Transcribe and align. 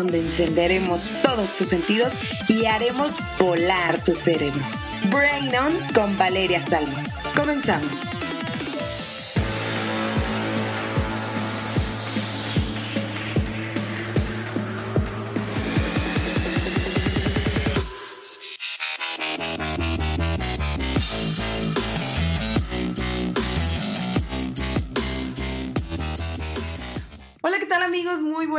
Donde 0.00 0.18
encenderemos 0.18 1.10
todos 1.22 1.54
tus 1.58 1.68
sentidos 1.68 2.14
y 2.48 2.64
haremos 2.64 3.10
volar 3.38 4.02
tu 4.02 4.14
cerebro. 4.14 4.62
Brain 5.10 5.54
On 5.54 5.74
con 5.92 6.16
Valeria 6.16 6.66
Salmo. 6.66 6.96
Comenzamos. 7.36 8.29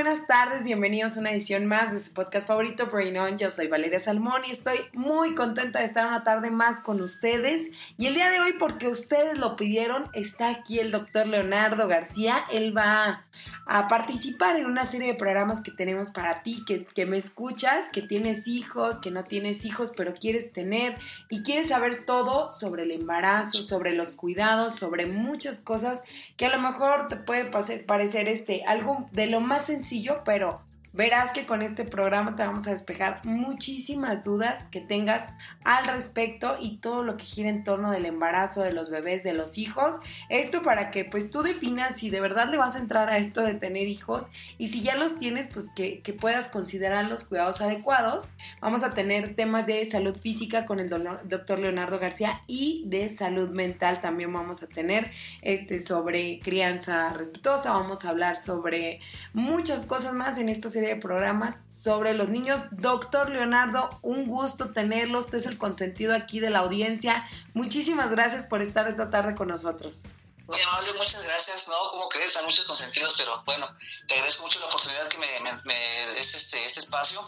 Buenas 0.03 0.25
tardes, 0.25 0.63
bienvenidos 0.63 1.15
a 1.15 1.19
una 1.19 1.31
edición 1.31 1.67
más 1.67 1.93
de 1.93 1.99
su 1.99 2.11
podcast 2.15 2.47
favorito, 2.47 2.87
Brain 2.87 3.15
On. 3.17 3.37
Yo 3.37 3.51
soy 3.51 3.67
Valeria 3.67 3.99
Salmón 3.99 4.41
y 4.47 4.49
estoy 4.49 4.79
muy 4.93 5.35
contenta 5.35 5.77
de 5.77 5.85
estar 5.85 6.07
una 6.07 6.23
tarde 6.23 6.49
más 6.49 6.81
con 6.81 7.01
ustedes. 7.01 7.69
Y 7.99 8.07
el 8.07 8.15
día 8.15 8.31
de 8.31 8.39
hoy, 8.39 8.53
porque 8.57 8.87
ustedes 8.87 9.37
lo 9.37 9.55
pidieron, 9.55 10.09
está 10.13 10.49
aquí 10.49 10.79
el 10.79 10.89
doctor 10.89 11.27
Leonardo 11.27 11.87
García. 11.87 12.45
Él 12.51 12.75
va 12.75 13.27
a 13.65 13.87
participar 13.87 14.55
en 14.55 14.65
una 14.65 14.85
serie 14.85 15.07
de 15.07 15.13
programas 15.13 15.61
que 15.61 15.71
tenemos 15.71 16.11
para 16.11 16.43
ti, 16.43 16.63
que, 16.65 16.85
que 16.85 17.05
me 17.05 17.17
escuchas, 17.17 17.89
que 17.89 18.01
tienes 18.01 18.47
hijos, 18.47 18.99
que 18.99 19.11
no 19.11 19.23
tienes 19.23 19.65
hijos, 19.65 19.91
pero 19.95 20.13
quieres 20.13 20.51
tener 20.53 20.97
y 21.29 21.43
quieres 21.43 21.69
saber 21.69 22.05
todo 22.05 22.49
sobre 22.51 22.83
el 22.83 22.91
embarazo, 22.91 23.63
sobre 23.63 23.93
los 23.93 24.09
cuidados, 24.11 24.75
sobre 24.75 25.05
muchas 25.05 25.59
cosas 25.59 26.03
que 26.37 26.45
a 26.45 26.55
lo 26.55 26.59
mejor 26.59 27.07
te 27.07 27.17
puede 27.17 27.45
parecer 27.85 28.27
este, 28.27 28.63
algo 28.65 29.07
de 29.11 29.27
lo 29.27 29.41
más 29.41 29.65
sencillo, 29.65 30.21
pero 30.25 30.61
Verás 30.93 31.31
que 31.31 31.45
con 31.45 31.61
este 31.61 31.85
programa 31.85 32.35
te 32.35 32.43
vamos 32.43 32.67
a 32.67 32.71
despejar 32.71 33.21
muchísimas 33.23 34.25
dudas 34.25 34.67
que 34.67 34.81
tengas 34.81 35.23
al 35.63 35.85
respecto 35.85 36.57
y 36.59 36.77
todo 36.77 37.01
lo 37.01 37.15
que 37.15 37.23
gira 37.23 37.47
en 37.47 37.63
torno 37.63 37.91
del 37.91 38.05
embarazo 38.05 38.61
de 38.61 38.73
los 38.73 38.89
bebés, 38.89 39.23
de 39.23 39.31
los 39.31 39.57
hijos. 39.57 40.01
Esto 40.27 40.63
para 40.63 40.91
que 40.91 41.05
pues 41.05 41.29
tú 41.29 41.43
definas 41.43 41.95
si 41.95 42.09
de 42.09 42.19
verdad 42.19 42.49
le 42.49 42.57
vas 42.57 42.75
a 42.75 42.79
entrar 42.79 43.09
a 43.09 43.17
esto 43.17 43.41
de 43.41 43.53
tener 43.53 43.87
hijos 43.87 44.25
y 44.57 44.67
si 44.67 44.81
ya 44.81 44.95
los 44.97 45.17
tienes 45.17 45.47
pues 45.47 45.69
que, 45.69 46.01
puedas 46.19 46.49
considerar 46.49 47.05
los 47.05 47.23
cuidados 47.23 47.61
adecuados. 47.61 48.27
Vamos 48.59 48.83
a 48.83 48.93
tener 48.93 49.33
temas 49.33 49.65
de 49.65 49.85
salud 49.89 50.17
física 50.17 50.65
con 50.65 50.81
el 50.81 50.89
doctor 50.89 51.57
Leonardo 51.57 51.99
García 51.99 52.41
y 52.47 52.83
de 52.87 53.09
salud 53.09 53.49
mental 53.51 54.01
también 54.01 54.33
vamos 54.33 54.61
a 54.61 54.67
tener 54.67 55.09
este 55.41 55.79
sobre 55.79 56.39
crianza 56.39 57.13
respetuosa. 57.13 57.71
Vamos 57.71 58.03
a 58.03 58.09
hablar 58.09 58.35
sobre 58.35 58.99
muchas 59.31 59.85
cosas 59.85 60.13
más 60.13 60.37
en 60.37 60.49
esta 60.81 60.95
de 60.95 61.01
programas 61.01 61.63
sobre 61.69 62.13
los 62.13 62.29
niños. 62.29 62.61
Doctor 62.71 63.29
Leonardo, 63.29 63.89
un 64.01 64.25
gusto 64.25 64.71
tenerlo. 64.71 65.19
Usted 65.19 65.37
es 65.37 65.45
el 65.45 65.57
consentido 65.57 66.15
aquí 66.15 66.39
de 66.39 66.49
la 66.49 66.59
audiencia. 66.59 67.27
Muchísimas 67.53 68.11
gracias 68.11 68.45
por 68.45 68.61
estar 68.61 68.87
esta 68.87 69.09
tarde 69.09 69.35
con 69.35 69.47
nosotros. 69.47 70.03
Muy 70.47 70.61
amable, 70.61 70.93
muchas 70.97 71.23
gracias. 71.23 71.67
No, 71.69 71.91
como 71.91 72.09
crees, 72.09 72.35
hay 72.35 72.43
muchos 72.43 72.65
consentidos, 72.65 73.13
pero 73.17 73.41
bueno, 73.45 73.67
te 74.07 74.15
agradezco 74.15 74.43
mucho 74.43 74.59
la 74.59 74.65
oportunidad 74.65 75.07
que 75.07 75.17
me, 75.17 76.13
des 76.13 76.35
este, 76.35 76.65
este 76.65 76.81
espacio, 76.81 77.25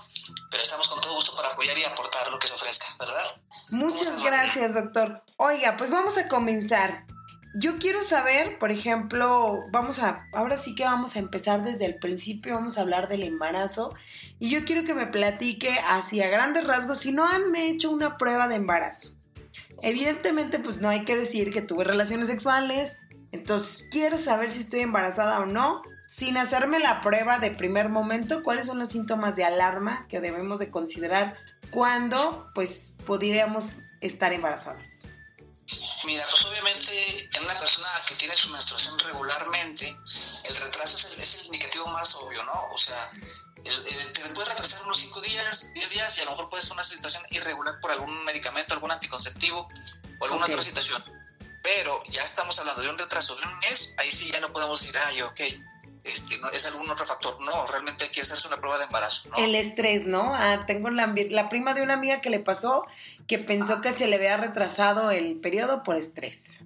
pero 0.51 0.61
estamos 0.61 0.89
con 0.89 0.99
todo 0.99 1.13
gusto 1.13 1.33
para 1.35 1.49
apoyar 1.49 1.77
y 1.77 1.85
aportar 1.85 2.29
lo 2.29 2.39
que 2.39 2.47
se 2.47 2.53
ofrezca, 2.53 2.85
¿verdad? 2.99 3.23
Muchas 3.71 4.21
gracias, 4.21 4.73
doctor. 4.73 5.23
Oiga, 5.37 5.75
pues 5.77 5.89
vamos 5.89 6.17
a 6.17 6.27
comenzar. 6.27 7.05
Yo 7.55 7.77
quiero 7.77 8.03
saber, 8.03 8.57
por 8.57 8.71
ejemplo, 8.71 9.65
vamos 9.69 9.99
a, 9.99 10.27
ahora 10.33 10.57
sí 10.57 10.73
que 10.73 10.85
vamos 10.85 11.15
a 11.15 11.19
empezar 11.19 11.63
desde 11.63 11.85
el 11.85 11.95
principio, 11.95 12.55
vamos 12.55 12.77
a 12.77 12.81
hablar 12.81 13.07
del 13.07 13.21
embarazo 13.21 13.93
y 14.39 14.49
yo 14.49 14.65
quiero 14.65 14.83
que 14.83 14.95
me 14.95 15.05
platique 15.05 15.69
hacia 15.87 16.27
grandes 16.29 16.63
rasgos 16.65 16.97
si 16.97 17.11
no 17.11 17.27
han 17.27 17.55
hecho 17.55 17.91
una 17.91 18.17
prueba 18.17 18.47
de 18.47 18.55
embarazo. 18.55 19.15
Evidentemente, 19.83 20.57
pues 20.57 20.77
no 20.77 20.89
hay 20.89 21.05
que 21.05 21.15
decir 21.15 21.51
que 21.51 21.61
tuve 21.61 21.83
relaciones 21.83 22.27
sexuales, 22.27 22.97
entonces 23.31 23.87
quiero 23.91 24.17
saber 24.17 24.49
si 24.49 24.61
estoy 24.61 24.79
embarazada 24.79 25.39
o 25.39 25.45
no, 25.45 25.83
sin 26.07 26.37
hacerme 26.37 26.79
la 26.79 27.01
prueba 27.03 27.37
de 27.37 27.51
primer 27.51 27.89
momento, 27.89 28.43
cuáles 28.43 28.65
son 28.65 28.79
los 28.79 28.89
síntomas 28.89 29.35
de 29.35 29.43
alarma 29.43 30.07
que 30.07 30.21
debemos 30.21 30.57
de 30.57 30.71
considerar 30.71 31.37
cuando 31.69 32.49
pues 32.55 32.95
podríamos 33.05 33.75
estar 34.01 34.33
embarazadas. 34.33 34.89
Mira, 36.05 36.23
pues 36.29 36.45
obviamente 36.45 37.29
tiene 38.23 38.37
su 38.37 38.51
menstruación 38.51 38.97
regularmente, 38.99 39.97
el 40.45 40.55
retraso 40.55 40.95
es 40.95 41.41
el, 41.41 41.47
indicativo 41.47 41.85
más 41.87 42.15
obvio, 42.15 42.41
¿no? 42.45 42.53
O 42.71 42.77
sea, 42.77 43.11
el, 43.65 44.13
te 44.13 44.21
puede 44.29 44.47
retrasar 44.47 44.81
unos 44.83 44.97
5 44.97 45.19
días, 45.19 45.67
10 45.73 45.89
días 45.89 46.17
y 46.17 46.21
a 46.21 46.25
lo 46.25 46.31
mejor 46.31 46.49
puede 46.49 46.63
ser 46.63 46.71
una 46.71 46.85
situación 46.85 47.21
irregular 47.31 47.81
por 47.81 47.91
algún 47.91 48.23
medicamento, 48.23 48.73
algún 48.75 48.93
anticonceptivo 48.93 49.67
o 50.19 50.23
alguna 50.23 50.45
otra 50.45 50.61
situación. 50.61 51.03
Pero 51.63 52.01
ya 52.07 52.21
estamos 52.23 52.57
hablando 52.59 52.81
de 52.81 52.91
un 52.91 52.97
retraso 52.97 53.35
de 53.35 53.43
un 53.43 53.59
mes, 53.59 53.93
ahí 53.97 54.09
sí 54.09 54.31
ya 54.31 54.39
no 54.39 54.53
podemos 54.53 54.79
decir, 54.79 54.97
ay, 55.05 55.21
ok, 55.23 55.41
este, 56.05 56.37
no, 56.37 56.49
es 56.51 56.65
algún 56.65 56.89
otro 56.89 57.05
factor. 57.05 57.41
No, 57.41 57.67
realmente 57.67 58.05
hay 58.05 58.09
que 58.09 58.21
hacerse 58.21 58.47
una 58.47 58.55
prueba 58.55 58.77
de 58.77 58.85
embarazo. 58.85 59.27
¿no? 59.31 59.35
El 59.35 59.53
estrés, 59.53 60.05
¿no? 60.05 60.33
Ah, 60.33 60.63
tengo 60.65 60.89
la, 60.89 61.13
la, 61.29 61.49
prima 61.49 61.73
de 61.73 61.81
una 61.81 61.95
amiga 61.95 62.21
que 62.21 62.29
le 62.29 62.39
pasó 62.39 62.85
que 63.27 63.37
pensó 63.37 63.81
que 63.81 63.91
se 63.91 64.07
le 64.07 64.15
había 64.15 64.37
retrasado 64.37 65.11
el 65.11 65.41
periodo 65.41 65.83
por 65.83 65.97
estrés. 65.97 66.59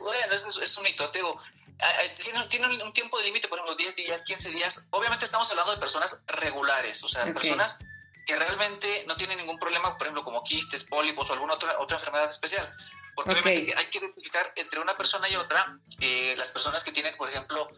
Bueno, 0.00 0.34
es, 0.34 0.44
es 0.56 0.76
un 0.76 0.84
mito, 0.84 1.10
tiene, 1.10 2.46
tiene, 2.48 2.82
un 2.82 2.92
tiempo 2.92 3.18
de 3.18 3.24
límite, 3.24 3.48
por 3.48 3.58
ejemplo, 3.58 3.76
10 3.76 3.96
días, 3.96 4.22
15 4.22 4.50
días. 4.50 4.84
Obviamente 4.90 5.24
estamos 5.24 5.50
hablando 5.50 5.72
de 5.72 5.78
personas 5.78 6.16
regulares, 6.26 7.02
o 7.04 7.08
sea, 7.08 7.24
personas 7.32 7.78
que 8.26 8.36
realmente 8.36 9.04
no 9.06 9.16
tienen 9.16 9.38
ningún 9.38 9.58
problema, 9.58 9.96
por 9.96 10.06
ejemplo, 10.06 10.24
como 10.24 10.42
quistes, 10.42 10.84
pólipos 10.84 11.30
o 11.30 11.32
alguna 11.32 11.54
otra, 11.54 11.78
otra 11.78 11.96
enfermedad 11.96 12.28
especial. 12.28 12.76
Porque 13.14 13.32
obviamente 13.32 13.74
hay 13.76 13.86
que 13.86 13.98
identificar 13.98 14.52
entre 14.54 14.80
una 14.80 14.96
persona 14.96 15.28
y 15.28 15.34
otra 15.34 15.78
eh, 16.00 16.34
las 16.36 16.52
personas 16.52 16.84
que 16.84 16.92
tienen, 16.92 17.16
por 17.16 17.28
ejemplo, 17.28 17.68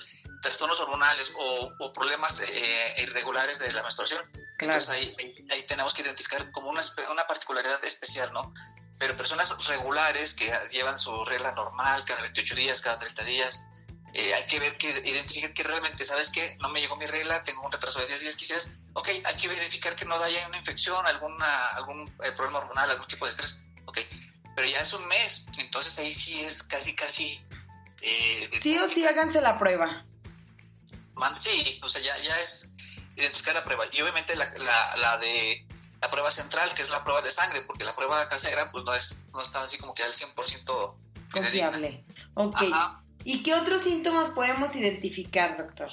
trastornos 0.42 0.78
hormonales 0.80 1.32
o, 1.36 1.92
problemas 1.92 2.40
eh, 2.40 2.94
irregulares 2.98 3.58
de 3.58 3.72
la 3.72 3.82
menstruación. 3.82 4.22
Entonces 4.58 4.90
ahí, 4.90 5.16
ahí, 5.50 5.62
tenemos 5.66 5.94
que 5.94 6.02
identificar 6.02 6.50
como 6.50 6.68
una, 6.68 6.82
una 7.10 7.26
particularidad 7.26 7.82
especial, 7.84 8.30
¿no? 8.34 8.52
Pero 9.00 9.16
personas 9.16 9.52
regulares 9.66 10.34
que 10.34 10.52
llevan 10.70 10.98
su 10.98 11.24
regla 11.24 11.50
normal 11.52 12.04
cada 12.04 12.20
28 12.20 12.54
días, 12.54 12.80
cada 12.82 13.00
30 13.00 13.24
días, 13.24 13.64
eh, 14.12 14.34
hay 14.34 14.46
que 14.46 14.60
ver 14.60 14.76
que 14.76 14.90
identificar 14.90 15.52
que 15.52 15.64
realmente, 15.64 16.04
¿sabes 16.04 16.30
qué? 16.30 16.56
No 16.60 16.68
me 16.68 16.80
llegó 16.80 16.94
mi 16.96 17.06
regla, 17.06 17.42
tengo 17.42 17.62
un 17.62 17.72
retraso 17.72 17.98
de 17.98 18.06
10 18.06 18.20
días 18.20 18.36
quizás. 18.36 18.70
Ok, 18.92 19.08
hay 19.24 19.36
que 19.36 19.48
verificar 19.48 19.96
que 19.96 20.04
no 20.04 20.14
haya 20.16 20.46
una 20.46 20.58
infección, 20.58 21.04
alguna, 21.06 21.68
algún 21.70 22.06
problema 22.36 22.58
hormonal, 22.58 22.90
algún 22.90 23.06
tipo 23.06 23.24
de 23.24 23.30
estrés. 23.30 23.62
Ok, 23.86 23.98
pero 24.54 24.68
ya 24.68 24.80
es 24.80 24.92
un 24.92 25.06
mes, 25.08 25.46
entonces 25.58 25.98
ahí 25.98 26.12
sí 26.12 26.44
es 26.44 26.62
casi, 26.62 26.94
casi... 26.94 27.44
Eh, 28.02 28.50
sí 28.62 28.78
o 28.78 28.88
sí 28.88 29.06
háganse 29.06 29.40
la 29.40 29.58
prueba. 29.58 30.04
Sí, 31.42 31.80
o 31.82 31.90
sea, 31.90 32.00
ya, 32.02 32.16
ya 32.18 32.38
es 32.40 32.72
identificar 33.16 33.54
la 33.54 33.64
prueba. 33.64 33.84
Y 33.92 34.00
obviamente 34.00 34.34
la, 34.36 34.50
la, 34.58 34.96
la, 34.96 35.18
de 35.18 35.66
la 36.00 36.10
prueba 36.10 36.30
central, 36.30 36.72
que 36.74 36.82
es 36.82 36.90
la 36.90 37.04
prueba 37.04 37.22
de 37.22 37.30
sangre, 37.30 37.62
porque 37.62 37.84
la 37.84 37.94
prueba 37.94 38.28
casera, 38.28 38.70
pues 38.70 38.84
no 38.84 38.94
es 38.94 39.26
no 39.32 39.40
está 39.40 39.62
así 39.62 39.78
como 39.78 39.94
que 39.94 40.02
al 40.02 40.12
100% 40.12 40.94
confiable. 41.32 42.04
Ok. 42.34 42.62
¿Y 43.24 43.42
qué 43.42 43.54
otros 43.54 43.82
síntomas 43.82 44.30
podemos 44.30 44.74
identificar, 44.76 45.56
doctor? 45.56 45.90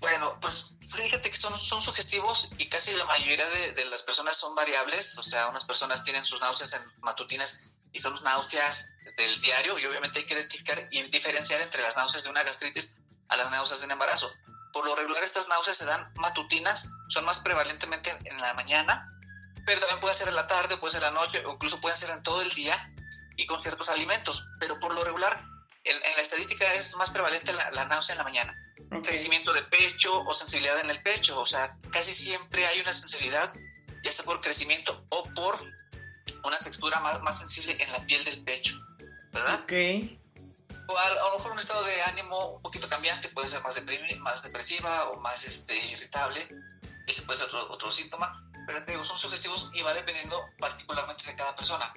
Bueno, 0.00 0.38
pues 0.40 0.76
fíjate 0.94 1.28
que 1.28 1.36
son, 1.36 1.58
son 1.58 1.82
sugestivos 1.82 2.50
y 2.56 2.68
casi 2.68 2.94
la 2.94 3.04
mayoría 3.06 3.48
de, 3.48 3.72
de, 3.72 3.84
las 3.86 4.04
personas 4.04 4.36
son 4.36 4.54
variables, 4.54 5.18
o 5.18 5.22
sea, 5.22 5.48
unas 5.48 5.64
personas 5.64 6.04
tienen 6.04 6.24
sus 6.24 6.40
náuseas 6.40 6.74
en 6.74 6.82
matutinas 7.00 7.74
y 7.92 7.98
son 7.98 8.22
náuseas 8.22 8.88
del 9.16 9.40
diario 9.40 9.78
y 9.78 9.86
obviamente 9.86 10.20
hay 10.20 10.26
que 10.26 10.34
identificar 10.34 10.78
y 10.92 11.02
diferenciar 11.10 11.60
entre 11.60 11.82
las 11.82 11.96
náuseas 11.96 12.22
de 12.22 12.30
una 12.30 12.44
gastritis 12.44 12.94
a 13.28 13.36
las 13.36 13.50
náuseas 13.50 13.80
de 13.80 13.86
un 13.86 13.92
embarazo. 13.92 14.30
Por 14.72 14.84
lo 14.84 14.94
regular 14.94 15.24
estas 15.24 15.48
náuseas 15.48 15.76
se 15.76 15.84
dan 15.84 16.12
matutinas, 16.14 16.88
son 17.08 17.24
más 17.24 17.40
prevalentemente 17.40 18.10
en 18.24 18.40
la 18.40 18.54
mañana, 18.54 19.12
pero 19.68 19.80
también 19.80 20.00
puede 20.00 20.14
ser 20.14 20.28
en 20.28 20.34
la 20.34 20.46
tarde, 20.46 20.78
puede 20.78 20.92
ser 20.92 21.02
en 21.02 21.12
la 21.12 21.20
noche 21.20 21.44
o 21.44 21.52
incluso 21.52 21.78
pueden 21.78 21.98
ser 21.98 22.08
en 22.08 22.22
todo 22.22 22.40
el 22.40 22.50
día 22.52 22.74
y 23.36 23.44
con 23.44 23.60
ciertos 23.60 23.90
alimentos, 23.90 24.48
pero 24.58 24.80
por 24.80 24.94
lo 24.94 25.04
regular 25.04 25.44
en, 25.84 26.00
la 26.00 26.22
estadística 26.22 26.64
es 26.72 26.96
más 26.96 27.10
prevalente 27.10 27.52
la, 27.52 27.84
náusea 27.84 28.14
en 28.14 28.18
la 28.18 28.24
mañana. 28.24 28.56
Crecimiento 29.02 29.52
de 29.52 29.60
pecho 29.64 30.20
o 30.20 30.32
sensibilidad 30.32 30.80
en 30.80 30.88
el 30.88 31.02
pecho, 31.02 31.38
o 31.38 31.44
sea, 31.44 31.76
casi 31.92 32.14
siempre 32.14 32.66
hay 32.66 32.80
una 32.80 32.94
sensibilidad, 32.94 33.52
ya 34.02 34.10
sea 34.10 34.24
por 34.24 34.40
crecimiento 34.40 35.04
o 35.10 35.24
por 35.34 35.62
una 36.44 36.58
textura 36.60 37.00
más, 37.00 37.20
más 37.20 37.38
sensible 37.38 37.76
en 37.78 37.92
la 37.92 38.00
piel 38.06 38.24
del 38.24 38.42
pecho, 38.44 38.74
¿verdad? 39.32 39.60
Ok 39.64 39.72
o 40.90 40.96
a, 40.96 41.10
lo 41.10 41.36
mejor 41.36 41.52
un 41.52 41.58
estado 41.58 41.84
de 41.84 42.00
ánimo 42.00 42.54
un 42.56 42.62
poquito 42.62 42.88
cambiante, 42.88 43.28
puede 43.28 43.46
ser 43.46 43.62
más, 43.62 43.78
más 44.20 44.42
depresiva 44.42 45.10
o 45.10 45.20
más 45.20 45.44
este, 45.44 45.76
irritable, 45.76 46.48
ese 47.06 47.20
puede 47.22 47.38
ser 47.38 47.48
otro, 47.48 47.70
otro 47.70 47.90
síntoma, 47.90 48.47
pero 48.68 48.84
te 48.84 48.92
digo, 48.92 49.02
son 49.02 49.16
sugestivos 49.16 49.70
y 49.72 49.80
va 49.80 49.94
dependiendo 49.94 50.50
particularmente 50.58 51.24
de 51.24 51.34
cada 51.34 51.56
persona. 51.56 51.90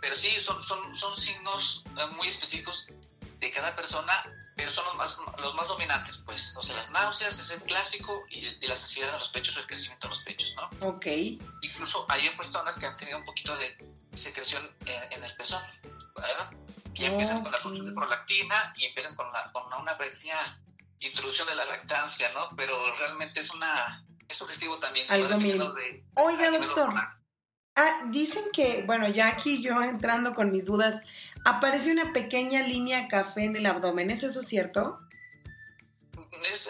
Pero 0.00 0.16
sí, 0.16 0.40
son, 0.40 0.62
son, 0.62 0.94
son 0.94 1.14
signos 1.14 1.84
eh, 1.98 2.06
muy 2.16 2.26
específicos 2.26 2.86
de 3.38 3.50
cada 3.50 3.76
persona 3.76 4.14
pero 4.56 4.70
son 4.70 4.84
los 4.84 4.96
más, 4.96 5.18
los 5.38 5.54
más 5.54 5.68
dominantes, 5.68 6.18
pues. 6.18 6.54
O 6.56 6.62
sea, 6.62 6.76
las 6.76 6.90
náuseas 6.90 7.38
es 7.38 7.50
el 7.50 7.62
clásico 7.62 8.24
y, 8.30 8.42
la 8.66 8.74
saciedad 8.76 9.12
de 9.12 9.18
los 9.18 9.28
pechos 9.28 9.56
o 9.56 9.60
el 9.60 9.66
crecimiento 9.66 10.06
de 10.06 10.10
los 10.10 10.20
pechos, 10.20 10.54
¿no? 10.56 10.88
Ok. 10.88 11.06
Incluso 11.62 12.06
hay 12.08 12.28
personas 12.36 12.76
que 12.76 12.86
han 12.86 12.96
tenido 12.96 13.18
un 13.18 13.24
poquito 13.24 13.56
de 13.56 13.76
secreción 14.14 14.62
en, 14.86 15.24
el 15.24 15.34
pezón, 15.34 15.62
¿verdad? 16.14 16.52
Que 16.94 17.06
empiezan 17.06 17.42
con 17.42 17.50
la 17.50 17.58
función 17.58 17.86
de 17.86 17.92
prolactina 17.92 18.74
y 18.76 18.86
empiezan 18.86 19.16
con, 19.16 19.26
con 19.52 19.72
una 19.80 19.96
pequeña 19.96 20.60
introducción 21.00 21.48
de 21.48 21.54
la 21.54 21.64
lactancia, 21.64 22.30
¿no? 22.32 22.54
Pero 22.56 22.92
realmente 22.94 23.40
es 23.40 23.50
una 23.50 24.04
es 24.32 24.38
sugestivo 24.38 24.78
también. 24.78 25.06
Algo 25.10 25.28
Oiga, 26.16 26.50
doctor. 26.50 26.92
Ah, 27.74 28.02
dicen 28.10 28.44
que, 28.52 28.82
bueno, 28.84 29.08
ya 29.08 29.28
aquí 29.28 29.62
yo 29.62 29.80
entrando 29.82 30.34
con 30.34 30.52
mis 30.52 30.66
dudas, 30.66 31.00
aparece 31.44 31.90
una 31.90 32.12
pequeña 32.12 32.62
línea 32.62 33.08
café 33.08 33.44
en 33.44 33.56
el 33.56 33.64
abdomen, 33.64 34.10
¿es 34.10 34.22
eso 34.24 34.42
cierto? 34.42 35.00
Es, 36.50 36.68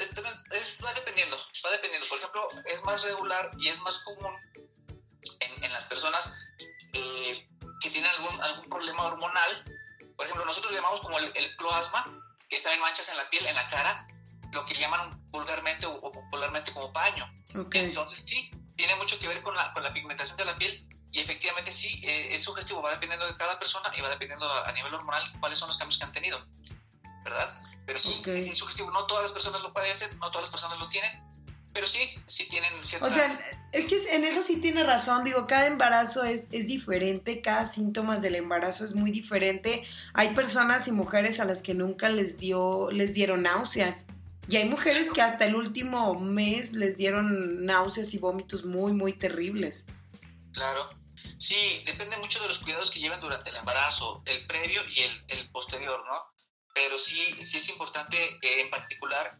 va 0.84 0.92
dependiendo, 0.94 1.36
va 1.64 1.70
dependiendo. 1.70 2.06
Por 2.06 2.18
ejemplo, 2.18 2.48
es 2.66 2.82
más 2.84 3.04
regular 3.04 3.50
y 3.58 3.68
es 3.68 3.80
más 3.80 3.98
común 4.00 4.36
en, 5.40 5.72
las 5.72 5.84
personas 5.86 6.32
eh, 6.92 7.48
que 7.80 7.90
tienen 7.90 8.10
algún, 8.18 8.40
algún 8.42 8.68
problema 8.68 9.06
hormonal. 9.06 9.50
Por 10.16 10.26
ejemplo, 10.26 10.44
nosotros 10.44 10.72
le 10.72 10.78
llamamos 10.78 11.00
como 11.00 11.18
el, 11.18 11.32
el 11.34 11.56
cloasma, 11.56 12.22
que 12.48 12.56
está 12.56 12.72
en 12.72 12.80
manchas 12.80 13.08
en 13.08 13.16
la 13.16 13.28
piel, 13.30 13.46
en 13.46 13.56
la 13.56 13.68
cara, 13.70 14.06
lo 14.52 14.64
que 14.64 14.74
llaman 14.74 15.20
vulgarmente 15.30 15.86
o, 15.86 16.12
popularmente 16.12 16.72
como 16.72 16.92
paño. 16.92 17.26
Entonces, 17.72 18.24
sí, 18.26 18.50
tiene 18.76 18.94
mucho 18.96 19.18
que 19.18 19.28
ver 19.28 19.42
con 19.42 19.54
la, 19.56 19.72
con 19.72 19.82
la 19.82 19.92
pigmentación 19.92 20.36
de 20.36 20.44
la 20.44 20.56
piel 20.56 20.86
y 21.10 21.20
efectivamente 21.20 21.70
sí, 21.70 22.00
eh, 22.04 22.32
es 22.32 22.42
sugestivo, 22.42 22.80
va 22.80 22.92
dependiendo 22.92 23.26
de 23.26 23.36
cada 23.36 23.58
persona 23.58 23.90
y 23.96 24.00
va 24.00 24.08
dependiendo 24.08 24.46
a, 24.50 24.72
nivel 24.72 24.94
hormonal 24.94 25.22
cuáles 25.40 25.58
son 25.58 25.68
los 25.68 25.76
cambios 25.76 25.98
que 25.98 26.04
han 26.04 26.12
tenido, 26.12 26.38
¿verdad? 27.24 27.54
Pero 27.84 27.98
sí, 27.98 28.22
es 28.26 28.56
sugestivo, 28.56 28.90
no 28.90 29.04
todas 29.06 29.24
las 29.24 29.32
personas 29.32 29.62
lo 29.62 29.72
hacer, 29.76 30.14
no 30.16 30.30
todas 30.30 30.44
las 30.46 30.50
personas 30.50 30.78
lo 30.78 30.88
tienen, 30.88 31.22
pero 31.74 31.86
sí, 31.86 32.00
sí 32.26 32.48
tienen 32.48 32.82
cierta... 32.82 33.06
O 33.06 33.10
sea, 33.10 33.38
es 33.72 33.86
que 33.86 33.96
en 34.14 34.24
eso 34.24 34.42
sí 34.42 34.60
tiene 34.60 34.84
razón, 34.84 35.24
digo, 35.24 35.46
cada 35.46 35.66
embarazo 35.66 36.24
es, 36.24 36.46
es 36.50 36.66
diferente, 36.66 37.42
cada 37.42 37.66
síntoma 37.66 38.18
del 38.18 38.36
embarazo 38.36 38.84
es 38.84 38.94
muy 38.94 39.10
diferente. 39.10 39.84
Hay 40.14 40.34
personas 40.34 40.88
y 40.88 40.92
mujeres 40.92 41.40
a 41.40 41.44
las 41.44 41.60
que 41.60 41.74
nunca 41.74 42.08
les 42.08 42.38
dio, 42.38 42.90
les 42.90 43.12
dieron 43.12 43.42
náuseas. 43.42 44.06
Y 44.48 44.56
hay 44.56 44.64
mujeres 44.64 45.10
que 45.10 45.22
hasta 45.22 45.46
el 45.46 45.54
último 45.54 46.18
mes 46.18 46.72
les 46.72 46.96
dieron 46.96 47.64
náuseas 47.64 48.12
y 48.14 48.18
vómitos 48.18 48.64
muy, 48.64 48.92
muy 48.92 49.12
terribles. 49.12 49.86
Claro. 50.52 50.88
Sí, 51.38 51.82
depende 51.86 52.16
mucho 52.18 52.40
de 52.40 52.48
los 52.48 52.58
cuidados 52.58 52.90
que 52.90 53.00
lleven 53.00 53.20
durante 53.20 53.50
el 53.50 53.56
embarazo, 53.56 54.22
el 54.26 54.46
previo 54.46 54.80
y 54.88 55.00
el, 55.28 55.50
posterior, 55.50 56.04
¿no? 56.06 56.34
Pero 56.74 56.98
sí, 56.98 57.20
sí 57.44 57.58
es 57.58 57.68
importante 57.68 58.16
eh, 58.16 58.60
en 58.60 58.70
particular 58.70 59.38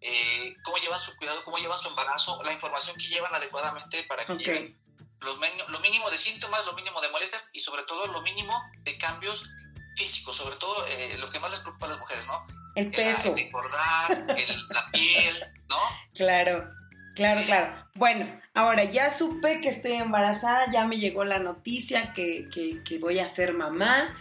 eh, 0.00 0.56
cómo 0.64 0.78
llevan 0.78 0.98
su 0.98 1.14
cuidado, 1.16 1.44
cómo 1.44 1.58
llevan 1.58 1.78
su 1.78 1.88
embarazo, 1.88 2.42
la 2.42 2.52
información 2.52 2.96
que 2.96 3.08
llevan 3.08 3.34
adecuadamente 3.34 4.02
para 4.04 4.24
que 4.26 4.36
lleven 4.36 4.78
los, 5.20 5.38
lo 5.68 5.80
mínimo 5.80 6.10
de 6.10 6.18
síntomas, 6.18 6.66
lo 6.66 6.72
mínimo 6.72 7.00
de 7.00 7.10
molestias 7.10 7.50
y 7.52 7.60
sobre 7.60 7.84
todo 7.84 8.06
lo 8.08 8.22
mínimo 8.22 8.60
de 8.80 8.98
cambios 8.98 9.44
físicos, 9.96 10.36
sobre 10.36 10.56
todo 10.56 10.86
eh, 10.86 11.16
lo 11.18 11.30
que 11.30 11.38
más 11.38 11.50
les 11.50 11.60
preocupa 11.60 11.86
a 11.86 11.90
las 11.90 11.98
mujeres, 11.98 12.26
¿no? 12.26 12.46
El 12.74 12.90
peso. 12.90 13.34
El 13.36 13.46
engordar, 13.46 14.26
la 14.70 14.90
piel, 14.92 15.36
¿no? 15.68 15.76
Claro, 16.14 16.70
claro, 17.14 17.42
claro. 17.44 17.86
Bueno, 17.94 18.26
ahora 18.54 18.84
ya 18.84 19.10
supe 19.10 19.60
que 19.60 19.68
estoy 19.68 19.92
embarazada, 19.92 20.70
ya 20.72 20.86
me 20.86 20.98
llegó 20.98 21.24
la 21.24 21.38
noticia 21.38 22.12
que, 22.14 22.48
que, 22.50 22.98
voy 22.98 23.18
a 23.18 23.28
ser 23.28 23.52
mamá. 23.52 24.14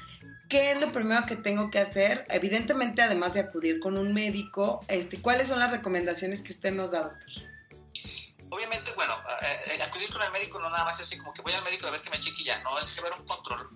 ¿Qué 0.50 0.72
es 0.72 0.82
lo 0.82 0.92
primero 0.92 1.26
que 1.26 1.38
tengo 1.38 1.72
que 1.72 1.80
hacer? 1.80 2.26
Evidentemente, 2.30 3.02
además 3.02 3.34
de 3.34 3.40
acudir 3.40 3.80
con 3.80 3.98
un 3.98 4.14
médico, 4.14 4.84
este, 4.90 5.22
¿cuáles 5.22 5.48
son 5.48 5.60
las 5.60 5.72
recomendaciones 5.72 6.42
que 6.42 6.52
usted 6.52 6.74
nos 6.74 6.92
da, 6.92 7.04
doctor? 7.04 7.30
Obviamente, 8.50 8.92
bueno, 8.96 9.14
eh, 9.42 9.76
eh, 9.78 9.82
acudir 9.82 10.12
con 10.12 10.22
el 10.22 10.32
médico 10.34 10.60
no 10.60 10.70
nada 10.70 10.84
más 10.84 11.00
es 11.00 11.08
así 11.08 11.18
como 11.18 11.34
que 11.34 11.42
voy 11.42 11.54
al 11.54 11.64
médico 11.64 11.88
a 11.88 11.92
ver 11.92 12.02
que 12.02 12.10
me 12.10 12.20
cheque 12.20 12.44
ya, 12.44 12.62
no, 12.64 12.78
es 12.78 12.94
llevar 12.94 13.18
un 13.18 13.26
control 13.26 13.70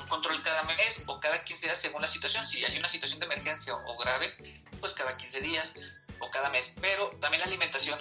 un 0.00 0.08
control 0.08 0.42
cada 0.42 0.62
mes 0.64 1.02
o 1.06 1.20
cada 1.20 1.42
15 1.44 1.66
días 1.66 1.80
según 1.80 2.02
la 2.02 2.08
situación. 2.08 2.46
Si 2.46 2.64
hay 2.64 2.78
una 2.78 2.88
situación 2.88 3.20
de 3.20 3.26
emergencia 3.26 3.74
o, 3.74 3.96
grave, 3.96 4.32
pues 4.80 4.94
cada 4.94 5.16
15 5.16 5.40
días 5.40 5.72
o 6.20 6.30
cada 6.30 6.50
mes. 6.50 6.74
Pero 6.80 7.10
también 7.20 7.40
la 7.40 7.46
alimentación. 7.46 8.00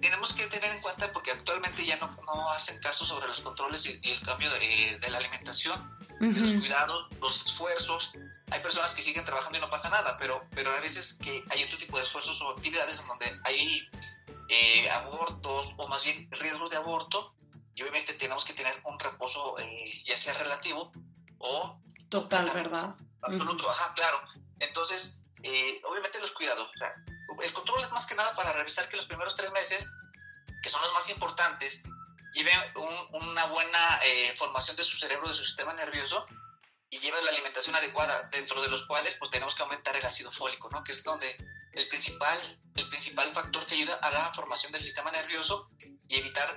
Tenemos 0.00 0.34
que 0.34 0.46
tener 0.46 0.70
en 0.74 0.80
cuenta 0.82 1.10
porque 1.12 1.30
actualmente 1.30 1.84
ya 1.84 1.96
no, 1.96 2.14
no 2.26 2.50
hacen 2.50 2.78
caso 2.80 3.06
sobre 3.06 3.28
los 3.28 3.40
controles 3.40 3.86
y, 3.86 3.98
el 4.02 4.20
cambio 4.22 4.50
de, 4.50 4.98
de, 5.00 5.10
la 5.10 5.18
alimentación, 5.18 5.98
de 6.20 6.38
los 6.38 6.52
cuidados, 6.52 7.08
los 7.20 7.46
esfuerzos. 7.46 8.12
Hay 8.50 8.60
personas 8.60 8.94
que 8.94 9.02
siguen 9.02 9.24
trabajando 9.24 9.58
y 9.58 9.60
no 9.60 9.70
pasa 9.70 9.88
nada, 9.88 10.16
pero, 10.18 10.46
pero 10.54 10.70
a 10.70 10.80
veces 10.80 11.14
que 11.14 11.42
hay 11.50 11.64
otro 11.64 11.78
tipo 11.78 11.96
de 11.96 12.02
esfuerzos 12.02 12.40
o 12.42 12.50
actividades 12.50 13.00
en 13.00 13.08
donde 13.08 13.40
hay 13.44 13.88
eh, 14.48 14.90
abortos 14.90 15.72
o 15.76 15.88
más 15.88 16.04
bien 16.04 16.28
riesgos 16.30 16.70
de 16.70 16.76
aborto 16.76 17.34
y 17.74 17.82
obviamente 17.82 18.14
tenemos 18.14 18.44
que 18.44 18.52
tener 18.52 18.72
un 18.84 18.98
reposo 18.98 19.58
eh, 19.58 20.02
ya 20.06 20.14
sea 20.14 20.34
relativo 20.38 20.92
o... 21.38 21.80
Total, 22.08 22.48
¿verdad? 22.52 22.94
Absoluto, 23.22 23.68
ajá, 23.68 23.92
claro. 23.94 24.20
Entonces, 24.60 25.22
eh, 25.42 25.80
obviamente 25.84 26.20
los 26.20 26.32
cuidados. 26.32 26.68
O 26.74 26.78
sea, 26.78 26.94
el 27.42 27.52
control 27.52 27.80
es 27.80 27.90
más 27.90 28.06
que 28.06 28.14
nada 28.14 28.34
para 28.34 28.52
revisar 28.52 28.88
que 28.88 28.96
los 28.96 29.06
primeros 29.06 29.34
tres 29.34 29.52
meses, 29.52 29.92
que 30.62 30.68
son 30.68 30.80
los 30.82 30.92
más 30.92 31.10
importantes, 31.10 31.82
lleven 32.32 32.58
una 33.12 33.46
buena 33.46 34.00
eh, 34.04 34.34
formación 34.36 34.76
de 34.76 34.82
su 34.82 34.96
cerebro, 34.96 35.28
de 35.28 35.34
su 35.34 35.44
sistema 35.44 35.72
nervioso, 35.74 36.26
y 36.90 36.98
lleven 36.98 37.24
la 37.24 37.30
alimentación 37.30 37.74
adecuada, 37.74 38.28
dentro 38.30 38.62
de 38.62 38.68
los 38.68 38.84
cuales 38.86 39.14
pues 39.18 39.30
tenemos 39.30 39.54
que 39.54 39.62
aumentar 39.62 39.96
el 39.96 40.04
ácido 40.04 40.30
fólico, 40.30 40.68
¿no? 40.70 40.84
Que 40.84 40.92
es 40.92 41.02
donde 41.02 41.36
el 41.72 41.88
principal, 41.88 42.38
el 42.74 42.88
principal 42.88 43.32
factor 43.34 43.66
que 43.66 43.74
ayuda 43.74 43.94
a 43.96 44.10
la 44.10 44.32
formación 44.32 44.72
del 44.72 44.80
sistema 44.80 45.10
nervioso 45.10 45.68
y 46.08 46.16
evitar 46.16 46.48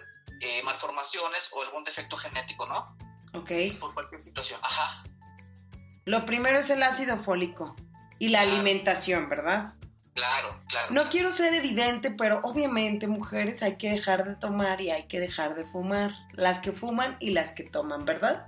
eh, 0.42 0.62
malformaciones 0.64 1.50
o 1.54 1.62
algún 1.64 1.84
defecto 1.84 2.16
genético, 2.18 2.66
¿no? 2.68 2.96
Ok. 3.34 3.52
Por 3.80 3.94
cualquier 3.94 4.22
situación. 4.22 4.60
Ajá. 4.64 5.04
Lo 6.06 6.26
primero 6.26 6.60
es 6.60 6.70
el 6.70 6.82
ácido 6.84 7.18
fólico 7.18 7.76
y 8.18 8.30
la 8.30 8.42
alimentación, 8.42 9.30
¿verdad? 9.30 9.74
Claro, 10.16 10.50
claro. 10.68 10.92
No 10.92 11.10
quiero 11.10 11.32
ser 11.32 11.54
evidente, 11.54 12.12
pero 12.12 12.42
obviamente 12.44 13.08
mujeres 13.08 13.64
hay 13.64 13.78
que 13.78 13.92
dejar 13.92 14.26
de 14.26 14.36
tomar 14.36 14.82
y 14.82 14.92
hay 14.92 15.08
que 15.08 15.20
dejar 15.20 15.56
de 15.56 15.66
fumar. 15.66 16.14
Las 16.34 16.60
que 16.60 16.72
fuman 16.72 17.16
y 17.20 17.30
las 17.30 17.52
que 17.52 17.64
toman, 17.64 18.06
¿verdad? 18.06 18.48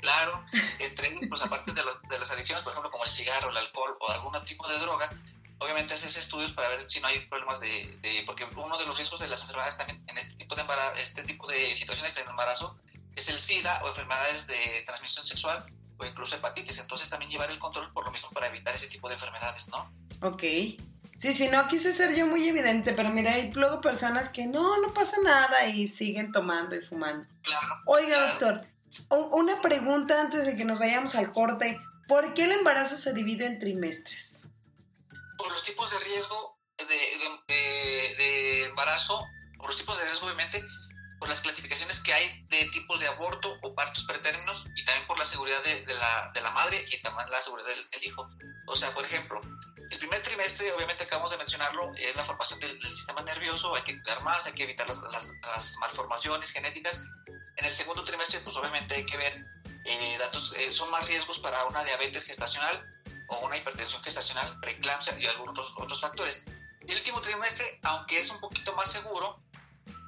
Claro, 0.00 0.44
entre 0.78 1.18
pues 1.28 1.40
aparte 1.40 1.72
de, 1.72 1.82
de 1.82 2.18
las 2.18 2.30
adicciones, 2.30 2.62
por 2.62 2.72
ejemplo, 2.72 2.90
como 2.90 3.04
el 3.04 3.10
cigarro, 3.10 3.50
el 3.50 3.56
alcohol 3.56 3.96
o 3.98 4.10
algún 4.10 4.32
tipo 4.44 4.68
de 4.68 4.78
droga, 4.78 5.10
obviamente 5.58 5.94
haces 5.94 6.16
estudios 6.16 6.52
para 6.52 6.68
ver 6.68 6.88
si 6.88 7.00
no 7.00 7.08
hay 7.08 7.26
problemas 7.26 7.60
de, 7.60 7.98
de, 8.02 8.22
porque 8.26 8.44
uno 8.56 8.76
de 8.76 8.86
los 8.86 8.96
riesgos 8.96 9.20
de 9.20 9.28
las 9.28 9.40
enfermedades 9.42 9.78
también 9.78 10.04
en 10.06 10.18
este 10.18 10.34
tipo 10.34 10.54
de 10.54 10.60
embarazo, 10.62 10.96
este 10.96 11.22
tipo 11.22 11.46
de 11.46 11.74
situaciones 11.74 12.14
de 12.14 12.22
embarazo 12.22 12.78
es 13.16 13.28
el 13.28 13.40
SIDA 13.40 13.82
o 13.82 13.88
enfermedades 13.88 14.46
de 14.46 14.82
transmisión 14.86 15.26
sexual 15.26 15.64
o 15.98 16.04
incluso 16.04 16.36
hepatitis. 16.36 16.78
Entonces 16.78 17.08
también 17.10 17.30
llevar 17.30 17.50
el 17.50 17.58
control 17.58 17.92
por 17.92 18.04
lo 18.04 18.12
mismo 18.12 18.30
para 18.30 18.48
evitar 18.48 18.74
ese 18.74 18.86
tipo 18.88 19.08
de 19.08 19.14
enfermedades, 19.14 19.68
¿no? 19.68 19.92
Ok. 20.22 20.42
Sí, 21.16 21.32
sí, 21.32 21.48
no 21.48 21.66
quise 21.66 21.94
ser 21.94 22.14
yo 22.14 22.26
muy 22.26 22.46
evidente, 22.46 22.92
pero 22.92 23.08
mira, 23.08 23.32
hay 23.32 23.50
luego 23.52 23.80
personas 23.80 24.28
que 24.28 24.46
no, 24.46 24.78
no 24.82 24.92
pasa 24.92 25.16
nada 25.24 25.66
y 25.66 25.88
siguen 25.88 26.30
tomando 26.30 26.76
y 26.76 26.82
fumando. 26.82 27.26
Claro. 27.40 27.74
Oiga, 27.86 28.32
doctor, 28.32 28.60
una 29.08 29.62
pregunta 29.62 30.20
antes 30.20 30.44
de 30.44 30.56
que 30.56 30.66
nos 30.66 30.78
vayamos 30.78 31.14
al 31.14 31.32
corte. 31.32 31.80
¿Por 32.06 32.34
qué 32.34 32.44
el 32.44 32.52
embarazo 32.52 32.98
se 32.98 33.14
divide 33.14 33.46
en 33.46 33.58
trimestres? 33.58 34.42
Por 35.38 35.50
los 35.50 35.64
tipos 35.64 35.90
de 35.90 35.98
riesgo 36.00 36.58
de, 36.76 36.84
de, 36.84 38.14
de 38.16 38.64
embarazo, 38.64 39.24
por 39.56 39.68
los 39.68 39.76
tipos 39.78 39.98
de 39.98 40.04
riesgo, 40.04 40.26
obviamente, 40.26 40.62
por 41.26 41.30
las 41.30 41.40
clasificaciones 41.40 41.98
que 41.98 42.14
hay 42.14 42.46
de 42.50 42.66
tipos 42.70 43.00
de 43.00 43.08
aborto 43.08 43.58
o 43.62 43.74
partos 43.74 44.04
pretérminos 44.04 44.64
y 44.76 44.84
también 44.84 45.08
por 45.08 45.18
la 45.18 45.24
seguridad 45.24 45.60
de, 45.64 45.84
la, 45.92 46.30
de 46.32 46.40
la, 46.40 46.52
madre 46.52 46.84
y 46.88 47.02
también 47.02 47.28
la 47.32 47.40
seguridad 47.40 47.66
del, 47.68 48.04
hijo. 48.04 48.30
O 48.68 48.76
sea, 48.76 48.94
por 48.94 49.04
ejemplo, 49.04 49.40
el 49.90 49.98
primer 49.98 50.22
trimestre, 50.22 50.72
obviamente 50.72 51.02
acabamos 51.02 51.32
de 51.32 51.38
mencionarlo, 51.38 51.92
es 51.96 52.14
la 52.14 52.24
formación 52.24 52.60
del, 52.60 52.80
sistema 52.80 53.22
nervioso, 53.22 53.74
hay 53.74 53.82
que 53.82 54.00
cuidar 54.00 54.22
más, 54.22 54.46
hay 54.46 54.52
que 54.52 54.62
evitar 54.62 54.86
las, 54.86 55.00
las, 55.00 55.76
malformaciones 55.80 56.52
genéticas. 56.52 57.00
En 57.56 57.64
el 57.64 57.72
segundo 57.72 58.04
trimestre, 58.04 58.38
pues 58.44 58.56
obviamente 58.56 58.94
hay 58.94 59.04
que 59.04 59.16
ver 59.16 59.34
eh, 59.84 60.16
datos, 60.20 60.54
eh, 60.56 60.70
son 60.70 60.92
más 60.92 61.08
riesgos 61.08 61.40
para 61.40 61.64
una 61.64 61.82
diabetes 61.82 62.24
gestacional 62.24 62.86
o 63.30 63.40
una 63.40 63.56
hipertensión 63.56 64.00
gestacional, 64.04 64.60
preeclampsia 64.60 65.18
y 65.18 65.26
algunos 65.26 65.58
otros, 65.58 65.74
otros 65.76 66.00
factores. 66.00 66.44
Y 66.86 66.92
el 66.92 66.98
último 66.98 67.20
trimestre, 67.20 67.80
aunque 67.82 68.16
es 68.16 68.30
un 68.30 68.38
poquito 68.38 68.72
más 68.74 68.92
seguro, 68.92 69.42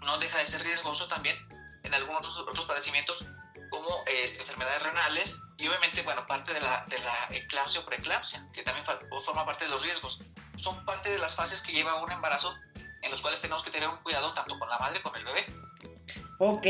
no 0.02 0.18
deja 0.18 0.38
de 0.38 0.46
ser 0.46 0.62
riesgoso 0.62 1.06
también 1.06 1.36
en 1.84 1.94
algunos 1.94 2.28
otros 2.36 2.66
padecimientos 2.66 3.24
como 3.70 4.04
este, 4.06 4.40
enfermedades 4.40 4.82
renales 4.82 5.42
y 5.58 5.68
obviamente, 5.68 6.02
bueno, 6.02 6.26
parte 6.26 6.54
de 6.54 6.60
la, 6.60 6.84
de 6.86 6.98
la 6.98 7.28
eclampsia 7.30 7.80
o 7.80 7.84
preeclampsia, 7.84 8.46
que 8.52 8.62
también 8.62 8.84
forma 9.24 9.44
parte 9.44 9.64
de 9.64 9.70
los 9.70 9.82
riesgos. 9.82 10.20
Son 10.56 10.84
parte 10.84 11.10
de 11.10 11.18
las 11.18 11.36
fases 11.36 11.62
que 11.62 11.72
lleva 11.72 12.02
un 12.02 12.10
embarazo 12.10 12.54
en 13.02 13.10
los 13.10 13.20
cuales 13.20 13.40
tenemos 13.40 13.62
que 13.62 13.70
tener 13.70 13.88
un 13.88 13.96
cuidado 13.98 14.32
tanto 14.32 14.58
con 14.58 14.68
la 14.68 14.78
madre 14.78 15.02
como 15.02 15.12
con 15.12 15.20
el 15.20 15.26
bebé. 15.26 15.46
Ok. 16.38 16.66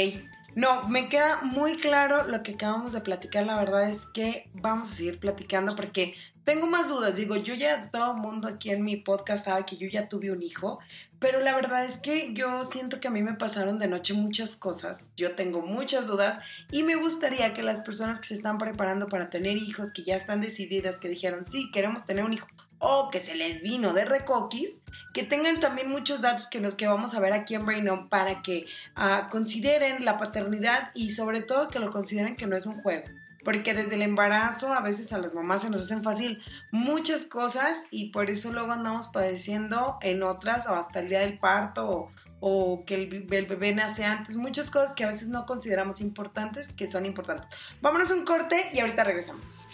No, 0.59 0.89
me 0.89 1.09
queda 1.09 1.41
muy 1.43 1.77
claro 1.77 2.27
lo 2.27 2.43
que 2.43 2.55
acabamos 2.55 2.93
de 2.93 3.01
platicar. 3.01 3.47
La 3.47 3.57
verdad 3.57 3.89
es 3.89 4.07
que 4.07 4.51
vamos 4.55 4.91
a 4.91 4.95
seguir 4.95 5.21
platicando 5.21 5.77
porque 5.77 6.17
tengo 6.43 6.67
más 6.67 6.89
dudas. 6.89 7.15
Digo, 7.15 7.37
yo 7.37 7.55
ya, 7.55 7.93
todo 7.93 8.17
el 8.17 8.21
mundo 8.21 8.49
aquí 8.49 8.71
en 8.71 8.85
mi 8.85 8.97
podcast 8.97 9.45
sabe 9.45 9.65
que 9.65 9.77
yo 9.77 9.87
ya 9.87 10.09
tuve 10.09 10.33
un 10.33 10.43
hijo, 10.43 10.81
pero 11.21 11.39
la 11.39 11.55
verdad 11.55 11.85
es 11.85 11.99
que 11.99 12.35
yo 12.35 12.65
siento 12.65 12.99
que 12.99 13.07
a 13.07 13.13
mí 13.13 13.23
me 13.23 13.35
pasaron 13.35 13.79
de 13.79 13.87
noche 13.87 14.15
muchas 14.15 14.57
cosas. 14.57 15.13
Yo 15.17 15.37
tengo 15.37 15.61
muchas 15.61 16.09
dudas 16.09 16.41
y 16.73 16.83
me 16.83 16.97
gustaría 16.97 17.55
que 17.55 17.63
las 17.63 17.79
personas 17.83 18.19
que 18.19 18.27
se 18.27 18.35
están 18.35 18.59
preparando 18.59 19.09
para 19.09 19.31
tener 19.31 19.57
hijos, 19.59 19.93
que 19.93 20.03
ya 20.03 20.17
están 20.17 20.41
decididas, 20.41 20.99
que 20.99 21.09
dijeron, 21.09 21.47
sí, 21.47 21.71
queremos 21.71 22.05
tener 22.05 22.25
un 22.25 22.33
hijo, 22.33 22.49
o 22.79 23.11
que 23.11 23.21
se 23.21 23.35
les 23.35 23.63
vino 23.63 23.93
de 23.93 24.05
recoquis, 24.05 24.81
que 25.13 25.23
tengan 25.23 25.61
también 25.61 25.91
muchos 25.91 26.21
datos 26.21 26.49
que 26.49 26.61
los 26.61 26.75
que 26.75 26.87
vamos 26.87 27.15
a 27.15 27.21
ver 27.21 27.33
aquí 27.33 27.55
en 27.55 27.67
Brain 27.67 28.09
para 28.09 28.43
que 28.43 28.67
uh, 28.97 29.29
consideren 29.31 30.05
la 30.05 30.17
paternidad 30.17 30.91
y 30.95 31.11
sobre 31.11 31.43
todo 31.43 31.69
que 31.69 31.79
lo 31.79 31.91
consideren 31.91 32.37
que 32.37 32.47
no 32.47 32.57
es 32.57 32.67
un 32.67 32.83
juego 32.83 33.05
porque 33.45 33.73
desde 33.73 33.95
el 33.95 34.03
embarazo 34.03 34.75
a 34.75 34.81
veces 34.81 35.13
a 35.15 35.19
las 35.19 35.33
mamás 35.33 35.63
se 35.63 35.71
nos 35.71 35.81
hacen 35.81 36.03
fácil 36.03 36.43
muchas 36.71 37.25
cosas 37.25 37.87
y 37.91 38.11
por 38.11 38.29
eso 38.29 38.53
luego 38.53 38.73
andamos 38.73 39.09
padeciendo 39.09 39.97
en 40.03 40.23
otras 40.23 40.67
o 40.67 40.75
hasta 40.75 41.01
el 41.01 41.09
día 41.09 41.21
del 41.21 41.39
parto 41.39 42.11
o, 42.41 42.85
que 42.85 42.95
el, 42.95 43.27
el, 43.31 43.47
bebé 43.47 43.75
nace 43.75 44.05
antes, 44.05 44.37
muchas 44.37 44.71
cosas 44.71 44.93
que 44.93 45.03
a 45.03 45.07
veces 45.07 45.29
no 45.29 45.47
consideramos 45.47 46.03
importantes 46.03 46.71
que 46.73 46.87
son 46.87 47.07
importantes. 47.07 47.49
Vámonos 47.81 48.11
a 48.11 48.15
un 48.15 48.25
corte 48.27 48.69
y 48.75 48.81
ahorita 48.81 49.03
regresamos. 49.03 49.67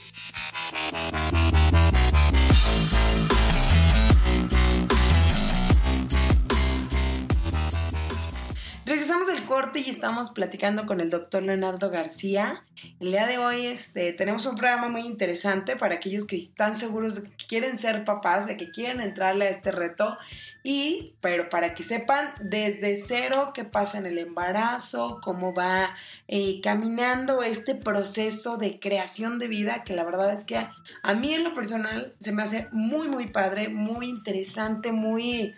Regresamos 9.15 9.41
del 9.41 9.49
corte 9.49 9.79
y 9.79 9.91
estamos 9.91 10.31
platicando 10.31 10.87
con 10.87 11.01
el 11.01 11.09
doctor 11.09 11.45
Leonardo 11.45 11.89
García. 11.89 12.65
El 12.99 13.13
día 13.13 13.29
de 13.29 13.39
hoy 13.39 13.67
este, 13.67 14.13
tenemos 14.13 14.45
un 14.45 14.57
programa 14.57 14.89
muy 14.89 15.03
interesante 15.03 15.77
para 15.77 15.95
aquellos 15.95 16.27
que 16.27 16.37
están 16.37 16.77
seguros 16.77 17.23
de 17.23 17.31
que 17.31 17.47
quieren 17.47 17.79
ser 17.79 18.05
papás, 18.05 18.49
de 18.49 18.57
que 18.57 18.73
quieren 18.73 19.01
entrarle 19.01 19.47
a 19.47 19.51
este 19.51 19.71
reto. 19.71 20.19
Y, 20.65 21.15
pero 21.21 21.49
para 21.49 21.75
que 21.75 21.85
sepan 21.85 22.27
desde 22.41 22.97
cero 22.97 23.53
qué 23.55 23.65
pasa 23.65 23.99
en 23.99 24.07
el 24.07 24.19
embarazo, 24.19 25.21
cómo 25.23 25.55
va 25.55 25.95
eh, 26.27 26.61
caminando 26.61 27.45
este 27.45 27.77
proceso 27.77 28.57
de 28.57 28.81
creación 28.81 29.39
de 29.39 29.47
vida, 29.47 29.85
que 29.85 29.95
la 29.95 30.03
verdad 30.03 30.33
es 30.33 30.43
que 30.43 30.57
a, 30.57 31.15
mí 31.15 31.33
en 31.33 31.45
lo 31.45 31.55
personal 31.55 32.15
se 32.19 32.33
me 32.33 32.43
hace 32.43 32.67
muy, 32.73 33.09
muy 33.09 33.29
padre, 33.29 33.69
muy 33.69 34.09
interesante, 34.09 34.91
muy 34.91 35.55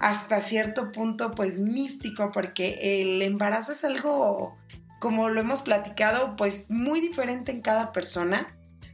hasta 0.00 0.40
cierto 0.40 0.92
punto 0.92 1.32
pues 1.32 1.58
místico 1.58 2.32
porque 2.32 3.02
el 3.02 3.22
embarazo 3.22 3.72
es 3.72 3.84
algo 3.84 4.56
como 4.98 5.28
lo 5.28 5.40
hemos 5.40 5.60
platicado 5.60 6.36
pues 6.36 6.70
muy 6.70 7.00
diferente 7.00 7.52
en 7.52 7.60
cada 7.60 7.92
persona. 7.92 8.46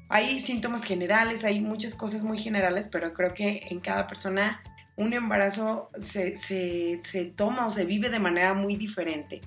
Hay 0.09 0.39
síntomas 0.41 0.85
generales, 0.85 1.45
hay 1.45 1.61
muchas 1.61 1.95
cosas 1.95 2.23
muy 2.23 2.39
generales, 2.39 2.89
pero 2.91 3.13
creo 3.13 3.35
que 3.35 3.67
en 3.71 3.81
cada 3.81 4.07
persona 4.07 4.63
un 4.97 5.13
embarazo 5.13 5.91
se, 6.01 6.37
se, 6.37 7.01
se 7.03 7.25
toma 7.27 7.67
o 7.67 7.71
se 7.71 7.85
vive 7.85 8.09
de 8.09 8.19
manera 8.19 8.55
muy 8.55 8.77
diferente. 8.77 9.41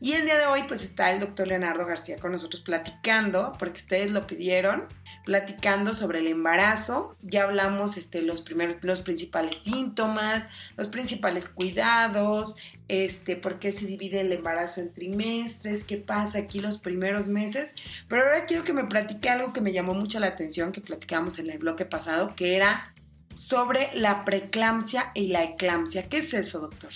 Y 0.00 0.12
el 0.12 0.24
día 0.24 0.38
de 0.38 0.46
hoy 0.46 0.62
pues 0.68 0.82
está 0.82 1.10
el 1.10 1.18
doctor 1.18 1.48
Leonardo 1.48 1.84
García 1.84 2.18
con 2.18 2.30
nosotros 2.30 2.62
platicando, 2.62 3.52
porque 3.58 3.80
ustedes 3.80 4.12
lo 4.12 4.28
pidieron, 4.28 4.86
platicando 5.24 5.92
sobre 5.92 6.20
el 6.20 6.28
embarazo. 6.28 7.16
Ya 7.22 7.42
hablamos 7.44 7.96
este, 7.96 8.22
los, 8.22 8.40
primeros, 8.40 8.76
los 8.82 9.00
principales 9.00 9.56
síntomas, 9.58 10.48
los 10.76 10.86
principales 10.86 11.48
cuidados, 11.48 12.56
este, 12.86 13.34
por 13.34 13.58
qué 13.58 13.72
se 13.72 13.86
divide 13.86 14.20
el 14.20 14.32
embarazo 14.32 14.80
en 14.80 14.94
trimestres, 14.94 15.82
qué 15.82 15.96
pasa 15.96 16.38
aquí 16.38 16.60
los 16.60 16.78
primeros 16.78 17.26
meses. 17.26 17.74
Pero 18.08 18.22
ahora 18.22 18.46
quiero 18.46 18.62
que 18.62 18.72
me 18.72 18.84
platique 18.84 19.28
algo 19.28 19.52
que 19.52 19.60
me 19.60 19.72
llamó 19.72 19.94
mucho 19.94 20.20
la 20.20 20.28
atención, 20.28 20.70
que 20.70 20.80
platicamos 20.80 21.40
en 21.40 21.50
el 21.50 21.58
bloque 21.58 21.84
pasado, 21.84 22.36
que 22.36 22.54
era 22.54 22.94
sobre 23.34 23.90
la 23.94 24.24
preeclampsia 24.24 25.10
y 25.14 25.26
la 25.26 25.42
eclampsia. 25.42 26.08
¿Qué 26.08 26.18
es 26.18 26.34
eso, 26.34 26.60
doctor? 26.60 26.90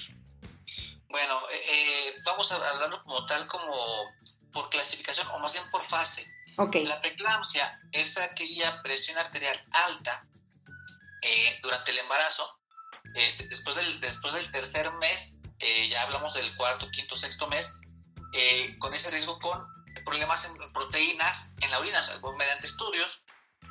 Bueno, 1.12 1.38
eh, 1.50 1.62
eh, 1.68 2.14
vamos 2.24 2.50
a 2.50 2.56
hablarlo 2.56 3.02
como 3.04 3.24
tal, 3.26 3.46
como 3.46 4.10
por 4.52 4.68
clasificación 4.70 5.28
o 5.28 5.38
más 5.38 5.52
bien 5.52 5.70
por 5.70 5.84
fase. 5.84 6.26
Okay. 6.56 6.86
La 6.86 7.00
preeclampsia 7.00 7.80
es 7.92 8.18
aquella 8.18 8.82
presión 8.82 9.16
arterial 9.18 9.58
alta 9.70 10.26
eh, 11.22 11.58
durante 11.62 11.90
el 11.92 11.98
embarazo. 11.98 12.58
Este, 13.14 13.46
después, 13.48 13.76
del, 13.76 14.00
después 14.00 14.34
del 14.34 14.50
tercer 14.50 14.90
mes, 14.92 15.34
eh, 15.58 15.88
ya 15.88 16.02
hablamos 16.02 16.34
del 16.34 16.56
cuarto, 16.56 16.90
quinto, 16.90 17.14
sexto 17.14 17.46
mes, 17.46 17.74
eh, 18.32 18.76
con 18.78 18.92
ese 18.94 19.10
riesgo 19.10 19.38
con 19.38 19.66
problemas 20.04 20.44
en 20.46 20.72
proteínas 20.72 21.54
en 21.60 21.70
la 21.70 21.78
orina. 21.78 22.00
O 22.00 22.04
sea, 22.04 22.18
mediante 22.38 22.66
estudios 22.66 23.22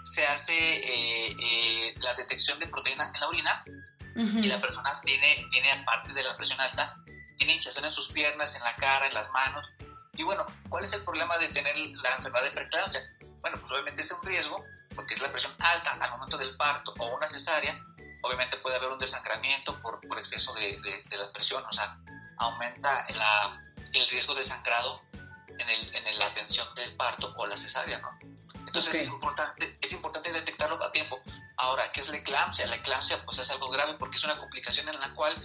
se 0.04 0.26
hace 0.26 0.56
eh, 0.56 1.94
la 1.98 2.14
detección 2.14 2.60
de 2.60 2.68
proteína 2.68 3.12
en 3.14 3.20
la 3.20 3.28
orina 3.28 3.64
uh 3.68 4.20
-huh. 4.20 4.44
y 4.44 4.48
la 4.48 4.62
persona 4.62 5.02
tiene, 5.04 5.46
tiene, 5.50 5.72
aparte 5.72 6.14
de 6.14 6.24
la 6.24 6.36
presión 6.38 6.60
alta, 6.62 6.96
tiene 7.42 7.56
hinchazón 7.56 7.86
en 7.86 7.92
sus 7.92 8.10
piernas, 8.10 8.56
en 8.56 8.64
la 8.64 8.76
cara, 8.76 9.08
en 9.08 9.16
las 9.16 9.32
manos. 9.32 9.72
Y 10.14 10.22
bueno, 10.22 10.46
¿cuál 10.70 10.86
es 10.86 10.94
el 10.94 11.04
problema 11.04 11.40
de 11.40 11.48
tener 11.48 11.76
la 11.76 12.16
enfermedad 12.18 12.44
de 12.44 12.52
preeclampsia? 12.52 13.02
Bueno, 13.40 13.58
pues 13.60 13.72
obviamente 13.72 14.02
es 14.02 14.12
un 14.12 14.24
riesgo, 14.24 14.64
porque 14.96 15.16
es 15.16 15.22
la 15.22 15.32
presión 15.32 15.52
alta 15.58 15.94
al 15.94 16.12
momento 16.12 16.38
del 16.38 16.56
parto 16.56 16.94
o 17.00 17.16
una 17.16 17.26
cesárea. 17.26 17.84
Obviamente 18.22 18.58
puede 18.58 18.76
haber 18.76 18.90
un 18.90 19.00
desangramiento 19.00 19.80
por, 19.80 20.08
por 20.08 20.20
exceso 20.20 20.54
de, 20.54 20.80
de, 20.82 21.04
de, 21.10 21.18
la 21.18 21.34
presión, 21.34 21.66
o 21.66 21.72
sea, 21.72 21.98
aumenta 22.38 23.08
la, 23.10 23.60
el 23.92 24.08
riesgo 24.10 24.36
de 24.36 24.44
sangrado 24.44 25.02
en, 25.48 25.68
el, 25.68 25.96
en 25.96 26.20
la 26.20 26.28
atención 26.28 26.68
del 26.76 26.96
parto 26.96 27.34
o 27.38 27.48
la 27.48 27.58
cesárea, 27.58 27.98
¿no? 28.02 28.20
Entonces 28.68 28.90
okay. 28.90 29.02
es, 29.02 29.08
importante, 29.08 29.80
es 29.82 29.92
importante 29.92 30.32
detectarlo 30.32 30.76
a 30.84 30.92
tiempo. 30.92 31.20
Ahora, 31.58 31.92
¿qué 31.92 32.02
es 32.02 32.10
la 32.10 32.18
eclampsia? 32.18 32.68
La 32.68 32.76
eclampsia 32.76 33.26
pues 33.26 33.40
es 33.40 33.50
algo 33.50 33.72
grave 33.72 33.96
porque 33.96 34.18
es 34.18 34.24
una 34.26 34.38
complicación 34.38 34.88
en 34.90 35.00
la 35.00 35.12
cual 35.16 35.36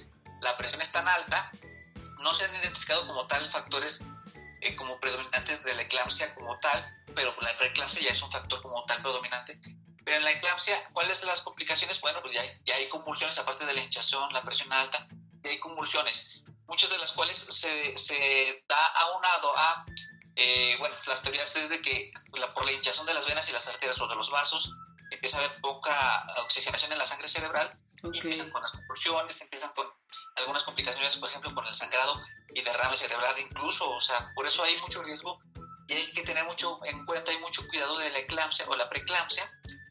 la 0.43 0.55
presión 0.59 0.83
es 0.83 0.93
tan 0.93 1.09
alta 1.09 1.51
no 2.21 2.35
se 2.35 2.45
han 2.45 2.57
identificado 2.57 3.07
como 3.07 3.27
tal 3.27 3.49
factores 3.49 4.05
eh, 4.61 4.75
como 4.77 4.99
predominantes 4.99 5.63
de 5.65 5.75
la 5.75 5.83
eclampsia 5.83 6.35
como 6.35 6.59
tal, 6.61 6.85
pero 7.15 7.35
la 7.41 7.57
preeclampsia 7.57 8.03
ya 8.03 8.11
es 8.11 8.23
un 8.23 8.31
factor 8.31 8.63
como 8.63 8.85
tal 8.87 9.01
predominante. 9.03 9.61
Pero 10.05 10.19
en 10.19 10.25
la 10.25 10.33
eclampsia, 10.33 10.77
¿cuáles 10.93 11.19
son 11.19 11.29
las 11.29 11.43
complicaciones? 11.43 12.01
Bueno, 12.01 12.21
pues 12.23 12.33
ya 12.33 12.41
hay, 12.41 12.51
ya 12.65 12.75
hay 12.77 12.89
convulsiones, 12.89 13.39
aparte 13.39 13.65
de 13.65 13.75
la 13.75 13.81
hinchazón, 13.81 14.33
la 14.33 14.43
presión 14.43 14.73
alta, 14.73 15.07
ya 15.43 15.51
hay 15.51 15.59
convulsiones, 15.59 16.43
muchas 16.67 16.91
de 16.91 16.99
las 16.99 17.13
cuales 17.13 17.39
se, 17.39 17.97
se 17.97 18.65
da 18.69 18.87
aunado 18.87 19.57
a, 19.57 19.87
eh, 20.37 20.77
bueno, 20.79 20.95
las 21.07 21.23
teorías 21.23 21.55
es 21.57 21.69
de 21.69 21.81
que 21.83 22.13
la, 22.35 22.55
por 22.55 22.65
la 22.65 22.73
hinchazón 22.73 23.07
de 23.07 23.15
las 23.15 23.27
venas 23.27 23.49
y 23.49 23.53
las 23.53 23.67
arterias 23.69 24.01
o 24.01 24.09
de 24.09 24.15
los 24.15 24.31
vasos, 24.31 24.73
empieza 25.11 25.39
a 25.39 25.45
haber 25.45 25.61
poca 25.61 26.27
oxigenación 26.45 26.93
en 26.93 26.99
la 26.99 27.07
sangre 27.07 27.29
cerebral 27.29 27.79
okay. 28.03 28.11
y 28.15 28.19
empiezan 28.19 28.51
con 28.51 28.63
las 28.63 28.73
convulsiones, 28.73 29.41
empiezan 29.41 29.73
con 29.75 29.87
algunas 30.47 30.63
complicaciones, 30.63 31.17
por 31.17 31.29
ejemplo, 31.29 31.53
con 31.55 31.67
el 31.67 31.75
sangrado 31.75 32.23
y 32.55 32.63
derrame 32.63 32.97
cerebral 32.97 33.35
incluso, 33.39 33.91
o 33.91 34.01
sea, 34.01 34.33
por 34.35 34.47
eso 34.47 34.63
hay 34.63 34.77
mucho 34.79 35.03
riesgo 35.03 35.41
y 35.89 35.95
hay 35.95 36.13
que 36.13 36.23
tener 36.23 36.45
mucho 36.45 36.79
en 36.85 37.05
cuenta 37.05 37.33
y 37.33 37.39
mucho 37.39 37.67
cuidado 37.67 37.99
de 37.99 38.11
la 38.11 38.19
eclampsia 38.21 38.65
o 38.69 38.77
la 38.77 38.89
preeclampsia, 38.89 39.45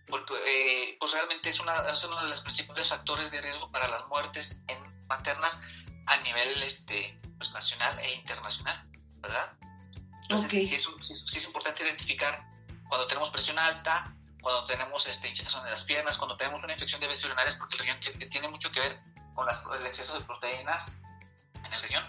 porque 0.07 0.33
eh, 0.45 0.97
pues 0.97 1.11
realmente 1.11 1.49
es, 1.49 1.59
una, 1.59 1.73
es 1.89 2.03
uno 2.05 2.21
de 2.23 2.29
los 2.29 2.41
principales 2.41 2.87
factores 2.87 3.31
de 3.31 3.41
riesgo 3.41 3.69
para 3.69 3.87
las 3.89 4.07
muertes 4.07 4.61
en 4.67 5.07
maternas 5.07 5.61
a 6.07 6.17
nivel 6.17 6.63
este, 6.63 7.19
pues, 7.37 7.51
nacional 7.51 7.99
e 7.99 8.13
internacional, 8.13 8.81
¿verdad? 9.19 9.57
Entonces, 10.23 10.45
okay. 10.47 10.67
sí, 10.67 10.75
es, 10.75 11.23
sí, 11.25 11.37
es, 11.37 11.45
importante 11.45 11.83
identificar 11.83 12.45
cuando 12.87 13.07
tenemos 13.07 13.29
presión 13.29 13.59
alta, 13.59 14.15
cuando 14.41 14.63
tenemos 14.63 15.05
este, 15.05 15.27
hinchazón 15.27 15.65
en 15.65 15.71
las 15.71 15.83
piernas, 15.83 16.17
cuando 16.17 16.37
tenemos 16.37 16.63
una 16.63 16.73
infección 16.73 17.01
de 17.01 17.07
vías 17.07 17.23
urinarias, 17.25 17.55
porque 17.55 17.75
el 17.75 17.81
riñón 17.81 18.29
tiene 18.29 18.47
mucho 18.47 18.71
que 18.71 18.79
ver 18.79 19.14
con 19.35 19.47
el 19.49 19.85
exceso 19.85 20.17
de 20.17 20.25
proteínas 20.25 21.01
en 21.63 21.73
el 21.73 21.83
riñón. 21.83 22.03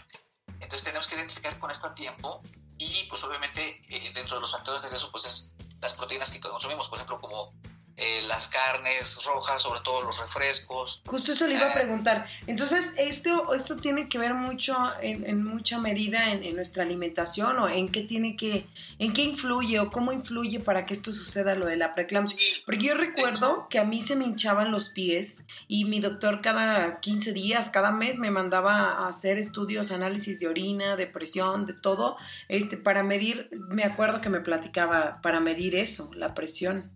Entonces 0.60 0.84
tenemos 0.84 1.06
que 1.06 1.16
identificar 1.16 1.58
con 1.58 1.70
esto 1.70 1.86
a 1.86 1.94
tiempo 1.94 2.42
y 2.78 3.04
pues 3.04 3.22
obviamente 3.24 3.82
eh, 3.88 4.12
dentro 4.14 4.36
de 4.36 4.40
los 4.40 4.52
factores 4.52 4.82
de 4.82 4.88
riesgo 4.88 5.10
pues 5.10 5.26
es 5.26 5.52
las 5.80 5.94
proteínas 5.94 6.30
que 6.30 6.40
consumimos, 6.40 6.88
por 6.88 6.98
ejemplo 6.98 7.20
como 7.20 7.52
eh, 7.98 8.20
las 8.28 8.48
carnes 8.48 9.24
rojas, 9.24 9.62
sobre 9.62 9.80
todo 9.80 10.02
los 10.02 10.18
refrescos. 10.18 11.00
Justo 11.06 11.32
eso 11.32 11.46
le 11.46 11.54
iba 11.54 11.70
a 11.70 11.72
preguntar. 11.72 12.26
Entonces, 12.46 12.94
¿esto, 12.98 13.54
esto 13.54 13.76
tiene 13.76 14.10
que 14.10 14.18
ver 14.18 14.34
mucho, 14.34 14.76
en, 15.00 15.26
en 15.26 15.42
mucha 15.42 15.78
medida, 15.78 16.32
en, 16.32 16.44
en, 16.44 16.56
nuestra 16.56 16.82
alimentación 16.82 17.58
o 17.58 17.70
en 17.70 17.88
qué 17.88 18.02
tiene 18.02 18.36
que, 18.36 18.66
en 18.98 19.14
qué 19.14 19.22
influye 19.24 19.80
o 19.80 19.90
cómo 19.90 20.12
influye 20.12 20.60
para 20.60 20.84
que 20.84 20.92
esto 20.92 21.10
suceda 21.10 21.54
lo 21.54 21.64
de 21.64 21.76
la 21.76 21.94
preeclampsia? 21.94 22.38
Porque 22.66 22.84
yo 22.84 22.94
recuerdo 22.96 23.66
que 23.70 23.78
a 23.78 23.84
mí 23.84 24.02
se 24.02 24.14
me 24.14 24.26
hinchaban 24.26 24.72
los 24.72 24.90
pies 24.90 25.42
y 25.66 25.86
mi 25.86 26.00
doctor 26.00 26.42
cada 26.42 27.00
15 27.00 27.32
días, 27.32 27.70
cada 27.70 27.92
mes 27.92 28.18
me 28.18 28.30
mandaba 28.30 28.74
a 28.74 29.08
hacer 29.08 29.38
estudios, 29.38 29.90
análisis 29.90 30.38
de 30.38 30.48
orina, 30.48 30.96
de 30.96 31.06
presión, 31.06 31.64
de 31.64 31.72
todo, 31.72 32.18
este, 32.48 32.76
para 32.76 33.02
medir, 33.02 33.48
me 33.70 33.84
acuerdo 33.84 34.20
que 34.20 34.28
me 34.28 34.40
platicaba 34.40 35.22
para 35.22 35.40
medir 35.40 35.76
eso, 35.76 36.10
la 36.12 36.34
presión 36.34 36.90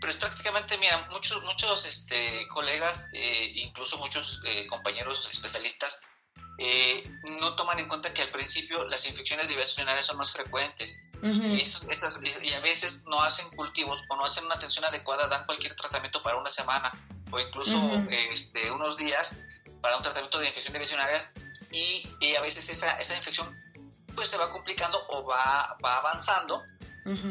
pero 0.00 0.10
es 0.10 0.18
prácticamente, 0.18 0.76
mira, 0.78 1.08
muchos, 1.10 1.42
muchos 1.42 1.84
este, 1.84 2.46
colegas, 2.48 3.08
eh, 3.12 3.52
incluso 3.56 3.98
muchos 3.98 4.40
eh, 4.44 4.66
compañeros 4.66 5.28
especialistas, 5.30 6.00
eh, 6.58 7.02
no 7.40 7.54
toman 7.54 7.78
en 7.78 7.88
cuenta 7.88 8.14
que 8.14 8.22
al 8.22 8.30
principio 8.30 8.84
las 8.84 9.06
infecciones 9.06 9.50
urinarias 9.76 10.06
son 10.06 10.16
más 10.16 10.32
frecuentes. 10.32 11.02
Y, 11.22 12.52
a 12.52 12.60
veces 12.60 13.04
no 13.06 13.22
hacen 13.22 13.48
cultivos 13.56 14.04
o 14.08 14.16
no 14.16 14.24
hacen 14.24 14.44
una 14.44 14.54
atención 14.54 14.84
adecuada, 14.84 15.28
dan 15.28 15.46
cualquier 15.46 15.74
tratamiento 15.74 16.22
para 16.22 16.36
una 16.36 16.50
semana 16.50 16.92
o 17.30 17.40
incluso 17.40 17.90
este, 18.32 18.70
unos 18.70 18.96
días 18.96 19.40
para 19.80 19.96
un 19.96 20.02
tratamiento 20.02 20.38
de 20.38 20.48
infección 20.48 20.74
vías 20.74 20.90
urinarias 20.92 21.32
y, 21.72 22.36
a 22.36 22.40
veces 22.42 22.68
esa, 22.68 22.98
esa 22.98 23.16
infección 23.16 23.48
pues 24.14 24.28
se 24.28 24.36
va 24.36 24.50
complicando 24.50 25.04
o 25.08 25.24
va, 25.24 25.76
va 25.84 25.98
avanzando 25.98 26.62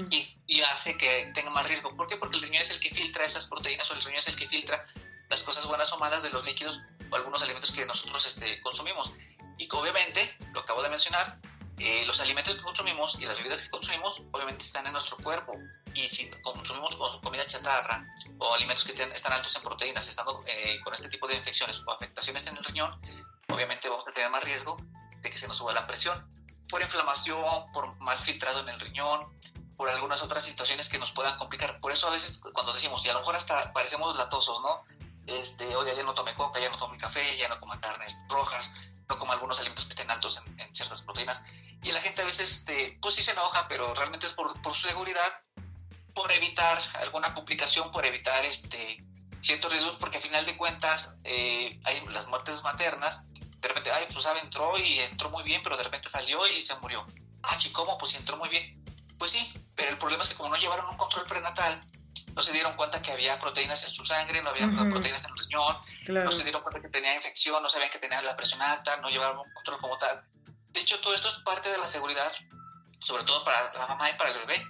y, 0.09 0.37
y, 0.47 0.61
hace 0.61 0.97
que 0.97 1.31
tenga 1.33 1.49
más 1.49 1.67
riesgo. 1.67 1.95
¿Por 1.95 2.07
qué? 2.07 2.17
Porque 2.17 2.37
el 2.37 2.43
riñón 2.43 2.61
es 2.61 2.71
el 2.71 2.79
que 2.79 2.89
filtra 2.89 3.23
esas 3.23 3.45
proteínas 3.45 3.89
o 3.91 3.93
el 3.93 4.01
riñón 4.01 4.19
es 4.19 4.27
el 4.27 4.35
que 4.35 4.47
filtra 4.47 4.85
las 5.29 5.43
cosas 5.43 5.65
buenas 5.65 5.91
o 5.91 5.99
malas 5.99 6.23
de 6.23 6.29
los 6.31 6.43
líquidos 6.45 6.81
o 7.09 7.15
algunos 7.15 7.41
alimentos 7.43 7.71
que 7.71 7.85
nosotros 7.85 8.25
este, 8.25 8.61
consumimos. 8.61 9.11
Y 9.57 9.67
que 9.67 9.75
obviamente, 9.75 10.37
lo 10.53 10.61
acabo 10.61 10.81
de 10.81 10.89
mencionar, 10.89 11.39
eh, 11.77 12.05
los 12.05 12.21
alimentos 12.21 12.55
que 12.55 12.61
consumimos 12.61 13.19
y 13.19 13.25
las 13.25 13.37
bebidas 13.37 13.63
que 13.63 13.69
consumimos 13.69 14.23
obviamente 14.31 14.63
están 14.63 14.85
en 14.85 14.93
nuestro 14.93 15.17
cuerpo. 15.17 15.53
Y 15.93 16.07
si 16.07 16.29
consumimos 16.41 16.95
comida 17.21 17.45
chatarra 17.45 18.05
o 18.37 18.53
alimentos 18.53 18.85
que 18.85 19.01
están 19.01 19.33
altos 19.33 19.55
en 19.55 19.61
proteínas, 19.61 20.07
estando 20.07 20.43
eh, 20.47 20.79
con 20.83 20.93
este 20.93 21.09
tipo 21.09 21.27
de 21.27 21.35
infecciones 21.35 21.81
o 21.85 21.91
afectaciones 21.91 22.47
en 22.47 22.57
el 22.57 22.63
riñón, 22.63 22.99
obviamente 23.49 23.89
vamos 23.89 24.07
a 24.07 24.11
tener 24.11 24.29
más 24.29 24.43
riesgo 24.43 24.77
de 25.21 25.29
que 25.29 25.37
se 25.37 25.47
nos 25.47 25.57
suba 25.57 25.73
la 25.73 25.87
presión 25.87 26.33
por 26.69 26.81
inflamación, 26.81 27.71
por 27.71 27.95
mal 28.01 28.17
filtrado 28.17 28.61
en 28.61 28.69
el 28.69 28.79
riñón, 28.79 29.29
por 29.77 29.89
algunas 29.89 30.21
otras 30.21 30.45
situaciones 30.45 30.89
que 30.89 30.99
nos 30.99 31.11
puedan 31.11 31.37
complicar. 31.37 31.79
Por 31.79 31.91
eso 31.91 32.07
a 32.07 32.11
veces 32.11 32.39
cuando 32.53 32.73
decimos, 32.73 33.03
y 33.05 33.09
a 33.09 33.13
lo 33.13 33.19
mejor 33.19 33.35
hasta 33.35 33.73
parecemos 33.73 34.17
latosos, 34.17 34.61
¿no? 34.61 34.83
Este, 35.27 35.75
oye, 35.75 35.95
ya 35.95 36.03
no 36.03 36.13
tome 36.13 36.33
coca, 36.35 36.59
ya 36.59 36.69
no 36.69 36.77
tome 36.77 36.97
café, 36.97 37.35
ya 37.37 37.49
no 37.49 37.59
coma 37.59 37.79
carnes 37.79 38.17
rojas, 38.29 38.73
no 39.09 39.17
como 39.17 39.31
algunos 39.31 39.59
alimentos 39.59 39.85
que 39.85 39.91
estén 39.91 40.09
altos 40.09 40.41
en, 40.57 40.75
ciertas 40.75 41.01
proteínas. 41.01 41.41
Y 41.83 41.91
la 41.91 42.01
gente 42.01 42.21
a 42.21 42.25
veces, 42.25 42.51
este, 42.51 42.97
pues 43.01 43.15
sí 43.15 43.23
se 43.23 43.31
enoja, 43.31 43.67
pero 43.67 43.93
realmente 43.93 44.27
es 44.27 44.33
por, 44.33 44.61
por 44.61 44.73
su 44.73 44.87
seguridad, 44.87 45.41
por 46.13 46.31
evitar 46.31 46.79
alguna 47.01 47.33
complicación, 47.33 47.91
por 47.91 48.05
evitar 48.05 48.45
este, 48.45 49.03
ciertos 49.41 49.71
riesgos, 49.71 49.97
porque 49.99 50.17
al 50.17 50.23
final 50.23 50.45
de 50.45 50.57
cuentas 50.57 51.17
eh, 51.23 51.79
hay 51.83 52.05
las 52.07 52.27
muertes 52.27 52.63
maternas, 52.63 53.25
de 53.65 53.67
repente, 53.69 53.91
ay, 53.91 54.05
pues 54.11 54.23
sabe, 54.23 54.41
entró 54.41 54.77
y 54.77 54.99
entró 54.99 55.31
muy 55.31 55.43
bien, 55.43 55.61
pero 55.63 55.75
de 55.75 55.83
repente 55.83 56.07
salió 56.07 56.47
y 56.47 56.61
se 56.61 56.75
murió. 56.75 57.05
Ah, 57.41 57.57
¿cómo? 57.73 57.97
Pues 57.97 58.13
entró 58.13 58.37
muy 58.37 58.49
bien. 58.49 58.83
Pues 59.17 59.31
sí, 59.31 59.53
pero 59.75 59.91
el 59.91 59.97
problema 59.97 60.23
es 60.23 60.29
que 60.29 60.35
como 60.35 60.49
no 60.49 60.55
llevaron 60.57 60.89
un 60.89 60.97
control 60.97 61.25
prenatal, 61.27 61.81
no 62.35 62.41
se 62.41 62.51
dieron 62.51 62.75
cuenta 62.75 63.01
que 63.01 63.11
había 63.11 63.39
proteínas 63.39 63.83
en 63.85 63.91
su 63.91 64.05
sangre, 64.05 64.41
no 64.41 64.49
había 64.49 64.67
proteínas 64.89 65.23
en 65.25 65.31
el 65.31 65.39
riñón, 65.39 65.77
no 66.25 66.31
se 66.31 66.43
dieron 66.43 66.61
cuenta 66.63 66.81
que 66.81 66.89
tenía 66.89 67.15
infección, 67.15 67.63
no 67.63 67.69
sabían 67.69 67.89
que 67.89 67.99
tenía 67.99 68.21
la 68.21 68.35
presión 68.35 68.61
alta, 68.61 68.97
no 68.97 69.09
llevaron 69.09 69.39
un 69.39 69.53
control 69.53 69.79
como 69.79 69.97
tal. 69.97 70.21
De 70.69 70.81
hecho, 70.81 70.99
todo 70.99 71.13
esto 71.13 71.29
es 71.29 71.35
parte 71.45 71.69
de 71.69 71.77
la 71.77 71.85
seguridad, 71.85 72.29
sobre 72.99 73.23
todo 73.23 73.43
para 73.45 73.73
la 73.73 73.87
mamá 73.87 74.09
y 74.09 74.13
para 74.15 74.31
el 74.31 74.39
bebé. 74.39 74.61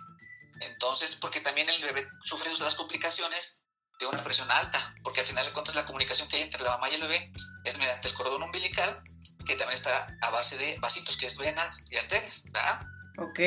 Entonces, 0.62 1.15
porque 1.15 1.41
también 1.41 1.67
el 1.69 1.81
bebé 1.81 2.07
sufre 2.24 2.51
las 2.59 2.75
complicaciones 2.75 3.63
de 4.00 4.05
una 4.05 4.24
presión 4.24 4.50
alta, 4.51 4.93
porque 5.03 5.21
al 5.21 5.25
final 5.25 5.45
de 5.45 5.53
cuentas 5.53 5.75
la 5.75 5.85
comunicación 5.85 6.27
que 6.27 6.38
hay 6.38 6.43
entre 6.43 6.62
la 6.62 6.71
mamá 6.71 6.89
y 6.89 6.95
el 6.95 7.01
bebé 7.01 7.31
es 7.63 7.79
mediante 7.79 8.09
el 8.09 8.13
cordón 8.13 8.43
umbilical, 8.43 9.03
que 9.45 9.55
también 9.55 9.74
está 9.75 10.15
a 10.21 10.29
base 10.29 10.57
de 10.57 10.77
vasitos, 10.79 11.17
que 11.17 11.25
es 11.25 11.38
venas 11.38 11.83
y 11.89 11.97
arterias, 11.97 12.43
¿verdad? 12.51 12.81
Ok. 13.17 13.39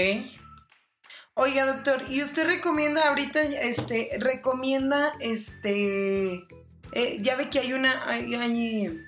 Oiga, 1.40 1.66
doctor, 1.66 2.02
¿y 2.08 2.20
usted 2.20 2.48
recomienda 2.48 3.06
ahorita, 3.06 3.40
este, 3.40 4.10
recomienda, 4.18 5.12
este, 5.20 6.48
eh, 6.90 7.18
ya 7.20 7.36
ve 7.36 7.48
que 7.48 7.60
hay 7.60 7.74
una, 7.74 7.92
hay, 8.08 9.06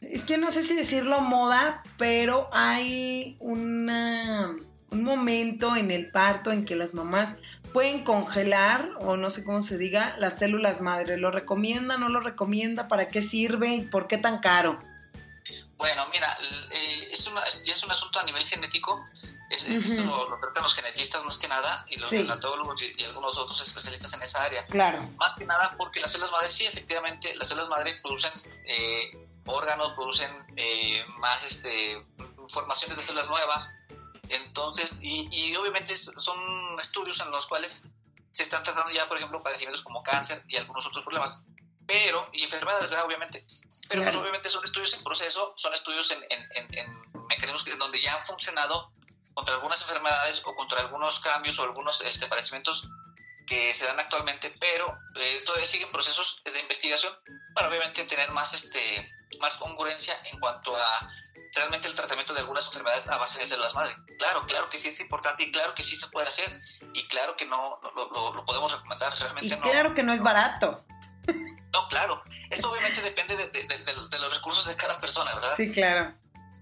es 0.00 0.22
que 0.24 0.38
no 0.38 0.50
sé 0.50 0.64
si 0.64 0.74
decirlo 0.74 1.20
moda, 1.20 1.82
pero 1.98 2.48
hay 2.50 3.36
una, 3.40 4.56
un 4.90 5.04
momento 5.04 5.76
en 5.76 5.90
el 5.90 6.10
parto 6.10 6.50
en 6.50 6.64
que 6.64 6.76
las 6.76 6.94
mamás 6.94 7.34
pueden 7.74 8.04
congelar, 8.04 8.88
o 9.00 9.18
no 9.18 9.28
sé 9.28 9.44
cómo 9.44 9.60
se 9.60 9.76
diga, 9.76 10.16
las 10.16 10.38
células 10.38 10.80
madre. 10.80 11.18
¿Lo 11.18 11.30
recomienda, 11.30 11.98
no 11.98 12.08
lo 12.08 12.20
recomienda? 12.20 12.88
¿Para 12.88 13.10
qué 13.10 13.20
sirve 13.20 13.74
y 13.74 13.82
por 13.82 14.06
qué 14.06 14.16
tan 14.16 14.38
caro? 14.38 14.78
Bueno, 15.76 16.06
mira, 16.10 16.38
eh, 16.72 17.08
es, 17.12 17.30
ya 17.64 17.74
es 17.74 17.84
un 17.84 17.90
asunto 17.90 18.18
a 18.18 18.24
nivel 18.24 18.44
genético 18.44 19.04
esto 19.50 20.04
lo, 20.04 20.38
tratan 20.38 20.62
los 20.62 20.74
genetistas 20.74 21.24
más 21.24 21.38
que 21.38 21.48
nada 21.48 21.84
y 21.88 21.98
los 21.98 22.12
neonatólogos 22.12 22.82
y, 22.82 23.04
algunos 23.04 23.36
otros 23.38 23.60
especialistas 23.60 24.12
en 24.12 24.22
esa 24.22 24.42
área. 24.42 24.66
Claro. 24.66 25.08
Más 25.16 25.34
que 25.34 25.46
nada 25.46 25.74
porque 25.78 26.00
las 26.00 26.12
células 26.12 26.32
madre, 26.32 26.50
sí, 26.50 26.66
efectivamente, 26.66 27.34
las 27.36 27.48
células 27.48 27.68
madre 27.68 27.98
producen 28.02 28.32
eh, 28.66 29.28
órganos, 29.46 29.92
producen 29.92 30.30
eh, 30.56 31.04
más 31.18 31.44
este, 31.44 32.06
formaciones 32.48 32.98
de 32.98 33.02
células 33.02 33.28
nuevas. 33.28 33.70
Entonces, 34.28 34.98
y, 35.00 35.28
y, 35.32 35.56
obviamente 35.56 35.96
son 35.96 36.38
estudios 36.78 37.18
en 37.20 37.30
los 37.30 37.46
cuales 37.46 37.88
se 38.30 38.42
están 38.42 38.62
tratando 38.62 38.92
ya, 38.92 39.08
por 39.08 39.16
ejemplo, 39.16 39.42
padecimientos 39.42 39.82
como 39.82 40.02
cáncer 40.02 40.44
y 40.48 40.56
algunos 40.56 40.84
otros 40.84 41.02
problemas. 41.02 41.42
Pero, 41.86 42.28
y 42.34 42.44
enfermedades, 42.44 42.90
obviamente. 43.02 43.46
Pero 43.88 44.02
pues, 44.02 44.14
obviamente 44.14 44.50
son 44.50 44.62
estudios 44.62 44.92
en 44.92 45.02
proceso, 45.02 45.54
son 45.56 45.72
estudios 45.72 46.10
en, 46.10 46.22
en, 46.28 46.74
en 46.74 47.26
mecanismos 47.28 47.64
donde 47.78 47.98
ya 47.98 48.14
han 48.14 48.26
funcionado 48.26 48.92
contra 49.38 49.54
algunas 49.54 49.80
enfermedades 49.82 50.42
o 50.44 50.54
contra 50.56 50.80
algunos 50.80 51.20
cambios 51.20 51.56
o 51.60 51.62
algunos 51.62 52.00
este, 52.00 52.26
padecimientos 52.26 52.88
que 53.46 53.72
se 53.72 53.86
dan 53.86 54.00
actualmente, 54.00 54.52
pero 54.58 54.98
eh, 55.14 55.42
todavía 55.46 55.64
siguen 55.64 55.92
procesos 55.92 56.42
de 56.44 56.58
investigación 56.58 57.16
para 57.54 57.68
obviamente 57.68 58.02
tener 58.02 58.32
más, 58.32 58.52
este, 58.52 58.80
más 59.38 59.56
congruencia 59.58 60.12
en 60.32 60.40
cuanto 60.40 60.76
a 60.76 61.12
realmente 61.54 61.86
el 61.86 61.94
tratamiento 61.94 62.34
de 62.34 62.40
algunas 62.40 62.66
enfermedades 62.66 63.06
a 63.06 63.16
base 63.16 63.38
de 63.38 63.44
células 63.44 63.74
madre. 63.74 63.94
Claro, 64.18 64.44
claro 64.48 64.68
que 64.68 64.76
sí 64.76 64.88
es 64.88 64.98
importante 64.98 65.44
y 65.44 65.52
claro 65.52 65.72
que 65.72 65.84
sí 65.84 65.94
se 65.94 66.08
puede 66.08 66.26
hacer 66.26 66.50
y 66.92 67.06
claro 67.06 67.36
que 67.36 67.46
no 67.46 67.80
lo, 67.94 68.44
podemos 68.44 68.72
recomendar. 68.72 69.16
Realmente 69.20 69.54
y 69.54 69.60
claro 69.60 69.94
que 69.94 70.02
no 70.02 70.12
es 70.12 70.20
barato. 70.20 70.84
No, 71.70 71.86
claro. 71.86 72.24
Esto 72.50 72.72
obviamente 72.72 73.02
depende 73.02 73.36
de, 73.36 73.46
de 73.46 74.18
los 74.18 74.34
recursos 74.34 74.66
de 74.66 74.74
cada 74.74 74.98
persona, 75.00 75.32
¿verdad? 75.34 75.54
Sí, 75.54 75.70
claro. 75.70 76.14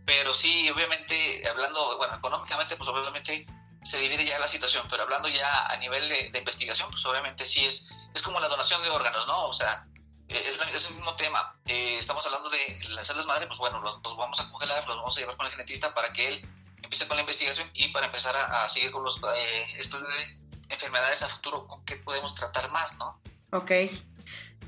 Pero 0.06 0.32
sí, 0.32 0.70
obviamente, 0.70 1.42
hablando, 1.48 1.98
bueno, 1.98 2.14
económicamente, 2.14 2.76
pues 2.76 2.88
obviamente 2.88 3.44
se 3.82 3.98
divide 3.98 4.24
ya 4.24 4.38
la 4.38 4.48
situación, 4.48 4.86
pero 4.88 5.02
hablando 5.02 5.28
ya 5.28 5.66
a 5.66 5.76
nivel 5.76 6.08
de, 6.08 6.38
investigación, 6.38 6.90
pues 6.90 7.04
obviamente 7.06 7.44
sí 7.44 7.64
es, 7.64 7.88
es 8.14 8.22
como 8.22 8.40
la 8.40 8.48
donación 8.48 8.82
de 8.82 8.90
órganos, 8.90 9.26
¿no? 9.26 9.46
O 9.46 9.52
sea, 9.52 9.84
eh, 10.28 10.42
es, 10.46 10.88
el 10.88 10.94
mismo 10.94 11.14
tema. 11.16 11.56
Eh, 11.66 11.98
estamos 11.98 12.24
hablando 12.26 12.48
de 12.50 12.78
las 12.90 13.06
células 13.06 13.26
madre, 13.26 13.48
pues 13.48 13.58
bueno, 13.58 13.80
los, 13.80 14.00
vamos 14.02 14.38
a 14.40 14.50
congelar, 14.50 14.86
los 14.86 14.96
vamos 14.96 15.16
a 15.16 15.20
llevar 15.20 15.36
con 15.36 15.46
el 15.46 15.52
genetista 15.52 15.92
para 15.92 16.12
que 16.12 16.28
él 16.28 16.48
empiece 16.82 17.08
con 17.08 17.16
la 17.16 17.22
investigación 17.22 17.68
y 17.74 17.88
para 17.88 18.06
empezar 18.06 18.36
a, 18.36 18.68
seguir 18.68 18.92
con 18.92 19.02
los 19.02 19.18
eh, 19.18 19.74
estudios 19.76 20.08
de 20.08 20.38
enfermedades 20.68 21.22
a 21.22 21.28
futuro, 21.28 21.66
con 21.66 21.84
qué 21.84 21.96
podemos 21.96 22.32
tratar 22.34 22.70
más, 22.70 22.96
¿no? 22.96 23.20
Ok. 23.50 23.72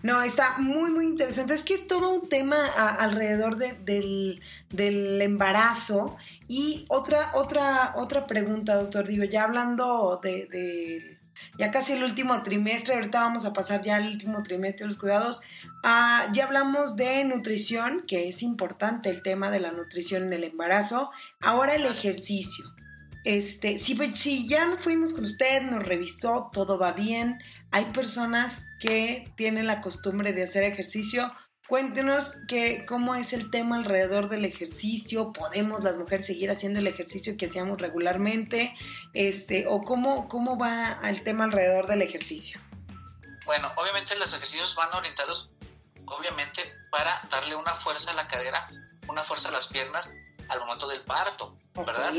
No, 0.02 0.22
está 0.22 0.58
muy, 0.58 0.90
muy 0.90 1.06
interesante. 1.06 1.54
Es 1.54 1.62
que 1.62 1.74
es 1.74 1.86
todo 1.86 2.10
un 2.10 2.28
tema 2.28 2.56
alrededor 2.98 3.56
del, 3.56 4.40
embarazo. 4.70 6.16
Y 6.46 6.86
otra, 6.88 7.32
otra, 7.34 7.94
otra 7.96 8.26
pregunta, 8.26 8.76
doctor. 8.76 9.06
Digo, 9.06 9.24
ya 9.24 9.44
hablando 9.44 10.20
de, 10.22 11.18
ya 11.58 11.70
casi 11.70 11.94
el 11.94 12.04
último 12.04 12.42
trimestre, 12.42 12.94
ahorita 12.94 13.20
vamos 13.20 13.44
a 13.44 13.52
pasar 13.52 13.82
ya 13.82 13.96
al 13.96 14.06
último 14.06 14.42
trimestre 14.42 14.84
de 14.84 14.88
los 14.88 14.98
cuidados. 14.98 15.40
Ah, 15.82 16.28
ya 16.32 16.44
hablamos 16.44 16.96
de 16.96 17.24
nutrición, 17.24 18.04
que 18.06 18.28
es 18.28 18.42
importante 18.42 19.10
el 19.10 19.22
tema 19.22 19.50
de 19.50 19.60
la 19.60 19.72
nutrición 19.72 20.24
en 20.24 20.32
el 20.32 20.44
embarazo. 20.44 21.10
Ahora 21.40 21.74
el 21.74 21.84
ejercicio. 21.84 22.64
Este, 23.24 23.78
si, 23.78 23.96
si 24.14 24.48
ya 24.48 24.78
fuimos 24.80 25.12
con 25.12 25.24
usted, 25.24 25.62
nos 25.62 25.82
revisó, 25.82 26.50
todo 26.52 26.78
va 26.78 26.92
bien 26.92 27.38
hay 27.70 27.84
personas 27.86 28.66
que 28.80 29.32
tienen 29.36 29.66
la 29.66 29.80
costumbre 29.80 30.32
de 30.32 30.44
hacer 30.44 30.62
ejercicio. 30.62 31.34
Cuéntenos 31.68 32.38
que, 32.48 32.86
cómo 32.86 33.14
es 33.14 33.34
el 33.34 33.50
tema 33.50 33.76
alrededor 33.76 34.30
del 34.30 34.46
ejercicio. 34.46 35.32
¿Podemos 35.34 35.84
las 35.84 35.98
mujeres 35.98 36.24
seguir 36.24 36.50
haciendo 36.50 36.80
el 36.80 36.86
ejercicio 36.86 37.36
que 37.36 37.44
hacíamos 37.44 37.78
regularmente? 37.78 38.74
Este, 39.12 39.66
¿O 39.68 39.82
cómo, 39.82 40.28
cómo 40.28 40.56
va 40.56 40.98
el 41.04 41.22
tema 41.24 41.44
alrededor 41.44 41.86
del 41.86 42.00
ejercicio? 42.00 42.58
Bueno, 43.44 43.70
obviamente 43.76 44.16
los 44.16 44.32
ejercicios 44.32 44.74
van 44.74 44.94
orientados, 44.94 45.50
obviamente, 46.06 46.62
para 46.90 47.10
darle 47.30 47.54
una 47.54 47.74
fuerza 47.74 48.12
a 48.12 48.14
la 48.14 48.26
cadera, 48.28 48.70
una 49.08 49.22
fuerza 49.24 49.50
a 49.50 49.52
las 49.52 49.68
piernas 49.68 50.14
al 50.48 50.60
momento 50.60 50.88
del 50.88 51.02
parto, 51.02 51.58
¿verdad? 51.74 52.14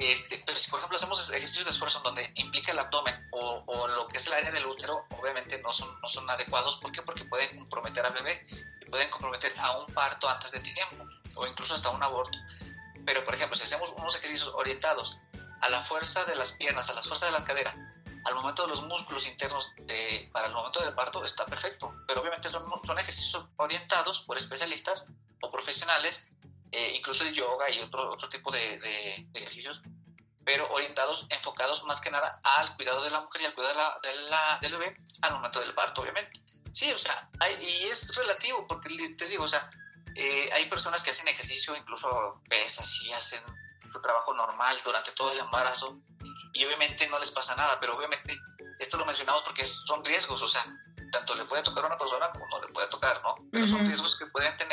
Este, 0.00 0.42
pero 0.46 0.56
si 0.56 0.70
por 0.70 0.78
ejemplo 0.78 0.96
hacemos 0.96 1.28
ejercicios 1.28 1.66
de 1.66 1.72
esfuerzo 1.72 2.00
donde 2.00 2.32
implica 2.36 2.72
el 2.72 2.78
abdomen 2.78 3.28
o, 3.32 3.86
lo 3.86 4.08
que 4.08 4.16
es 4.16 4.26
el 4.28 4.32
área 4.32 4.50
del 4.50 4.64
útero, 4.64 5.06
obviamente 5.10 5.60
no 5.60 5.74
son, 5.74 6.00
no 6.00 6.08
son 6.08 6.28
adecuados. 6.30 6.76
¿Por 6.76 6.90
qué? 6.90 7.02
Porque 7.02 7.26
pueden 7.26 7.58
comprometer 7.58 8.06
al 8.06 8.14
bebé 8.14 8.46
y 8.80 8.86
pueden 8.86 9.10
comprometer 9.10 9.52
a 9.58 9.78
un 9.78 9.92
parto 9.92 10.26
antes 10.26 10.52
de 10.52 10.60
tiempo 10.60 11.04
o 11.36 11.46
incluso 11.46 11.74
hasta 11.74 11.90
un 11.90 12.02
aborto. 12.02 12.38
Pero 13.04 13.22
por 13.24 13.34
ejemplo, 13.34 13.54
si 13.54 13.64
hacemos 13.64 13.92
unos 13.94 14.16
ejercicios 14.16 14.50
orientados 14.54 15.18
a 15.60 15.68
la 15.68 15.82
fuerza 15.82 16.24
de 16.24 16.34
las 16.34 16.52
piernas, 16.52 16.88
a 16.88 16.94
la 16.94 17.02
fuerza 17.02 17.26
de 17.26 17.32
la 17.32 17.44
cadera, 17.44 17.74
al 18.24 18.34
momento 18.34 18.62
de 18.62 18.68
los 18.68 18.82
músculos 18.82 19.26
internos 19.26 19.70
de, 19.80 20.30
para 20.32 20.46
el 20.46 20.54
momento 20.54 20.82
del 20.82 20.94
parto 20.94 21.22
está 21.26 21.44
perfecto. 21.44 21.94
Pero 22.06 22.22
obviamente 22.22 22.48
son, 22.48 22.64
son 22.84 22.98
ejercicios 22.98 23.46
orientados 23.58 24.22
por 24.22 24.38
especialistas 24.38 25.08
o 25.42 25.50
profesionales 25.50 26.30
eh, 26.72 26.94
incluso 26.96 27.24
el 27.24 27.34
yoga 27.34 27.70
y 27.70 27.80
otro, 27.80 28.10
otro 28.12 28.28
tipo 28.28 28.50
de, 28.50 29.28
ejercicios, 29.34 29.80
pero 30.44 30.68
orientados, 30.70 31.26
enfocados 31.30 31.84
más 31.84 32.00
que 32.00 32.10
nada 32.10 32.40
al 32.42 32.74
cuidado 32.76 33.02
de 33.04 33.10
la 33.10 33.20
mujer 33.20 33.42
y 33.42 33.44
al 33.46 33.54
cuidado 33.54 34.00
de 34.02 34.14
la, 34.30 34.58
del 34.60 34.72
bebé 34.72 34.96
al 35.22 35.34
momento 35.34 35.60
del 35.60 35.74
parto, 35.74 36.02
obviamente. 36.02 36.40
Sí, 36.72 36.90
o 36.92 36.98
sea, 36.98 37.28
y 37.60 37.84
es 37.86 38.14
relativo, 38.16 38.66
porque 38.66 38.88
te 39.16 39.26
digo, 39.26 39.44
o 39.44 39.48
sea, 39.48 39.70
eh, 40.14 40.48
hay 40.52 40.68
personas 40.68 41.02
que 41.02 41.10
hacen 41.10 41.28
ejercicio, 41.28 41.76
incluso 41.76 42.40
pesas 42.48 43.02
y 43.02 43.12
hacen 43.12 43.42
su 43.90 44.00
trabajo 44.00 44.32
normal 44.34 44.76
durante 44.84 45.12
todo 45.12 45.32
el 45.32 45.38
embarazo 45.38 46.00
y 46.52 46.64
obviamente 46.64 47.08
no 47.08 47.18
les 47.18 47.30
pasa 47.30 47.54
nada, 47.56 47.78
pero 47.80 47.96
obviamente 47.96 48.38
esto 48.78 48.96
lo 48.96 49.04
mencionamos 49.04 49.42
porque 49.44 49.64
son 49.66 50.04
riesgos, 50.04 50.42
o 50.42 50.48
sea, 50.48 50.64
tanto 51.10 51.34
le 51.34 51.44
puede 51.44 51.62
tocar 51.62 51.84
a 51.84 51.88
una 51.88 51.98
persona 51.98 52.30
como 52.30 52.46
no 52.48 52.60
le 52.60 52.72
puede 52.72 52.88
tocar, 52.88 53.20
¿no? 53.22 53.36
Pero 53.52 53.66
son 53.66 53.84
riesgos 53.86 54.16
que 54.16 54.26
pueden 54.26 54.56
tener 54.56 54.69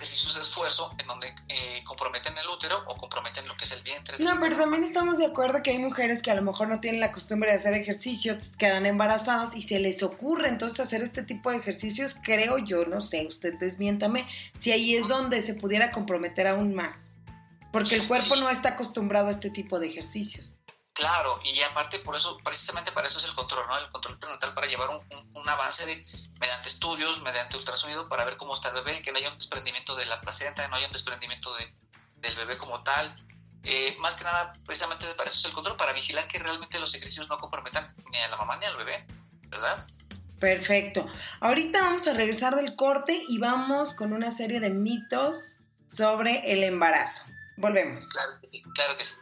ejercicios 0.00 0.34
de 0.34 0.40
esfuerzo 0.40 0.94
en 0.98 1.06
donde 1.06 1.34
eh, 1.48 1.84
comprometen 1.84 2.32
el 2.38 2.48
útero 2.48 2.82
o 2.86 2.96
comprometen 2.96 3.46
lo 3.46 3.54
que 3.56 3.64
es 3.64 3.72
el 3.72 3.82
vientre. 3.82 4.16
No, 4.18 4.40
pero 4.40 4.56
también 4.56 4.82
estamos 4.82 5.18
de 5.18 5.26
acuerdo 5.26 5.62
que 5.62 5.70
hay 5.70 5.78
mujeres 5.78 6.22
que 6.22 6.30
a 6.30 6.34
lo 6.34 6.42
mejor 6.42 6.68
no 6.68 6.80
tienen 6.80 7.00
la 7.00 7.12
costumbre 7.12 7.50
de 7.50 7.58
hacer 7.58 7.74
ejercicios, 7.74 8.52
quedan 8.58 8.86
embarazadas 8.86 9.54
y 9.54 9.62
se 9.62 9.78
les 9.78 10.02
ocurre 10.02 10.48
entonces 10.48 10.80
hacer 10.80 11.02
este 11.02 11.22
tipo 11.22 11.50
de 11.50 11.58
ejercicios, 11.58 12.16
creo 12.22 12.56
yo, 12.58 12.86
no 12.86 13.00
sé, 13.00 13.26
usted 13.26 13.54
desmiéntame, 13.58 14.26
si 14.56 14.72
ahí 14.72 14.96
es 14.96 15.06
donde 15.06 15.42
se 15.42 15.54
pudiera 15.54 15.90
comprometer 15.90 16.46
aún 16.46 16.74
más, 16.74 17.10
porque 17.70 17.96
el 17.96 18.08
cuerpo 18.08 18.36
no 18.36 18.48
está 18.48 18.70
acostumbrado 18.70 19.28
a 19.28 19.30
este 19.30 19.50
tipo 19.50 19.78
de 19.78 19.88
ejercicios. 19.88 20.56
Claro, 21.00 21.40
y 21.42 21.58
aparte 21.62 21.98
por 22.00 22.14
eso, 22.14 22.36
precisamente 22.44 22.92
para 22.92 23.06
eso 23.06 23.18
es 23.18 23.24
el 23.24 23.34
control, 23.34 23.66
¿no? 23.66 23.78
El 23.78 23.90
control 23.90 24.18
prenatal 24.18 24.52
para 24.52 24.66
llevar 24.66 24.90
un, 24.90 25.48
avance 25.48 25.86
de, 25.86 26.04
mediante 26.38 26.68
estudios, 26.68 27.22
mediante 27.22 27.56
ultrasonido, 27.56 28.06
para 28.06 28.26
ver 28.26 28.36
cómo 28.36 28.52
está 28.52 28.68
el 28.68 28.74
bebé, 28.74 29.00
que 29.00 29.10
no 29.10 29.16
haya 29.16 29.30
un 29.30 29.38
desprendimiento 29.38 29.96
de 29.96 30.04
la 30.04 30.20
placenta, 30.20 30.68
no 30.68 30.76
haya 30.76 30.88
un 30.88 30.92
desprendimiento 30.92 31.54
de, 31.56 31.74
del 32.16 32.36
bebé 32.36 32.58
como 32.58 32.82
tal. 32.82 33.16
Eh, 33.62 33.96
más 34.00 34.14
que 34.14 34.24
nada, 34.24 34.52
precisamente 34.66 35.06
para 35.14 35.30
eso 35.30 35.38
es 35.38 35.46
el 35.46 35.52
control, 35.52 35.78
para 35.78 35.94
vigilar 35.94 36.28
que 36.28 36.38
realmente 36.38 36.78
los 36.78 36.94
ejercicios 36.94 37.30
no 37.30 37.38
comprometan 37.38 37.94
ni 38.12 38.18
a 38.18 38.28
la 38.28 38.36
mamá 38.36 38.58
ni 38.58 38.66
al 38.66 38.76
bebé, 38.76 39.06
¿verdad? 39.48 39.86
Perfecto. 40.38 41.06
Ahorita 41.40 41.80
vamos 41.80 42.06
a 42.08 42.12
regresar 42.12 42.56
del 42.56 42.76
corte 42.76 43.22
y 43.26 43.38
vamos 43.38 43.94
con 43.94 44.12
una 44.12 44.30
serie 44.30 44.60
de 44.60 44.68
mitos 44.68 45.56
sobre 45.86 46.52
el 46.52 46.62
embarazo. 46.62 47.24
Volvemos. 47.60 48.08
Claro 48.08 48.32
que 48.40 48.46
sí, 48.46 48.62
claro 48.74 48.96
que 48.96 49.04
sí. 49.04 49.14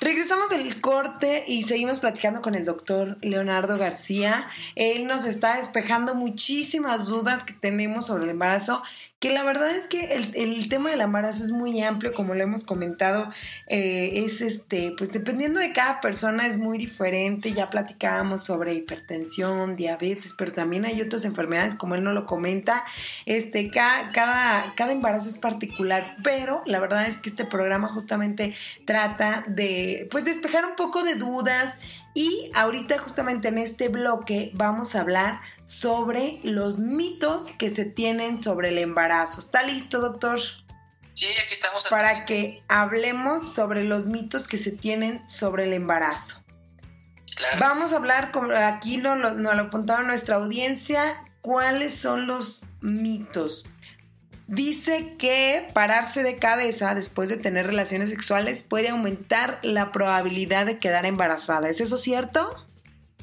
Regresamos 0.00 0.48
del 0.48 0.80
corte 0.80 1.44
y 1.46 1.64
seguimos 1.64 1.98
platicando 1.98 2.40
con 2.40 2.54
el 2.54 2.64
doctor 2.64 3.18
Leonardo 3.20 3.76
García. 3.76 4.48
Él 4.74 5.06
nos 5.06 5.26
está 5.26 5.58
despejando 5.58 6.14
muchísimas 6.14 7.04
dudas 7.04 7.44
que 7.44 7.52
tenemos 7.52 8.06
sobre 8.06 8.24
el 8.24 8.30
embarazo 8.30 8.82
que 9.20 9.30
la 9.30 9.44
verdad 9.44 9.70
es 9.76 9.86
que 9.86 10.14
el, 10.34 10.68
tema 10.70 10.90
del 10.90 11.02
embarazo 11.02 11.44
es 11.44 11.50
muy 11.50 11.82
amplio, 11.82 12.14
como 12.14 12.34
lo 12.34 12.42
hemos 12.42 12.64
comentado, 12.64 13.28
eh, 13.66 14.24
es 14.24 14.40
este, 14.40 14.94
pues 14.96 15.12
dependiendo 15.12 15.60
de 15.60 15.74
cada 15.74 16.00
persona 16.00 16.46
es 16.46 16.56
muy 16.56 16.78
diferente, 16.78 17.52
ya 17.52 17.68
platicábamos 17.68 18.42
sobre 18.42 18.72
hipertensión, 18.72 19.76
diabetes, 19.76 20.34
pero 20.38 20.52
también 20.52 20.86
hay 20.86 21.02
otras 21.02 21.26
enfermedades, 21.26 21.74
como 21.74 21.96
él 21.96 22.02
no 22.02 22.14
lo 22.14 22.24
comenta, 22.24 22.82
este, 23.26 23.70
cada, 23.70 24.10
cada, 24.12 24.74
cada 24.74 24.92
embarazo 24.92 25.28
es 25.28 25.36
particular, 25.36 26.16
pero 26.24 26.62
la 26.64 26.80
verdad 26.80 27.06
es 27.06 27.18
que 27.18 27.28
este 27.28 27.44
programa 27.44 27.88
justamente 27.88 28.56
trata 28.86 29.44
de, 29.48 30.08
pues 30.10 30.24
despejar 30.24 30.64
un 30.64 30.76
poco 30.76 31.02
de 31.02 31.16
dudas, 31.16 31.78
y 32.14 32.50
ahorita 32.54 32.98
justamente 32.98 33.48
en 33.48 33.58
este 33.58 33.88
bloque 33.88 34.50
vamos 34.54 34.94
a 34.94 35.00
hablar 35.00 35.40
sobre 35.64 36.40
los 36.42 36.78
mitos 36.78 37.52
que 37.52 37.70
se 37.70 37.84
tienen 37.84 38.40
sobre 38.40 38.70
el 38.70 38.78
embarazo. 38.78 39.40
¿Está 39.40 39.62
listo, 39.62 40.00
doctor? 40.00 40.40
Sí, 41.14 41.26
aquí 41.26 41.52
estamos. 41.52 41.86
Para 41.88 42.24
que 42.24 42.62
hablemos 42.68 43.54
sobre 43.54 43.84
los 43.84 44.06
mitos 44.06 44.48
que 44.48 44.58
se 44.58 44.72
tienen 44.72 45.28
sobre 45.28 45.64
el 45.64 45.72
embarazo. 45.72 46.42
Claro. 47.36 47.58
Vamos 47.60 47.92
a 47.92 47.96
hablar, 47.96 48.32
como 48.32 48.52
aquí 48.52 48.96
nos 48.96 49.18
lo, 49.18 49.34
nos 49.34 49.54
lo 49.54 49.62
apuntaron 49.62 50.06
nuestra 50.06 50.36
audiencia, 50.36 51.24
cuáles 51.40 51.94
son 51.94 52.26
los 52.26 52.66
mitos. 52.80 53.66
Dice 54.52 55.16
que 55.16 55.70
pararse 55.74 56.24
de 56.24 56.40
cabeza 56.40 56.96
después 56.96 57.28
de 57.28 57.36
tener 57.36 57.68
relaciones 57.68 58.10
sexuales 58.10 58.64
puede 58.64 58.88
aumentar 58.88 59.60
la 59.62 59.92
probabilidad 59.92 60.66
de 60.66 60.80
quedar 60.80 61.06
embarazada. 61.06 61.68
¿Es 61.68 61.80
eso 61.80 61.96
cierto? 61.96 62.66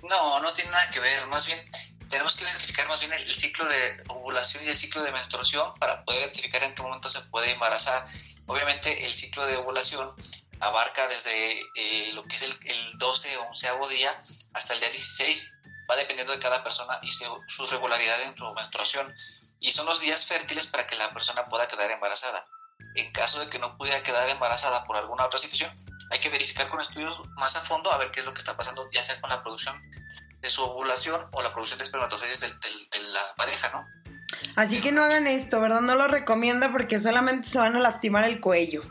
No, 0.04 0.40
no 0.40 0.54
tiene 0.54 0.72
nada 0.72 0.90
que 0.90 1.02
ver. 1.02 1.28
Más 1.28 1.46
bien, 1.46 1.60
tenemos 2.08 2.38
que 2.38 2.46
identificar 2.46 2.88
más 2.88 3.02
bien 3.02 3.12
el, 3.12 3.36
ciclo 3.36 3.68
de 3.68 4.04
ovulación 4.08 4.64
y 4.64 4.70
el 4.70 4.74
ciclo 4.74 5.04
de 5.04 5.12
menstruación 5.12 5.74
para 5.82 6.06
poder 6.06 6.22
identificar 6.22 6.64
en 6.64 6.74
qué 6.74 6.82
momento 6.82 7.10
se 7.10 7.20
puede 7.24 7.52
embarazar. 7.52 8.08
Obviamente, 8.46 9.06
el 9.06 9.14
ciclo 9.14 9.46
de 9.46 9.58
ovulación 9.58 10.14
abarca 10.62 11.10
desde 11.10 11.60
eh, 11.76 12.14
lo 12.14 12.24
que 12.24 12.38
es 12.38 12.44
el, 12.44 12.98
12 13.00 13.36
o 13.36 13.48
11 13.50 13.68
día 13.90 14.22
hasta 14.54 14.76
el 14.76 14.80
día 14.80 14.92
16. 14.92 15.52
Va 15.92 15.98
dependiendo 15.98 16.32
de 16.32 16.40
cada 16.40 16.64
persona 16.64 16.98
y 17.02 17.10
su 17.12 17.66
regularidad 17.70 18.22
en 18.24 18.38
su 18.38 18.50
menstruación 18.54 19.14
y 19.60 19.72
son 19.72 19.86
los 19.86 20.00
días 20.00 20.26
fértiles 20.26 20.68
para 20.68 20.86
que 20.86 20.96
la 20.96 21.12
persona 21.12 21.48
pueda 21.48 21.68
quedar 21.68 21.90
embarazada. 21.92 22.46
En 22.96 23.12
caso 23.12 23.40
de 23.40 23.50
que 23.50 23.60
no 23.60 23.78
pudiera 23.78 24.04
quedar 24.04 24.28
embarazada 24.30 24.84
por 24.86 24.98
alguna 24.98 25.26
otra 25.26 25.40
situación, 25.40 25.72
hay 26.12 26.20
que 26.20 26.30
verificar 26.30 26.70
con 26.70 26.80
estudios 26.80 27.20
más 27.36 27.56
a 27.56 27.62
fondo 27.62 27.92
a 27.92 27.98
ver 27.98 28.12
qué 28.12 28.20
es 28.20 28.26
lo 28.26 28.34
que 28.34 28.40
está 28.40 28.56
pasando, 28.56 28.90
ya 28.92 29.04
sea 29.04 29.20
con 29.20 29.30
la 29.30 29.44
producción 29.44 29.80
de 30.42 30.50
su 30.50 30.64
ovulación 30.64 31.28
o 31.32 31.42
la 31.42 31.52
producción 31.52 31.80
de 31.80 31.86
espermatozoides 31.86 32.40
de, 32.42 32.50
la 33.00 33.22
pareja, 33.36 33.70
¿no? 33.72 33.86
Así 34.56 34.82
que 34.82 34.92
no 34.92 35.04
hagan 35.04 35.28
esto, 35.28 35.60
¿verdad? 35.60 35.82
No 35.82 35.96
lo 35.96 36.08
recomiendo 36.08 36.72
porque 36.72 37.00
solamente 37.00 37.50
se 37.50 37.60
van 37.60 37.76
a 37.76 37.80
lastimar 37.80 38.26
el 38.26 38.40
cuello. 38.42 38.84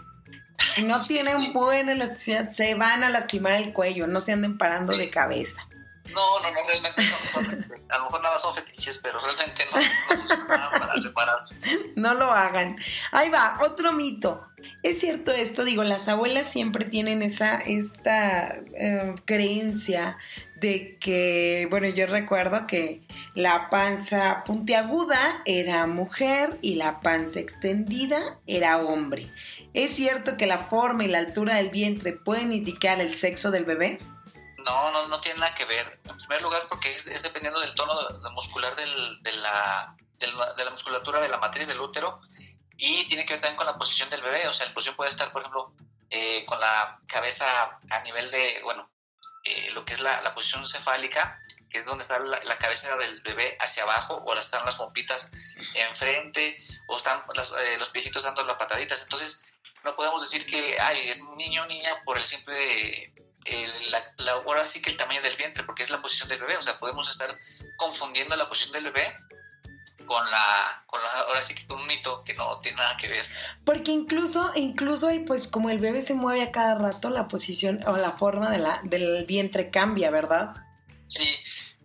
Si 0.74 0.82
no 0.82 1.00
tienen 1.00 1.52
buena 1.52 1.92
elasticidad, 1.92 2.50
se 2.50 2.74
van 2.74 3.04
a 3.04 3.10
lastimar 3.10 3.52
el 3.54 3.72
cuello, 3.72 4.06
no 4.06 4.20
se 4.20 4.32
anden 4.32 4.58
parando 4.58 4.96
de 4.96 5.10
cabeza. 5.10 5.66
No, 6.14 6.40
no, 6.40 6.50
no, 6.50 6.66
realmente 6.66 7.04
son, 7.04 7.46
a 7.88 7.98
lo 7.98 8.04
mejor 8.04 8.22
nada 8.22 8.38
son 8.38 8.54
fetiches, 8.54 8.98
pero 8.98 9.18
realmente 9.18 9.64
no, 9.72 9.80
no 10.56 10.70
para 10.80 10.94
el. 10.94 11.12
No 11.96 12.14
lo 12.14 12.30
hagan. 12.32 12.78
Ahí 13.12 13.28
va, 13.28 13.58
otro 13.62 13.92
mito. 13.92 14.46
Es 14.82 15.00
cierto 15.00 15.32
esto, 15.32 15.64
digo, 15.64 15.84
las 15.84 16.08
abuelas 16.08 16.50
siempre 16.50 16.84
tienen 16.84 17.22
esa, 17.22 17.58
esta 17.58 18.54
eh, 18.74 19.14
creencia 19.24 20.16
de 20.56 20.96
que, 20.98 21.66
bueno, 21.70 21.88
yo 21.88 22.06
recuerdo 22.06 22.66
que 22.66 23.02
la 23.34 23.68
panza 23.68 24.42
puntiaguda 24.44 25.18
era 25.44 25.86
mujer 25.86 26.58
y 26.62 26.76
la 26.76 27.00
panza 27.00 27.40
extendida 27.40 28.38
era 28.46 28.78
hombre. 28.78 29.30
¿Es 29.74 29.94
cierto 29.94 30.36
que 30.38 30.46
la 30.46 30.58
forma 30.58 31.04
y 31.04 31.08
la 31.08 31.18
altura 31.18 31.56
del 31.56 31.68
vientre 31.68 32.12
pueden 32.12 32.52
indicar 32.52 33.00
el 33.00 33.14
sexo 33.14 33.50
del 33.50 33.64
bebé? 33.64 33.98
No, 34.66 34.90
no, 34.90 35.06
no 35.06 35.20
tiene 35.20 35.38
nada 35.38 35.54
que 35.54 35.64
ver. 35.64 36.00
En 36.04 36.18
primer 36.18 36.42
lugar, 36.42 36.66
porque 36.68 36.92
es, 36.92 37.22
dependiendo 37.22 37.60
del 37.60 37.74
tono 37.74 37.94
muscular 38.32 38.74
del, 38.74 39.22
de, 39.22 39.32
la, 39.34 39.96
de, 40.18 40.64
la, 40.64 40.70
musculatura 40.72 41.20
de 41.20 41.28
la 41.28 41.38
matriz 41.38 41.68
del 41.68 41.80
útero 41.80 42.20
y 42.76 43.06
tiene 43.06 43.24
que 43.24 43.34
ver 43.34 43.42
también 43.42 43.56
con 43.56 43.66
la 43.66 43.78
posición 43.78 44.10
del 44.10 44.22
bebé. 44.22 44.48
O 44.48 44.52
sea, 44.52 44.66
la 44.66 44.74
posición 44.74 44.96
puede 44.96 45.10
estar, 45.10 45.30
por 45.30 45.42
ejemplo, 45.42 45.72
eh, 46.10 46.44
con 46.46 46.58
la 46.58 46.98
cabeza 47.06 47.78
a 47.90 48.02
nivel 48.02 48.28
de, 48.32 48.60
bueno, 48.64 48.90
eh, 49.44 49.70
lo 49.70 49.84
que 49.84 49.92
es 49.92 50.00
la, 50.00 50.34
posición 50.34 50.66
cefálica, 50.66 51.40
que 51.70 51.78
es 51.78 51.84
donde 51.84 52.02
está 52.02 52.18
la, 52.18 52.58
cabeza 52.58 52.96
del 52.96 53.20
bebé 53.22 53.56
hacia 53.60 53.84
abajo, 53.84 54.16
o 54.16 54.34
están 54.34 54.64
las 54.64 54.74
pompitas 54.74 55.30
enfrente, 55.74 56.56
o 56.88 56.96
están 56.96 57.22
eh, 57.62 57.76
los 57.78 57.90
piecitos 57.90 58.24
dando 58.24 58.44
las 58.44 58.56
pataditas. 58.56 59.04
Entonces, 59.04 59.44
no 59.84 59.94
podemos 59.94 60.22
decir 60.22 60.44
que, 60.44 60.76
ay, 60.80 61.08
es 61.08 61.22
niño 61.36 61.62
o 61.62 61.66
niña 61.66 62.02
por 62.04 62.16
el 62.16 62.24
simple 62.24 63.12
la, 63.90 64.32
ahora 64.32 64.64
sí 64.64 64.82
que 64.82 64.90
el 64.90 64.96
tamaño 64.96 65.22
del 65.22 65.36
vientre, 65.36 65.64
porque 65.64 65.82
es 65.82 65.90
la 65.90 66.02
posición 66.02 66.28
del 66.28 66.40
bebé, 66.40 66.56
o 66.56 66.62
sea, 66.62 66.78
podemos 66.78 67.08
estar 67.08 67.28
confundiendo 67.76 68.36
la 68.36 68.48
posición 68.48 68.72
del 68.72 68.92
bebé 68.92 69.16
con 70.06 70.30
la, 70.30 70.84
con 70.86 71.00
ahora 71.28 71.42
sí 71.42 71.54
que 71.54 71.66
con 71.66 71.80
un 71.80 71.86
mito 71.86 72.22
que 72.24 72.34
no 72.34 72.58
tiene 72.60 72.78
nada 72.78 72.96
que 72.96 73.08
ver. 73.08 73.26
Porque 73.64 73.90
incluso, 73.90 74.52
incluso 74.54 75.10
pues 75.26 75.48
como 75.48 75.70
el 75.70 75.78
bebé 75.78 76.00
se 76.02 76.14
mueve 76.14 76.42
a 76.42 76.52
cada 76.52 76.76
rato, 76.76 77.10
la 77.10 77.28
posición 77.28 77.86
o 77.86 77.96
la 77.96 78.12
forma 78.12 78.50
de 78.50 78.58
la, 78.58 78.80
del 78.84 79.24
vientre 79.26 79.70
cambia, 79.70 80.10
¿verdad? 80.10 80.54
Sí, 81.08 81.28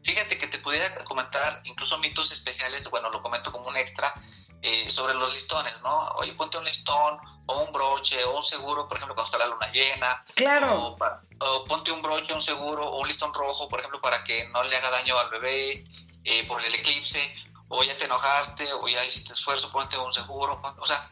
fíjate 0.04 0.38
que 0.38 0.48
te 0.48 0.60
pudiera 0.60 1.04
comentar 1.06 1.62
incluso 1.66 1.98
mitos 1.98 2.32
especiales, 2.32 2.90
bueno, 2.90 3.10
lo 3.10 3.22
comento 3.22 3.52
como 3.52 3.68
un 3.68 3.78
extra, 3.78 4.14
eh, 4.62 4.90
sobre 4.90 5.16
los 5.16 5.34
listones, 5.34 5.82
¿no? 5.82 6.10
Oye, 6.20 6.34
ponte 6.34 6.58
un 6.58 6.66
listón 6.66 7.20
o 7.52 7.66
un 7.66 7.74
broche 7.74 8.24
o 8.24 8.38
un 8.38 8.44
seguro, 8.44 8.88
por 8.88 8.98
ejemplo, 8.98 9.16
cuando 9.16 9.26
está 9.28 9.38
la 9.38 9.48
luna 9.48 9.72
llena. 9.72 10.24
Claro. 10.36 10.98
O, 11.40 11.66
ponte 11.66 11.92
un 11.92 12.02
broche, 12.02 12.34
un 12.34 12.42
seguro 12.42 12.86
o 12.88 13.02
un 13.02 13.08
listón 13.08 13.34
rojo, 13.34 13.68
por 13.68 13.80
ejemplo, 13.80 14.00
para 14.02 14.24
que 14.24 14.48
no 14.50 14.64
le 14.64 14.76
haga 14.76 14.90
daño 14.92 15.18
al 15.18 15.30
bebé 15.30 15.84
eh, 16.24 16.48
por 16.48 16.64
el 16.64 16.74
eclipse. 16.74 17.20
O 17.68 17.84
ya 17.84 17.98
te 17.98 18.06
enojaste 18.06 18.72
o 18.74 18.88
ya 18.88 19.04
hiciste 19.06 19.34
esfuerzo, 19.34 19.72
ponte 19.72 19.98
un 19.98 20.12
seguro. 20.12 20.62
o 20.78 20.86
sea, 20.86 21.08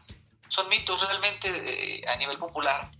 son 0.48 0.68
mitos 0.68 1.06
realmente 1.06 1.48
eh, 1.48 2.02
a 2.06 2.16
nivel 2.16 2.36
popular, 2.36 2.90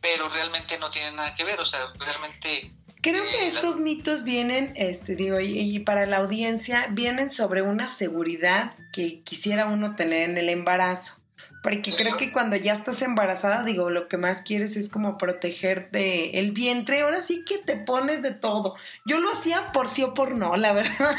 pero 0.00 0.28
realmente 0.28 0.76
no 0.78 0.90
tienen 0.90 1.16
nada 1.16 1.34
que 1.34 1.44
ver. 1.44 1.58
O 1.60 1.64
sea, 1.64 1.80
realmente 1.98 2.74
Creo 3.02 3.24
que 3.24 3.46
estos 3.46 3.76
mitos 3.76 4.24
vienen, 4.24 4.74
este, 4.76 5.16
digo, 5.16 5.40
y, 5.40 5.78
para 5.80 6.04
la 6.04 6.18
audiencia, 6.18 6.86
vienen 6.90 7.30
sobre 7.30 7.62
una 7.62 7.88
seguridad 7.88 8.74
que 8.92 9.22
quisiera 9.22 9.66
uno 9.66 9.96
tener 9.96 10.28
en 10.28 10.36
el 10.36 10.50
embarazo. 10.50 11.19
Porque 11.62 11.94
creo 11.94 12.16
que 12.16 12.32
cuando 12.32 12.56
ya 12.56 12.72
estás 12.72 13.02
embarazada, 13.02 13.64
digo, 13.64 13.90
lo 13.90 14.08
que 14.08 14.16
más 14.16 14.40
quieres 14.40 14.76
es 14.76 14.88
como 14.88 15.18
protegerte 15.18 16.38
el 16.38 16.52
vientre. 16.52 17.02
Ahora 17.02 17.20
sí 17.20 17.44
que 17.44 17.58
te 17.58 17.76
pones 17.76 18.22
de 18.22 18.32
todo. 18.32 18.76
Yo 19.04 19.20
lo 19.20 19.30
hacía 19.30 19.70
por 19.72 19.88
sí 19.88 20.02
o 20.02 20.14
por 20.14 20.34
no, 20.34 20.56
la 20.56 20.72
verdad. 20.74 21.16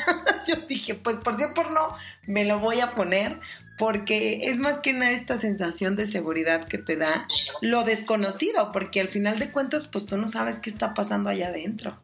Yo 0.48 0.56
dije, 0.68 0.96
pues 0.96 1.18
por 1.18 1.38
sí 1.38 1.44
o 1.44 1.54
por 1.54 1.70
no, 1.70 1.96
me 2.26 2.44
lo 2.44 2.60
voy 2.60 2.80
a 2.80 2.96
poner. 2.96 3.40
Porque 3.78 4.50
es 4.50 4.58
más 4.58 4.80
que 4.80 4.94
nada 4.94 5.12
esta 5.12 5.38
sensación 5.38 5.96
de 5.96 6.06
seguridad 6.06 6.68
que 6.68 6.78
te 6.78 6.96
da 6.98 7.28
lo 7.62 7.84
desconocido. 7.84 8.72
Porque 8.72 9.00
al 9.00 9.10
final 9.10 9.38
de 9.38 9.52
cuentas, 9.52 9.88
pues 9.88 10.08
tú 10.08 10.18
no 10.18 10.28
sabes 10.28 10.58
qué 10.58 10.72
está 10.72 10.96
pasando 10.96 11.30
allá 11.30 11.48
adentro. 11.50 12.02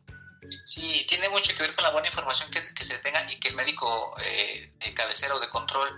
Sí, 0.64 1.06
tiene 1.10 1.28
mucho 1.30 1.56
que 1.56 1.64
ver 1.64 1.76
con 1.76 1.84
la 1.84 1.92
buena 1.92 2.08
información 2.08 2.50
que, 2.52 2.84
se 2.84 2.98
tenga 3.00 3.30
y 3.32 3.38
que 3.38 3.50
el 3.50 3.56
médico 3.56 4.16
eh, 4.24 4.72
de 4.80 4.94
cabecera 4.94 5.36
o 5.36 5.40
de 5.40 5.50
control 5.50 5.90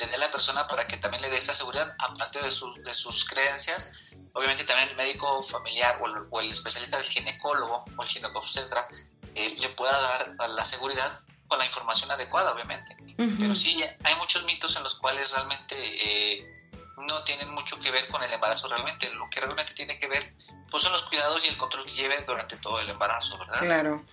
a 0.00 0.18
la 0.18 0.30
persona 0.30 0.66
para 0.66 0.86
que 0.86 0.96
también 0.96 1.22
le 1.22 1.30
dé 1.30 1.38
esa 1.38 1.54
seguridad, 1.54 1.94
aparte 1.98 2.40
de, 2.40 2.50
de 2.82 2.94
sus 2.94 3.24
creencias. 3.24 4.10
Obviamente 4.32 4.64
también 4.64 4.88
el 4.88 4.96
médico 4.96 5.42
familiar 5.42 6.00
o 6.30 6.40
el, 6.40 6.50
especialista 6.50 6.98
del 6.98 7.06
ginecólogo 7.06 7.84
o 7.96 8.02
el 8.02 8.08
ginecobstetra 8.08 8.88
eh, 9.34 9.54
le 9.58 9.68
pueda 9.70 9.96
dar 10.36 10.50
la 10.50 10.64
seguridad 10.64 11.20
con 11.46 11.58
la 11.58 11.66
información 11.66 12.10
adecuada, 12.10 12.52
obviamente. 12.52 12.96
Pero 13.16 13.54
sí, 13.54 13.80
hay 14.02 14.14
muchos 14.16 14.44
mitos 14.44 14.76
en 14.76 14.82
los 14.82 14.96
cuales 14.96 15.32
realmente 15.32 15.74
eh, 15.76 16.70
no 17.08 17.22
tienen 17.22 17.50
mucho 17.50 17.78
que 17.78 17.90
ver 17.92 18.08
con 18.08 18.22
el 18.22 18.32
embarazo 18.32 18.66
realmente. 18.68 19.12
Lo 19.14 19.28
que 19.30 19.40
realmente 19.40 19.74
tiene 19.74 19.98
que 19.98 20.08
ver 20.08 20.34
pues 20.70 20.82
son 20.82 20.92
los 20.92 21.04
cuidados 21.04 21.44
y 21.44 21.48
el 21.48 21.56
control 21.56 21.84
que 21.84 21.92
lleve 21.92 22.20
durante 22.26 22.56
todo 22.56 22.80
el 22.80 22.88
embarazo, 22.88 23.38
¿verdad? 23.38 23.60
Claro. 23.60 24.04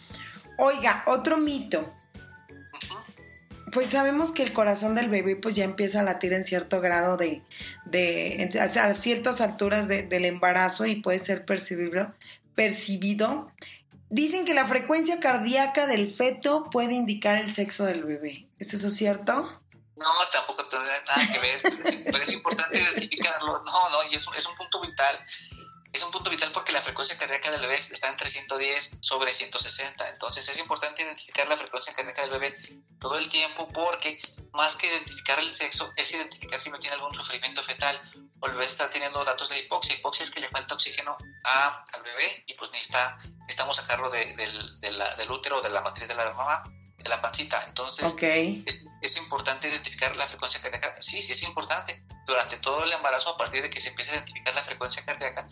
Oiga, 0.58 1.04
otro 1.08 1.38
mito 1.38 2.01
pues 3.72 3.90
sabemos 3.90 4.32
que 4.32 4.44
el 4.44 4.54
corazón 4.54 4.96
del 4.96 5.10
bebé 5.10 5.36
pues 5.36 5.56
ya 5.56 5.64
empieza 5.64 6.02
a 6.02 6.04
latir 6.04 6.34
en 6.34 6.46
cierto 6.46 6.82
grado 6.82 7.18
de, 7.18 7.42
de 7.86 8.60
a 8.60 8.94
ciertas 8.94 9.42
alturas 9.42 9.88
del 9.88 10.26
embarazo 10.26 10.86
y 10.86 11.02
puede 11.02 11.20
ser 11.20 11.46
percibido, 11.46 12.14
percibido. 12.56 13.52
Dicen 14.10 14.46
que 14.46 14.54
la 14.54 14.68
frecuencia 14.68 15.20
cardíaca 15.20 15.88
del 15.88 16.14
feto 16.14 16.70
puede 16.70 16.94
indicar 16.94 17.38
el 17.38 17.52
sexo 17.52 17.86
del 17.86 18.04
bebé. 18.04 18.48
¿Es 18.60 18.74
eso 18.74 18.92
cierto? 18.92 19.62
No, 19.96 20.08
tampoco 20.32 20.68
tendrá 20.68 20.94
nada 21.06 21.32
que 21.32 21.40
ver, 21.40 22.04
pero 22.06 22.24
es 22.24 22.34
importante 22.34 22.78
identificarlo. 22.78 23.64
No, 23.64 23.90
no, 23.90 24.04
y 24.12 24.16
es, 24.16 24.26
es 24.36 24.46
un 24.48 24.56
punto 24.56 24.82
vital 24.82 25.18
es 25.94 26.04
un 26.04 26.12
punto 26.12 26.30
vital 26.30 26.52
porque 26.54 26.72
la 26.72 26.82
frecuencia 26.82 27.18
cardíaca 27.18 27.52
del 27.52 27.62
bebé 27.62 27.76
está 27.76 28.10
entre 28.10 28.30
110 28.30 28.98
sobre 29.02 29.32
160. 29.32 30.10
Entonces 30.10 30.48
es 30.48 30.58
importante 30.58 31.02
identificar 31.02 31.48
la 31.48 31.58
frecuencia 31.58 31.94
cardíaca 31.94 32.22
del 32.22 32.32
bebé 32.32 32.56
todo 33.00 33.18
el 33.18 33.28
tiempo 33.28 33.68
porque 33.74 34.18
más 34.54 34.76
que 34.76 34.88
identificar 34.88 35.40
el 35.40 35.50
sexo 35.50 35.92
es 35.98 36.12
identificar 36.14 36.62
si 36.62 36.70
no 36.70 36.80
tiene 36.80 36.96
algún 36.96 37.14
sufrimiento 37.14 37.62
fetal 37.62 38.00
o 38.40 38.46
el 38.48 38.54
bebé 38.54 38.66
está 38.66 38.90
teniendo 38.90 39.24
datos 39.26 39.50
de 39.50 39.60
hipoxia. 39.60 39.96
Hipoxia 39.96 40.24
es 40.24 40.32
que 40.32 40.40
le 40.40 40.50
falta 40.50 40.76
oxígeno 40.76 41.18
a, 41.44 41.84
al 41.92 42.04
bebé 42.04 42.44
y 42.48 42.54
pues 42.54 42.72
necesita, 42.72 43.18
necesitamos 43.42 43.76
sacarlo 43.76 44.10
de, 44.10 44.34
del 44.36 45.32
útero 45.32 45.58
o 45.58 45.62
de 45.62 45.70
la 45.70 45.82
matriz 45.82 46.08
de 46.08 46.16
la 46.16 46.32
mamá 46.34 46.64
de 47.04 47.10
la 47.10 47.22
pancita. 47.22 47.66
Entonces, 47.68 48.16
es, 48.66 48.86
es, 49.02 49.18
importante 49.18 49.68
identificar 49.68 50.16
la 50.16 50.28
frecuencia 50.28 50.62
cardíaca. 50.62 51.02
Sí, 51.02 51.22
sí 51.22 51.34
es 51.34 51.44
importante. 51.44 52.04
Durante 52.26 52.58
todo 52.58 52.84
el 52.84 52.92
embarazo, 52.92 53.30
a 53.30 53.38
partir 53.38 53.62
de 53.62 53.70
que 53.70 53.80
se 53.80 53.90
empiece 53.90 54.12
a 54.12 54.16
identificar 54.16 54.54
la 54.54 54.64
frecuencia 54.64 55.04
cardíaca, 55.04 55.48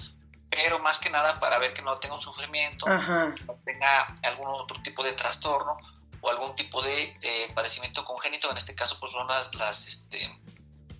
pero 0.49 0.79
más 0.79 0.97
que 0.99 1.09
nada 1.09 1.39
para 1.39 1.59
ver 1.59 1.73
que 1.73 1.81
no 1.81 1.97
tenga 1.99 2.15
un 2.15 2.21
sufrimiento, 2.21 2.85
que 2.85 3.45
no 3.45 3.55
tenga 3.63 4.15
algún 4.23 4.47
otro 4.47 4.81
tipo 4.81 5.03
de 5.03 5.13
trastorno 5.13 5.77
o 6.21 6.29
algún 6.29 6.55
tipo 6.55 6.81
de 6.81 7.51
padecimiento 7.55 8.03
congénito, 8.03 8.49
en 8.49 8.57
este 8.57 8.75
caso 8.75 8.99
pues 8.99 9.11
son 9.11 9.27
las, 9.27 9.53
las 9.55 9.87
este, 9.87 10.29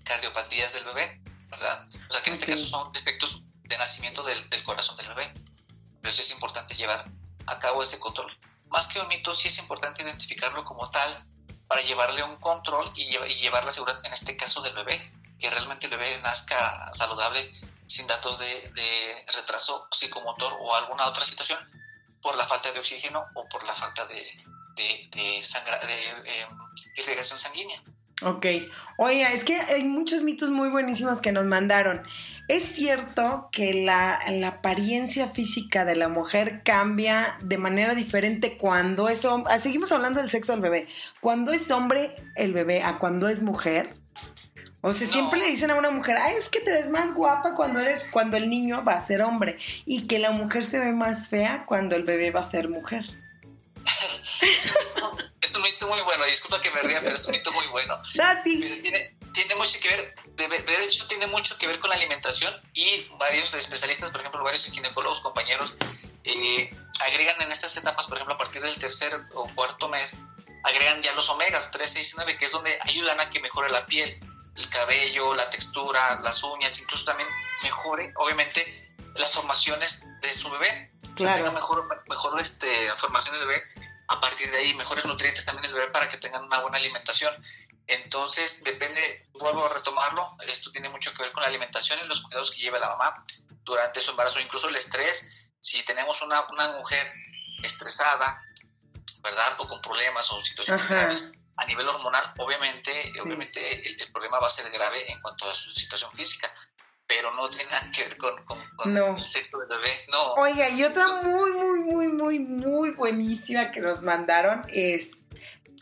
cardiopatías 0.04 0.74
del 0.74 0.86
bebé, 0.86 1.22
¿verdad? 1.50 1.88
O 2.10 2.14
sea 2.14 2.22
que 2.22 2.30
en 2.30 2.34
este 2.34 2.46
caso 2.48 2.64
son 2.64 2.92
defectos 2.92 3.42
de 3.64 3.78
nacimiento 3.78 4.24
del, 4.24 4.64
corazón 4.64 4.98
del 4.98 5.08
bebé. 5.10 5.32
Pero 6.02 6.12
sí 6.12 6.22
es 6.22 6.32
importante 6.32 6.74
llevar 6.74 7.06
a 7.46 7.60
cabo 7.60 7.84
este 7.84 8.00
control. 8.00 8.36
Más 8.70 8.88
que 8.88 9.00
un 9.00 9.08
mito, 9.08 9.34
sí 9.34 9.48
es 9.48 9.58
importante 9.60 10.02
identificarlo 10.02 10.66
como 10.66 10.90
tal 10.90 11.26
para 11.68 11.82
llevarle 11.82 12.24
un 12.24 12.40
control 12.40 12.92
y, 12.96 13.04
y 13.04 13.34
llevar 13.36 13.64
la 13.64 13.72
seguridad, 13.72 14.04
en 14.04 14.14
este 14.14 14.36
caso 14.36 14.62
del 14.62 14.74
bebé, 14.74 15.14
que 15.40 15.50
realmente 15.50 15.86
el 15.86 15.92
bebé 15.92 16.20
nazca 16.22 16.92
saludable 16.94 17.52
sin 17.90 18.06
datos 18.06 18.38
de, 18.38 19.26
retraso 19.34 19.88
psicomotor 19.92 20.54
o 20.60 20.76
alguna 20.76 21.08
otra 21.08 21.26
situación 21.26 21.60
por 22.22 22.38
la 22.38 22.46
falta 22.46 22.72
de 22.72 22.80
oxígeno 22.80 23.26
o 23.34 23.50
por 23.50 23.64
la 23.64 23.74
falta 23.74 24.06
de, 24.06 24.24
de, 24.76 25.10
de 25.12 25.38
em, 25.38 26.50
irrigación 26.98 27.40
sanguínea. 27.40 27.82
Ok. 28.22 28.46
Oye, 28.98 29.24
es 29.34 29.44
que 29.44 29.56
hay 29.56 29.84
muchos 29.84 30.22
mitos 30.22 30.50
muy 30.50 30.70
buenísimos 30.70 31.20
que 31.22 31.32
nos 31.32 31.46
mandaron. 31.46 32.04
¿Es 32.48 32.64
cierto 32.64 33.50
que 33.52 33.74
la, 33.74 34.20
la, 34.30 34.48
apariencia 34.48 35.30
física 35.30 35.86
de 35.86 35.96
la 35.96 36.10
mujer 36.10 36.62
cambia 36.64 37.38
de 37.42 37.58
manera 37.58 37.96
diferente 37.96 38.58
cuando 38.58 39.08
es 39.08 39.24
hombre? 39.26 39.60
Seguimos 39.60 39.92
hablando 39.92 40.20
del 40.20 40.30
sexo 40.30 40.52
del 40.52 40.62
bebé. 40.62 40.88
Cuando 41.22 41.54
es 41.54 41.72
hombre 41.72 42.12
el 42.36 42.54
bebé 42.54 42.84
a 42.84 43.00
cuando 43.00 43.30
es 43.30 43.42
mujer. 43.42 43.99
O 44.82 44.94
sea, 44.94 45.08
siempre 45.08 45.40
le 45.40 45.48
dicen 45.48 45.72
a 45.72 45.76
una 45.76 45.92
mujer, 45.92 46.16
ay, 46.18 46.36
es 46.36 46.48
que 46.48 46.62
te 46.62 46.72
ves 46.72 46.90
más 46.90 47.14
guapa 47.14 47.54
cuando 47.54 47.80
eres, 47.80 48.08
cuando 48.10 48.38
el 48.38 48.50
niño 48.50 48.84
va 48.86 48.94
a 48.94 49.00
ser 49.00 49.22
hombre. 49.22 49.58
Y 49.86 50.08
que 50.08 50.20
la 50.20 50.32
mujer 50.32 50.64
se 50.64 50.80
ve 50.80 50.94
más 50.94 51.28
fea 51.28 51.66
cuando 51.66 51.98
el 51.98 52.04
bebé 52.04 52.32
va 52.32 52.40
a 52.40 52.44
ser 52.44 52.70
mujer. 52.70 53.06
es 55.42 55.56
un 55.56 55.62
mito 55.64 55.88
muy 55.88 56.00
bueno, 56.02 56.24
disculpa 56.26 56.62
que 56.62 56.72
me 56.72 56.82
ría, 56.82 57.02
pero 57.02 57.16
es 57.16 57.26
un 57.26 57.34
mito 57.34 57.52
muy 57.52 57.68
bueno. 57.68 58.00
Ah, 58.22 58.40
sí. 58.42 58.60
Tiene, 58.82 59.18
tiene, 59.34 59.56
mucho 59.56 59.80
que 59.82 59.90
ver, 59.90 60.16
de, 60.66 60.84
hecho 60.86 61.06
tiene 61.08 61.28
mucho 61.28 61.58
que 61.58 61.68
ver 61.68 61.80
con 61.80 61.90
la 61.90 61.98
alimentación 61.98 62.54
y 62.74 63.06
varios 63.18 63.54
especialistas, 63.54 64.12
por 64.12 64.22
ejemplo, 64.22 64.42
varios 64.44 64.66
ginecólogos, 64.66 65.20
compañeros, 65.20 65.76
eh, 66.24 66.70
agregan 67.02 67.42
en 67.42 67.52
estas 67.52 67.76
etapas, 67.76 68.08
por 68.08 68.18
ejemplo, 68.18 68.36
a 68.36 68.38
partir 68.38 68.62
del 68.62 68.76
tercer 68.76 69.12
o 69.34 69.50
cuarto 69.56 69.90
mes, 69.90 70.16
agregan 70.64 71.02
ya 71.04 71.14
los 71.16 71.28
omegas 71.30 71.70
3, 71.72 71.92
6 71.92 72.12
y 72.12 72.16
9, 72.16 72.38
que 72.38 72.46
es 72.46 72.52
donde 72.52 72.78
ayudan 72.82 73.20
a 73.20 73.30
que 73.30 73.42
mejore 73.42 73.70
la 73.70 73.86
piel 73.86 74.20
el 74.60 74.70
cabello, 74.70 75.34
la 75.34 75.50
textura, 75.50 76.20
las 76.22 76.44
uñas, 76.44 76.78
incluso 76.80 77.06
también 77.06 77.30
mejore, 77.64 78.12
obviamente, 78.18 78.94
las 79.16 79.34
formaciones 79.34 80.04
de 80.22 80.34
su 80.34 80.50
bebé. 80.50 80.92
Claro. 81.16 81.38
Que 81.38 81.44
tenga 81.44 81.52
mejor, 81.52 82.04
mejor 82.08 82.40
este, 82.40 82.92
formación 82.96 83.36
del 83.38 83.48
bebé, 83.48 83.64
a 84.08 84.20
partir 84.20 84.52
de 84.52 84.58
ahí, 84.58 84.74
mejores 84.74 85.06
nutrientes 85.06 85.46
también 85.46 85.66
el 85.66 85.74
bebé 85.74 85.88
para 85.92 86.10
que 86.10 86.18
tengan 86.18 86.44
una 86.44 86.60
buena 86.60 86.78
alimentación. 86.78 87.34
Entonces, 87.88 88.64
depende, 88.64 89.28
vuelvo 89.34 89.66
a 89.66 89.74
retomarlo, 89.74 90.36
esto 90.48 90.72
tiene 90.72 90.90
mucho 90.90 91.14
que 91.14 91.24
ver 91.24 91.32
con 91.32 91.42
la 91.42 91.50
alimentación 91.50 92.00
y 92.04 92.08
los 92.08 92.22
cuidados 92.22 92.52
que 92.52 92.62
lleva 92.62 92.80
la 92.80 92.90
mamá 92.90 93.24
durante 93.64 94.02
su 94.02 94.12
embarazo, 94.12 94.40
incluso 94.40 94.70
el 94.70 94.76
estrés. 94.76 95.26
Si 95.60 95.84
tenemos 95.84 96.22
una, 96.22 96.48
una 96.50 96.70
mujer 96.74 97.08
estresada, 97.64 98.42
¿verdad? 99.22 99.56
O 99.60 99.68
con 99.68 99.82
problemas 99.82 100.32
o 100.32 100.42
situaciones 100.42 100.88
graves, 100.88 101.32
a 101.60 101.66
nivel 101.66 101.88
hormonal, 101.88 102.24
obviamente, 102.38 102.92
obviamente 103.22 103.60
el, 103.88 104.12
problema 104.12 104.40
va 104.40 104.48
a 104.48 104.50
ser 104.50 104.70
grave 104.72 105.12
en 105.12 105.22
cuanto 105.22 105.50
a 105.50 105.54
su 105.54 105.70
situación 105.72 106.12
física, 106.14 106.50
pero 107.06 107.34
no 107.34 107.50
tiene 107.50 107.70
nada 107.70 107.92
que 107.92 108.04
ver 108.06 108.18
con, 108.18 108.34
el 109.18 109.24
sexo 109.24 109.60
del 109.60 109.68
bebé, 109.68 109.92
no. 110.12 110.34
Oiga, 110.36 110.70
y 110.70 110.84
otra 110.84 111.22
muy, 111.22 111.52
muy, 111.52 111.80
muy, 111.82 112.08
muy, 112.08 112.40
muy 112.40 112.92
buenísima 112.92 113.72
que 113.72 113.82
nos 113.82 114.04
mandaron 114.04 114.66
es, 114.70 115.12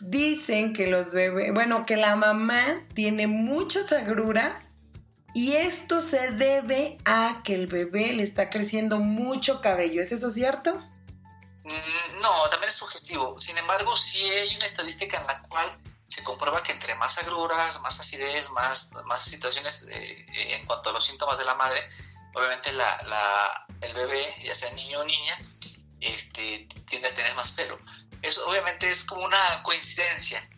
dicen 0.01 0.73
que 0.73 0.87
los 0.87 1.13
bebés, 1.13 1.53
bueno, 1.53 1.85
que 1.85 1.95
la 1.95 2.15
mamá 2.15 2.87
tiene 2.95 3.27
muchas 3.27 3.91
agruras 3.91 4.71
y 5.35 5.53
esto 5.53 6.01
se 6.01 6.31
debe 6.31 6.97
a 7.05 7.41
que 7.43 7.53
el 7.53 7.67
bebé 7.67 8.13
le 8.13 8.23
está 8.23 8.49
creciendo 8.49 8.97
mucho 8.97 9.61
cabello, 9.61 10.01
¿es 10.01 10.11
eso 10.11 10.31
cierto? 10.31 10.81
Mm, 11.67 12.21
no, 12.21 12.49
también 12.49 12.69
es 12.69 12.75
sugestivo. 12.75 13.39
Sin 13.39 13.57
embargo, 13.57 13.95
sí 13.95 14.23
hay 14.23 14.55
una 14.55 14.65
estadística 14.65 15.17
en 15.19 15.27
la 15.27 15.41
cual 15.43 15.69
se 16.07 16.23
comprueba 16.23 16.63
que 16.63 16.71
entre 16.71 16.95
más 16.95 17.17
agruras, 17.17 17.81
más 17.81 17.99
acidez, 17.99 18.49
más, 18.51 18.91
más 19.05 19.25
situaciones 19.25 19.85
eh, 19.89 20.25
eh, 20.33 20.55
en 20.55 20.65
cuanto 20.65 20.89
a 20.89 20.93
los 20.93 21.05
síntomas 21.05 21.37
de 21.37 21.43
la 21.43 21.55
madre, 21.55 21.89
obviamente 22.33 22.71
la, 22.71 23.67
el 23.81 23.93
bebé, 23.93 24.33
ya 24.45 24.55
sea 24.55 24.71
niño 24.71 25.01
o 25.01 25.03
niña, 25.03 25.37
este, 25.99 26.69
tiende 26.85 27.09
a 27.09 27.13
tener 27.13 27.35
más 27.35 27.51
pelo. 27.51 27.77
Eso 28.21 28.47
obviamente 28.47 28.87
es 28.87 29.03
como 29.03 29.25
una 29.25 29.61
coincidencia. 29.63 30.49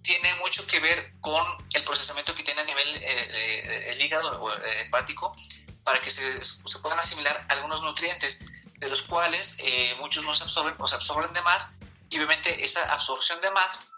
tiene 0.00 0.34
mucho 0.36 0.66
que 0.66 0.80
ver 0.80 1.12
con 1.20 1.44
el 1.74 1.84
procesamiento 1.84 2.34
que 2.34 2.42
tiene 2.42 2.62
a 2.62 2.64
nivel 2.64 2.96
eh, 3.02 3.90
el 3.90 4.00
hígado 4.00 4.40
o 4.40 4.50
hepático 4.50 5.36
para 5.84 6.00
que 6.00 6.10
se, 6.10 6.42
se 6.42 6.78
puedan 6.78 6.98
asimilar 6.98 7.44
algunos 7.50 7.82
nutrientes 7.82 8.40
de 8.78 8.88
los 8.88 9.02
cuales 9.02 9.56
eh, 9.58 9.94
muchos 9.98 10.24
no 10.24 10.34
se 10.34 10.44
absorben 10.44 10.74
o 10.78 10.86
se 10.86 10.94
absorben 10.94 11.32
de 11.32 11.42
más 11.42 11.70
y 12.10 12.16
obviamente 12.16 12.62
esa 12.62 12.92
absorción 12.92 13.40
de 13.40 13.50
más, 13.50 13.88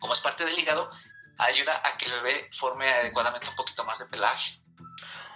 como 0.00 0.12
es 0.12 0.20
parte 0.20 0.44
del 0.44 0.58
hígado, 0.58 0.90
ayuda 1.38 1.80
a 1.84 1.96
que 1.96 2.06
el 2.06 2.12
bebé 2.12 2.48
forme 2.52 2.88
adecuadamente 2.88 3.48
un 3.48 3.56
poquito 3.56 3.84
más 3.84 3.98
de 3.98 4.06
pelaje. 4.06 4.60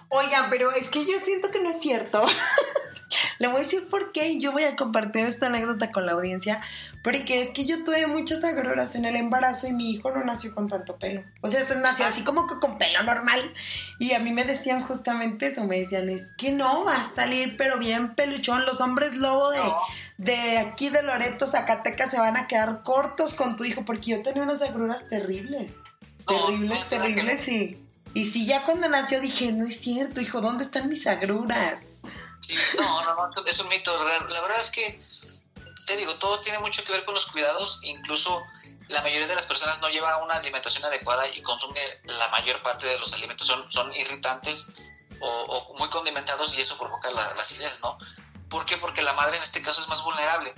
Oigan, 0.09 0.49
pero 0.49 0.71
es 0.71 0.89
que 0.89 1.05
yo 1.05 1.19
siento 1.19 1.51
que 1.51 1.59
no 1.59 1.69
es 1.69 1.79
cierto. 1.79 2.25
Le 3.39 3.47
voy 3.47 3.57
a 3.57 3.59
decir 3.59 3.87
por 3.89 4.11
qué 4.11 4.29
y 4.29 4.41
yo 4.41 4.51
voy 4.51 4.63
a 4.63 4.75
compartir 4.75 5.25
esta 5.25 5.47
anécdota 5.47 5.91
con 5.91 6.05
la 6.05 6.13
audiencia, 6.13 6.61
porque 7.03 7.41
es 7.41 7.49
que 7.51 7.65
yo 7.65 7.83
tuve 7.83 8.05
muchas 8.07 8.43
agruras 8.43 8.95
en 8.95 9.05
el 9.05 9.15
embarazo 9.15 9.67
y 9.67 9.71
mi 9.71 9.91
hijo 9.91 10.11
no 10.11 10.23
nació 10.23 10.53
con 10.53 10.67
tanto 10.67 10.97
pelo. 10.97 11.23
O 11.41 11.47
sea, 11.47 11.63
se 11.63 11.75
nació 11.75 12.05
así 12.05 12.23
como 12.23 12.45
que 12.45 12.59
con 12.59 12.77
pelo 12.77 13.03
normal. 13.03 13.53
Y 13.99 14.13
a 14.13 14.19
mí 14.19 14.31
me 14.31 14.43
decían 14.43 14.83
justamente 14.83 15.47
eso, 15.47 15.63
me 15.63 15.79
decían, 15.79 16.09
es 16.09 16.25
que 16.37 16.51
no, 16.51 16.83
va 16.83 16.97
a 16.97 17.03
salir 17.03 17.55
pero 17.57 17.77
bien 17.77 18.15
peluchón. 18.15 18.65
Los 18.65 18.81
hombres 18.81 19.15
lobo 19.15 19.51
de, 19.51 19.61
de 20.17 20.57
aquí 20.57 20.89
de 20.89 21.01
Loreto, 21.01 21.47
Zacatecas, 21.47 22.11
se 22.11 22.19
van 22.19 22.35
a 22.35 22.47
quedar 22.47 22.83
cortos 22.83 23.33
con 23.33 23.55
tu 23.55 23.63
hijo, 23.63 23.85
porque 23.85 24.11
yo 24.11 24.23
tenía 24.23 24.43
unas 24.43 24.61
agruras 24.61 25.07
terribles. 25.07 25.75
Terribles, 26.27 26.89
terribles, 26.89 27.39
sí. 27.39 27.85
Y 28.13 28.25
sí, 28.25 28.45
ya 28.45 28.63
cuando 28.65 28.89
nació 28.89 29.21
dije, 29.21 29.51
no 29.51 29.65
es 29.65 29.79
cierto, 29.79 30.19
hijo, 30.19 30.41
¿dónde 30.41 30.63
están 30.63 30.89
mis 30.89 31.05
agruras? 31.07 32.01
Sí, 32.39 32.55
no, 32.77 33.03
no, 33.03 33.15
no, 33.15 33.45
es 33.45 33.59
un 33.59 33.69
mito. 33.69 33.91
La 34.03 34.41
verdad 34.41 34.61
es 34.61 34.71
que, 34.71 34.99
te 35.89 35.97
digo, 35.97 36.15
todo 36.19 36.39
tiene 36.41 36.59
mucho 36.59 36.83
que 36.83 36.91
ver 36.91 37.03
con 37.03 37.15
los 37.15 37.25
cuidados. 37.25 37.79
Incluso 37.81 38.45
la 38.89 39.01
mayoría 39.01 39.27
de 39.27 39.33
las 39.33 39.47
personas 39.47 39.81
no 39.81 39.89
lleva 39.89 40.23
una 40.23 40.35
alimentación 40.35 40.85
adecuada 40.85 41.27
y 41.35 41.41
consume 41.41 41.79
la 42.03 42.27
mayor 42.27 42.61
parte 42.61 42.85
de 42.85 42.99
los 42.99 43.11
alimentos. 43.11 43.47
Son, 43.47 43.71
son 43.71 43.91
irritantes 43.95 44.67
o, 45.19 45.75
muy 45.79 45.89
condimentados 45.89 46.55
y 46.55 46.61
eso 46.61 46.77
provoca 46.77 47.09
la, 47.09 47.33
la 47.33 47.41
acidez, 47.41 47.81
¿no? 47.81 47.97
¿Por 48.49 48.65
qué? 48.65 48.77
Porque 48.77 49.01
la 49.01 49.13
madre 49.13 49.37
en 49.37 49.41
este 49.41 49.63
caso 49.63 49.81
es 49.81 49.87
más 49.87 50.03
vulnerable. 50.03 50.53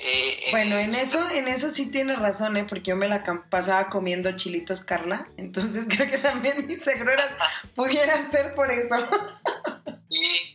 Eh, 0.00 0.46
bueno, 0.52 0.76
en 0.78 0.94
eso, 0.94 1.28
en 1.30 1.48
eso 1.48 1.70
sí 1.70 1.90
tienes 1.90 2.20
razón, 2.20 2.56
¿eh? 2.56 2.64
porque 2.68 2.90
yo 2.90 2.96
me 2.96 3.08
la 3.08 3.24
pasaba 3.50 3.88
comiendo 3.88 4.30
chilitos 4.36 4.82
Carla, 4.82 5.26
entonces 5.36 5.86
creo 5.88 6.08
que 6.08 6.18
también 6.18 6.68
mis 6.68 6.82
seguras 6.82 7.32
pudieran 7.74 8.30
ser 8.30 8.54
por 8.54 8.70
eso. 8.70 8.94
y, 10.08 10.54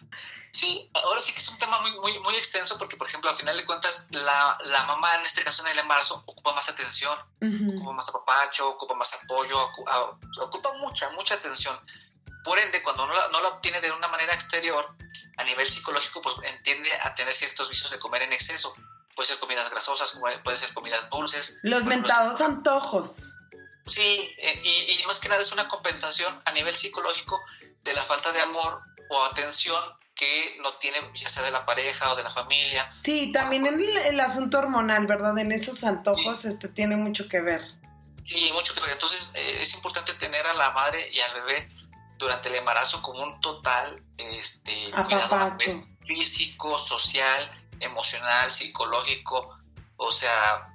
sí, 0.53 0.89
ahora 0.93 1.19
sí 1.19 1.33
que 1.33 1.39
es 1.39 1.49
un 1.49 1.57
tema 1.57 1.81
muy, 1.81 1.91
muy, 1.99 2.19
muy 2.19 2.35
extenso 2.35 2.77
porque, 2.77 2.95
por 2.95 3.07
ejemplo, 3.07 3.29
a 3.29 3.35
final 3.35 3.57
de 3.57 3.65
cuentas, 3.65 4.07
la, 4.11 4.57
la 4.61 4.83
mamá, 4.85 5.15
en 5.15 5.25
este 5.25 5.43
caso 5.43 5.65
en 5.65 5.73
el 5.73 5.79
embarazo, 5.79 6.23
ocupa 6.25 6.53
más 6.53 6.69
atención, 6.69 7.17
ocupa 7.75 7.91
más 7.91 8.07
apapacho, 8.07 8.69
ocupa 8.69 8.95
más 8.95 9.13
apoyo, 9.13 9.59
ocupa, 10.39 10.73
mucha, 10.79 11.09
mucha 11.11 11.35
atención. 11.35 11.77
Por 12.45 12.59
ende, 12.59 12.81
cuando 12.81 13.05
no 13.07 13.13
la, 13.13 13.27
no 13.29 13.41
la 13.41 13.49
obtiene 13.49 13.81
de 13.81 13.91
una 13.91 14.07
manera 14.07 14.33
exterior, 14.33 14.95
a 15.37 15.43
nivel 15.43 15.67
psicológico, 15.67 16.21
pues 16.21 16.35
entiende 16.43 16.89
a 17.01 17.13
tener 17.15 17.33
ciertos 17.33 17.69
vicios 17.69 17.89
de 17.91 17.99
comer 17.99 18.21
en 18.21 18.33
exceso 18.33 18.75
puede 19.15 19.27
ser 19.27 19.39
comidas 19.39 19.69
grasosas, 19.69 20.19
puede 20.43 20.57
ser 20.57 20.73
comidas 20.73 21.09
dulces. 21.09 21.59
Los 21.61 21.85
mentados 21.85 22.41
antojos. 22.41 23.31
Sí, 23.85 24.01
eh, 24.37 24.61
y, 24.63 25.05
más 25.05 25.19
que 25.19 25.27
nada 25.27 25.41
es 25.41 25.51
una 25.51 25.67
compensación 25.67 26.41
a 26.45 26.51
nivel 26.53 26.73
psicológico 26.73 27.41
de 27.83 27.93
la 27.93 28.03
falta 28.03 28.31
de 28.31 28.41
amor 28.41 28.81
o 29.09 29.23
atención 29.25 29.83
que 30.23 30.57
no 30.61 30.73
tiene, 30.75 30.97
ya 31.13 31.27
sea 31.27 31.43
de 31.43 31.51
la 31.51 31.65
pareja 31.65 32.11
o 32.11 32.15
de 32.15 32.23
la 32.23 32.29
familia. 32.29 32.89
Sí, 33.01 33.31
también 33.31 33.65
en 33.67 33.81
el, 33.81 34.19
asunto 34.19 34.59
hormonal, 34.59 35.05
¿verdad? 35.05 35.37
En 35.37 35.51
esos 35.51 35.83
antojos 35.83 36.45
este, 36.45 36.67
tiene 36.67 36.95
mucho 36.95 37.27
que 37.27 37.41
ver. 37.41 37.61
Sí, 38.23 38.49
mucho 38.53 38.73
que 38.73 38.81
ver. 38.81 38.91
Entonces 38.91 39.31
eh, 39.35 39.61
es 39.61 39.73
importante 39.73 40.13
tener 40.15 40.45
a 40.45 40.53
la 40.53 40.71
madre 40.71 41.09
y 41.11 41.19
al 41.19 41.33
bebé 41.41 41.67
durante 42.17 42.49
el 42.49 42.55
embarazo 42.55 43.01
como 43.01 43.21
un 43.21 43.41
total 43.41 44.01
este, 44.17 44.91
cuidado 44.91 45.57
físico, 46.05 46.77
social, 46.77 47.67
emocional, 47.79 48.49
psicológico, 48.49 49.57
o 49.97 50.11
sea... 50.11 50.69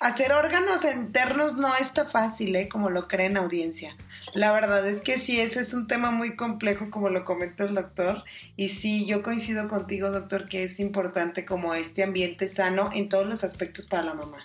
Hacer, 0.00 0.32
órganos 0.32 0.84
internos 0.84 1.54
no 1.54 1.76
está 1.76 2.08
fácil, 2.08 2.56
¿eh? 2.56 2.68
como 2.68 2.90
lo 2.90 3.06
creen 3.06 3.36
audiencia. 3.36 3.96
La 4.34 4.50
verdad 4.50 4.86
es 4.86 5.02
que 5.02 5.18
sí, 5.18 5.40
ese 5.40 5.60
es 5.60 5.74
un 5.74 5.86
tema 5.86 6.10
muy 6.10 6.36
complejo, 6.36 6.90
como 6.90 7.10
lo 7.10 7.24
comenta 7.24 7.64
el 7.64 7.74
doctor. 7.74 8.24
Y 8.56 8.70
sí, 8.70 9.06
yo 9.06 9.22
coincido 9.22 9.68
contigo, 9.68 10.10
doctor, 10.10 10.48
que 10.48 10.64
es 10.64 10.80
importante 10.80 11.44
como 11.44 11.74
este 11.74 12.02
ambiente 12.02 12.48
sano 12.48 12.90
en 12.94 13.10
todos 13.10 13.26
los 13.26 13.44
aspectos 13.44 13.84
para 13.84 14.04
la 14.04 14.14
mamá. 14.14 14.44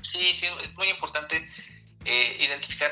Sí, 0.00 0.32
sí, 0.32 0.46
es 0.62 0.76
muy 0.76 0.88
importante 0.88 1.36
eh, 2.04 2.36
identificar, 2.40 2.90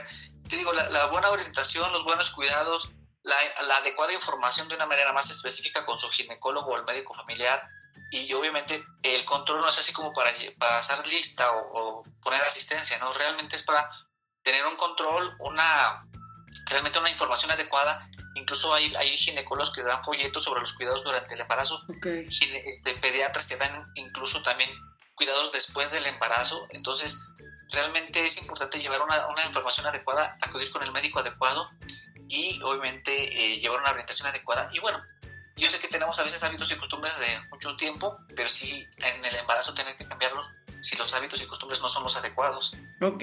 te 0.49 0.57
digo, 0.57 0.73
la, 0.73 1.07
buena 1.07 1.31
orientación, 1.31 1.91
los 1.93 2.05
buenos 2.05 2.31
cuidados, 2.31 2.91
la, 3.23 3.37
adecuada 3.77 4.13
información 4.13 4.69
de 4.69 4.75
una 4.75 4.87
manera 4.87 5.13
más 5.13 5.31
específica 5.31 5.87
con 5.87 5.99
su 5.99 6.09
ginecólogo 6.09 6.73
o 6.73 6.77
el 6.77 6.85
médico 6.85 7.15
familiar. 7.15 7.69
Y 8.11 8.33
obviamente 8.33 8.85
el 9.03 9.25
control 9.25 9.61
no 9.61 9.71
es 9.71 9.79
así 9.79 9.93
como 9.93 10.13
para 10.13 10.31
pasar 10.59 11.07
lista 11.07 11.53
o, 11.53 12.03
poner 12.23 12.43
asistencia, 12.43 12.99
¿no? 12.99 13.13
Realmente 13.13 13.57
es 13.57 13.63
para 13.63 13.89
tener 14.43 14.65
un 14.67 14.77
control, 14.77 15.37
una 15.41 16.05
realmente 16.67 16.99
una 16.99 17.11
información 17.11 17.51
adecuada. 17.51 18.09
Incluso 18.35 18.73
hay, 18.73 18.95
hay 18.97 19.17
ginecólogos 19.17 19.73
que 19.73 19.83
dan 19.83 20.03
folletos 20.05 20.45
sobre 20.45 20.61
los 20.61 20.73
cuidados 20.73 21.03
durante 21.03 21.35
el 21.35 21.41
embarazo, 21.41 21.83
este, 22.05 22.95
pediatras 22.99 23.47
que 23.47 23.57
dan 23.57 23.91
incluso 23.95 24.43
también 24.43 24.71
cuidados 25.15 25.51
después 25.53 25.91
del 25.91 26.07
embarazo. 26.07 26.69
Entonces, 26.71 27.19
realmente 27.73 28.25
es 28.25 28.39
importante 28.39 28.79
llevar 28.79 29.03
una, 29.03 29.27
una 29.29 29.45
información 29.45 29.87
adecuada, 29.87 30.39
acudir 30.41 30.71
con 30.71 30.83
el 30.83 30.93
médico 30.93 31.19
adecuado 31.19 31.71
y 32.29 32.61
obviamente 32.63 33.13
eh, 33.13 33.59
llevar 33.59 33.81
una 33.81 33.91
orientación 33.91 34.29
adecuada. 34.29 34.71
Y 34.73 34.79
bueno, 34.79 35.03
yo 35.57 35.69
sé 35.69 35.81
que 35.81 35.89
tenemos 35.89 36.19
a 36.21 36.23
veces 36.23 36.43
hábitos 36.45 36.71
y 36.71 36.77
costumbres 36.77 37.19
de 37.19 37.27
mucho 37.51 37.75
tiempo, 37.75 38.19
pero 38.37 38.49
sí 38.49 38.87
en 38.99 39.25
el 39.25 39.35
embarazo 39.37 39.75
tener 39.75 39.97
que 39.97 40.07
cambiarlos 40.07 40.49
si 40.83 40.97
los 40.97 41.15
hábitos 41.15 41.43
y 41.43 41.47
costumbres 41.47 41.81
no 41.81 41.89
son 41.89 42.03
los 42.03 42.17
adecuados. 42.17 42.77
Ok. 43.01 43.23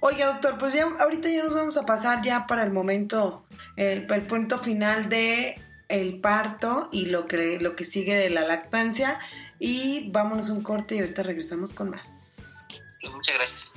Oiga, 0.00 0.26
doctor, 0.26 0.58
pues 0.58 0.72
ya 0.72 0.84
ahorita 0.84 1.28
ya 1.28 1.42
nos 1.42 1.54
vamos 1.54 1.76
a 1.76 1.86
pasar 1.86 2.22
ya 2.22 2.46
para 2.46 2.62
el 2.62 2.72
momento, 2.72 3.46
el, 3.76 4.10
el 4.10 4.22
punto 4.22 4.58
final 4.58 5.08
de 5.08 5.60
el 5.88 6.20
parto 6.20 6.88
y 6.92 7.06
lo 7.06 7.26
que, 7.26 7.58
lo 7.60 7.76
que 7.76 7.84
sigue 7.84 8.14
de 8.14 8.30
la 8.30 8.42
lactancia. 8.42 9.18
Y 9.58 10.10
vámonos 10.10 10.48
un 10.48 10.62
corte 10.62 10.94
y 10.94 11.00
ahorita 11.00 11.22
regresamos 11.22 11.74
con 11.74 11.90
más. 11.90 12.64
muchas 13.12 13.34
gracias. 13.34 13.72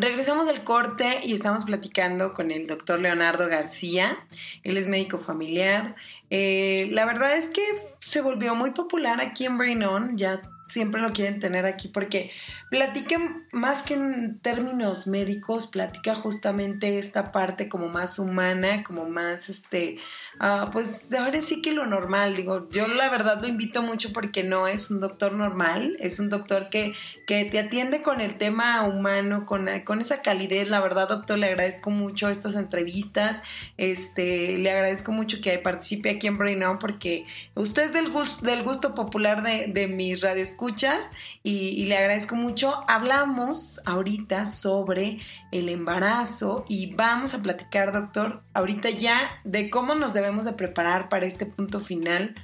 Regresamos 0.00 0.48
del 0.48 0.64
corte 0.64 1.20
y 1.24 1.34
estamos 1.34 1.64
platicando 1.64 2.34
con 2.34 2.50
el 2.50 2.66
doctor 2.66 2.98
Leonardo 2.98 3.46
García. 3.46 4.18
Él 4.64 4.76
es 4.76 4.88
médico 4.88 5.20
familiar. 5.20 5.94
Eh, 6.30 6.88
la 6.90 7.04
verdad 7.04 7.36
es 7.36 7.46
que 7.46 7.62
se 8.00 8.20
volvió 8.20 8.56
muy 8.56 8.72
popular 8.72 9.20
aquí 9.20 9.46
en 9.46 9.56
Brain 9.56 9.84
Ya 10.16 10.42
siempre 10.68 11.00
lo 11.00 11.12
quieren 11.12 11.38
tener 11.38 11.64
aquí 11.64 11.86
porque 11.86 12.32
platica 12.70 13.18
más 13.52 13.82
que 13.82 13.94
en 13.94 14.40
términos 14.40 15.06
médicos, 15.06 15.68
platica 15.68 16.16
justamente 16.16 16.98
esta 16.98 17.30
parte 17.30 17.68
como 17.68 17.88
más 17.88 18.18
humana, 18.18 18.82
como 18.82 19.08
más 19.08 19.48
este, 19.48 19.98
uh, 20.40 20.70
pues 20.70 21.12
ahora 21.12 21.40
sí 21.40 21.62
que 21.62 21.72
lo 21.72 21.86
normal, 21.86 22.36
digo, 22.36 22.68
yo 22.70 22.88
la 22.88 23.08
verdad 23.10 23.40
lo 23.40 23.48
invito 23.48 23.82
mucho 23.82 24.12
porque 24.12 24.42
no 24.42 24.66
es 24.66 24.90
un 24.90 25.00
doctor 25.00 25.32
normal, 25.32 25.96
es 26.00 26.20
un 26.20 26.28
doctor 26.28 26.68
que, 26.70 26.94
que 27.26 27.44
te 27.44 27.58
atiende 27.58 28.02
con 28.02 28.20
el 28.20 28.36
tema 28.36 28.82
humano, 28.82 29.46
con, 29.46 29.68
con 29.84 30.00
esa 30.00 30.22
calidez, 30.22 30.68
la 30.68 30.80
verdad 30.80 31.08
doctor 31.08 31.38
le 31.38 31.46
agradezco 31.46 31.90
mucho 31.90 32.28
estas 32.28 32.56
entrevistas, 32.56 33.42
este, 33.76 34.58
le 34.58 34.70
agradezco 34.70 35.12
mucho 35.12 35.40
que 35.40 35.58
participe 35.58 36.10
aquí 36.10 36.26
en 36.26 36.38
Brain 36.38 36.62
On 36.62 36.78
porque 36.78 37.26
usted 37.54 37.84
es 37.84 37.92
del, 37.92 38.10
gusto, 38.10 38.44
del 38.44 38.62
gusto 38.62 38.94
popular 38.94 39.42
de, 39.42 39.68
de 39.68 39.88
mis 39.88 40.22
radioescuchas 40.22 41.10
y, 41.42 41.68
y 41.68 41.84
le 41.84 41.96
agradezco 41.98 42.36
mucho. 42.36 42.84
Hablamos 42.88 43.80
ahorita 43.84 44.46
sobre 44.46 45.18
el 45.52 45.68
embarazo 45.68 46.64
y 46.68 46.94
vamos 46.94 47.34
a 47.34 47.42
platicar, 47.42 47.92
doctor, 47.92 48.42
ahorita 48.54 48.90
ya 48.90 49.16
de 49.44 49.70
cómo 49.70 49.94
nos 49.94 50.12
debemos 50.12 50.23
de 50.24 50.52
preparar 50.52 51.08
para 51.08 51.26
este 51.26 51.46
punto 51.46 51.80
final 51.80 52.34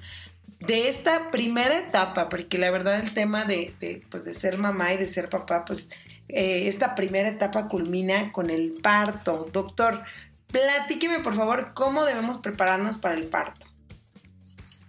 de 0.61 0.89
esta 0.89 1.31
primera 1.31 1.79
etapa, 1.79 2.29
porque 2.29 2.59
la 2.59 2.71
verdad 2.71 3.01
el 3.01 3.15
tema 3.15 3.45
de, 3.45 3.75
de, 3.81 4.05
pues 4.11 4.25
de 4.25 4.35
ser 4.35 4.59
mamá 4.59 4.93
y 4.93 4.99
de 4.99 5.09
ser 5.09 5.31
papá, 5.31 5.65
pues 5.65 5.91
eh, 6.29 6.69
esta 6.69 6.95
primera 6.95 7.29
etapa 7.31 7.69
culmina 7.69 8.33
con 8.33 8.51
el 8.51 8.73
parto. 8.83 9.49
Doctor, 9.53 10.05
platíqueme 10.49 11.21
por 11.21 11.35
favor 11.35 11.73
cómo 11.75 12.05
debemos 12.05 12.39
prepararnos 12.39 12.97
para 12.99 13.15
el 13.15 13.27
parto. 13.29 13.67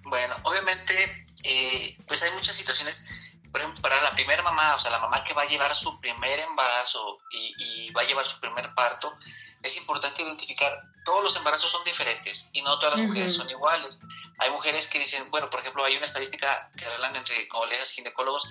Bueno, 0.04 0.36
obviamente, 0.44 0.94
eh, 1.46 1.98
pues 2.06 2.22
hay 2.24 2.32
muchas 2.34 2.58
situaciones 2.58 3.06
por 3.52 3.60
ejemplo, 3.60 3.82
para 3.82 4.02
la 4.02 4.12
primera 4.14 4.42
mamá, 4.44 4.76
o 4.76 4.80
sea, 4.80 4.92
la 4.92 5.00
mamá 5.00 5.24
que 5.24 5.34
va 5.34 5.42
a 5.42 5.48
llevar 5.48 5.76
su 5.76 6.00
primer 6.00 6.40
embarazo 6.40 7.20
y, 7.32 7.92
va 7.92 8.02
a 8.02 8.06
llevar 8.06 8.26
su 8.26 8.40
primer 8.40 8.74
parto, 8.74 9.14
es 9.64 9.78
importante 9.78 10.22
identificar, 10.22 10.82
todos 11.06 11.24
los 11.24 11.36
embarazos 11.36 11.72
son 11.72 11.84
diferentes 11.84 12.50
y 12.54 12.62
no 12.62 12.78
todas 12.80 12.98
las 12.98 13.08
mujeres 13.08 13.34
son 13.34 13.50
iguales. 13.50 14.00
Hay 14.38 14.50
mujeres 14.52 14.88
que 14.88 15.00
dicen, 15.00 15.30
bueno, 15.32 15.50
por 15.50 15.60
ejemplo, 15.60 15.84
hay 15.84 15.98
una 15.98 16.06
estadística 16.06 16.70
que 16.78 16.86
hablan 16.86 17.16
entre 17.16 17.48
colegas 17.48 17.92
ginecólogos 17.92 18.48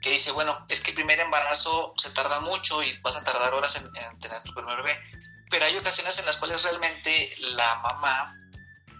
que 0.00 0.10
dice, 0.10 0.30
bueno, 0.30 0.64
es 0.68 0.80
que 0.80 0.90
el 0.90 0.96
primer 0.96 1.20
embarazo 1.20 1.92
se 1.96 2.10
tarda 2.10 2.40
mucho 2.40 2.82
y 2.82 2.98
vas 3.00 3.16
a 3.16 3.24
tardar 3.24 3.52
horas 3.54 3.76
en, 3.76 4.18
tener 4.18 4.42
tu 4.42 4.54
primer 4.54 4.76
bebé, 4.78 4.98
pero 5.50 5.66
hay 5.66 5.76
ocasiones 5.76 6.18
en 6.18 6.26
las 6.26 6.36
cuales 6.36 6.62
realmente 6.62 7.34
la 7.40 7.76
mamá 7.76 8.34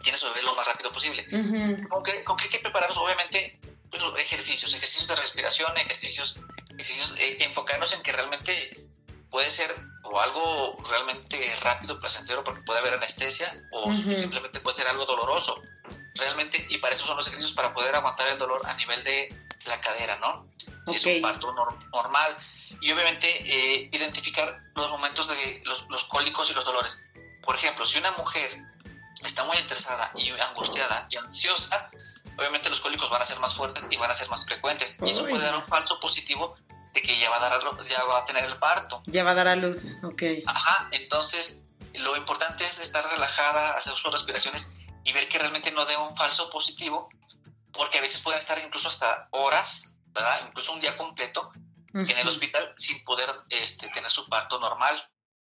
tiene 0.02 0.18
su 0.18 0.26
bebé 0.26 0.42
lo 0.42 0.54
más 0.54 0.66
rápido 0.66 0.92
posible. 0.92 1.26
¿Con, 1.88 2.02
qué, 2.02 2.22
¿Con 2.24 2.36
qué 2.36 2.44
hay 2.44 2.50
que 2.50 2.58
prepararnos? 2.58 2.98
Obviamente 2.98 3.60
ejercicios, 4.18 4.74
ejercicios 4.74 5.08
de 5.08 5.16
respiración, 5.16 5.76
ejercicios 5.76 6.38
eh, 7.18 7.36
enfocarnos 7.40 7.92
en 7.92 8.02
que 8.02 8.12
realmente 8.12 8.89
puede 9.30 9.50
ser 9.50 9.74
o 10.02 10.20
algo 10.20 10.76
realmente 10.88 11.38
rápido, 11.62 11.98
placentero, 12.00 12.42
porque 12.42 12.62
puede 12.62 12.80
haber 12.80 12.94
anestesia, 12.94 13.46
o 13.70 13.94
simplemente 13.94 14.60
puede 14.60 14.76
ser 14.76 14.88
algo 14.88 15.06
doloroso. 15.06 15.62
Realmente, 16.14 16.66
y 16.68 16.78
para 16.78 16.94
eso 16.94 17.06
son 17.06 17.16
los 17.16 17.26
ejercicios 17.26 17.54
para 17.54 17.72
poder 17.72 17.94
aguantar 17.94 18.28
el 18.28 18.38
dolor 18.38 18.60
a 18.66 18.74
nivel 18.74 19.02
de 19.04 19.34
la 19.66 19.80
cadera, 19.80 20.16
¿no? 20.16 20.48
Si 20.86 20.96
es 20.96 21.06
un 21.06 21.22
parto 21.22 21.52
normal. 21.92 22.36
Y 22.80 22.92
obviamente 22.92 23.26
eh, 23.28 23.90
identificar 23.92 24.60
los 24.74 24.90
momentos 24.90 25.28
de 25.28 25.62
los, 25.64 25.86
los 25.88 26.04
cólicos 26.04 26.50
y 26.50 26.54
los 26.54 26.64
dolores. 26.64 27.02
Por 27.42 27.54
ejemplo, 27.54 27.84
si 27.84 27.98
una 27.98 28.10
mujer 28.12 28.50
está 29.22 29.44
muy 29.44 29.56
estresada 29.56 30.12
y 30.16 30.30
angustiada 30.30 31.06
y 31.10 31.16
ansiosa, 31.16 31.90
obviamente 32.36 32.68
los 32.68 32.80
cólicos 32.80 33.10
van 33.10 33.22
a 33.22 33.24
ser 33.24 33.38
más 33.38 33.54
fuertes 33.54 33.84
y 33.90 33.96
van 33.96 34.10
a 34.10 34.14
ser 34.14 34.28
más 34.28 34.44
frecuentes. 34.44 34.96
Y 35.04 35.10
eso 35.10 35.26
puede 35.26 35.44
dar 35.44 35.56
un 35.56 35.66
falso 35.66 36.00
positivo 36.00 36.56
de 36.92 37.02
que 37.02 37.18
ya 37.18 37.30
va 37.30 37.36
a 37.36 37.40
dar 37.40 37.60
ya 37.88 38.04
va 38.04 38.18
a 38.18 38.26
tener 38.26 38.44
el 38.44 38.58
parto. 38.58 39.02
Ya 39.06 39.24
va 39.24 39.32
a 39.32 39.34
dar 39.34 39.48
a 39.48 39.56
luz, 39.56 39.98
ok. 40.02 40.22
Ajá, 40.46 40.88
entonces 40.90 41.62
lo 41.94 42.16
importante 42.16 42.64
es 42.64 42.78
estar 42.78 43.04
relajada, 43.10 43.74
hacer 43.74 43.94
sus 43.94 44.12
respiraciones 44.12 44.72
y 45.04 45.12
ver 45.12 45.28
que 45.28 45.38
realmente 45.38 45.72
no 45.72 45.84
dé 45.86 45.96
un 45.96 46.16
falso 46.16 46.50
positivo, 46.50 47.08
porque 47.72 47.98
a 47.98 48.00
veces 48.00 48.20
pueden 48.20 48.38
estar 48.38 48.58
incluso 48.58 48.88
hasta 48.88 49.28
horas, 49.30 49.94
¿verdad? 50.12 50.46
Incluso 50.48 50.72
un 50.72 50.80
día 50.80 50.96
completo 50.96 51.50
en 51.92 52.10
el 52.10 52.28
hospital 52.28 52.72
sin 52.76 53.02
poder 53.02 53.28
este, 53.48 53.88
tener 53.88 54.10
su 54.10 54.28
parto 54.28 54.60
normal. 54.60 54.94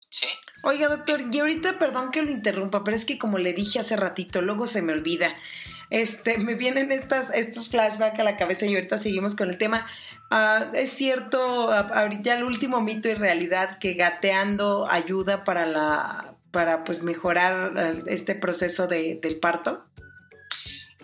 ¿Sí? 0.09 0.27
Oiga, 0.63 0.87
doctor, 0.87 1.21
y 1.29 1.39
ahorita 1.39 1.77
perdón 1.77 2.11
que 2.11 2.21
lo 2.21 2.31
interrumpa, 2.31 2.81
pero 2.85 2.95
es 2.95 3.03
que 3.03 3.19
como 3.19 3.39
le 3.39 3.51
dije 3.51 3.79
hace 3.79 3.97
ratito, 3.97 4.41
luego 4.41 4.65
se 4.65 4.81
me 4.81 4.93
olvida. 4.93 5.35
Este, 5.89 6.37
me 6.37 6.55
vienen 6.55 6.91
estas, 6.91 7.29
estos 7.33 7.69
flashbacks 7.69 8.19
a 8.19 8.23
la 8.23 8.37
cabeza 8.37 8.65
y 8.65 8.75
ahorita 8.75 8.97
seguimos 8.97 9.35
con 9.35 9.49
el 9.49 9.57
tema. 9.57 9.87
Ah, 10.29 10.67
es 10.73 10.91
cierto, 10.91 11.71
ahorita 11.71 12.33
el 12.33 12.43
último 12.43 12.81
mito 12.81 13.07
y 13.07 13.13
realidad 13.13 13.79
que 13.79 13.93
gateando 13.93 14.87
ayuda 14.89 15.43
para 15.43 15.65
la 15.65 16.33
para 16.51 16.83
pues 16.83 17.03
mejorar 17.03 17.73
este 18.07 18.33
proceso 18.33 18.87
de, 18.87 19.19
del 19.21 19.39
parto. 19.39 19.85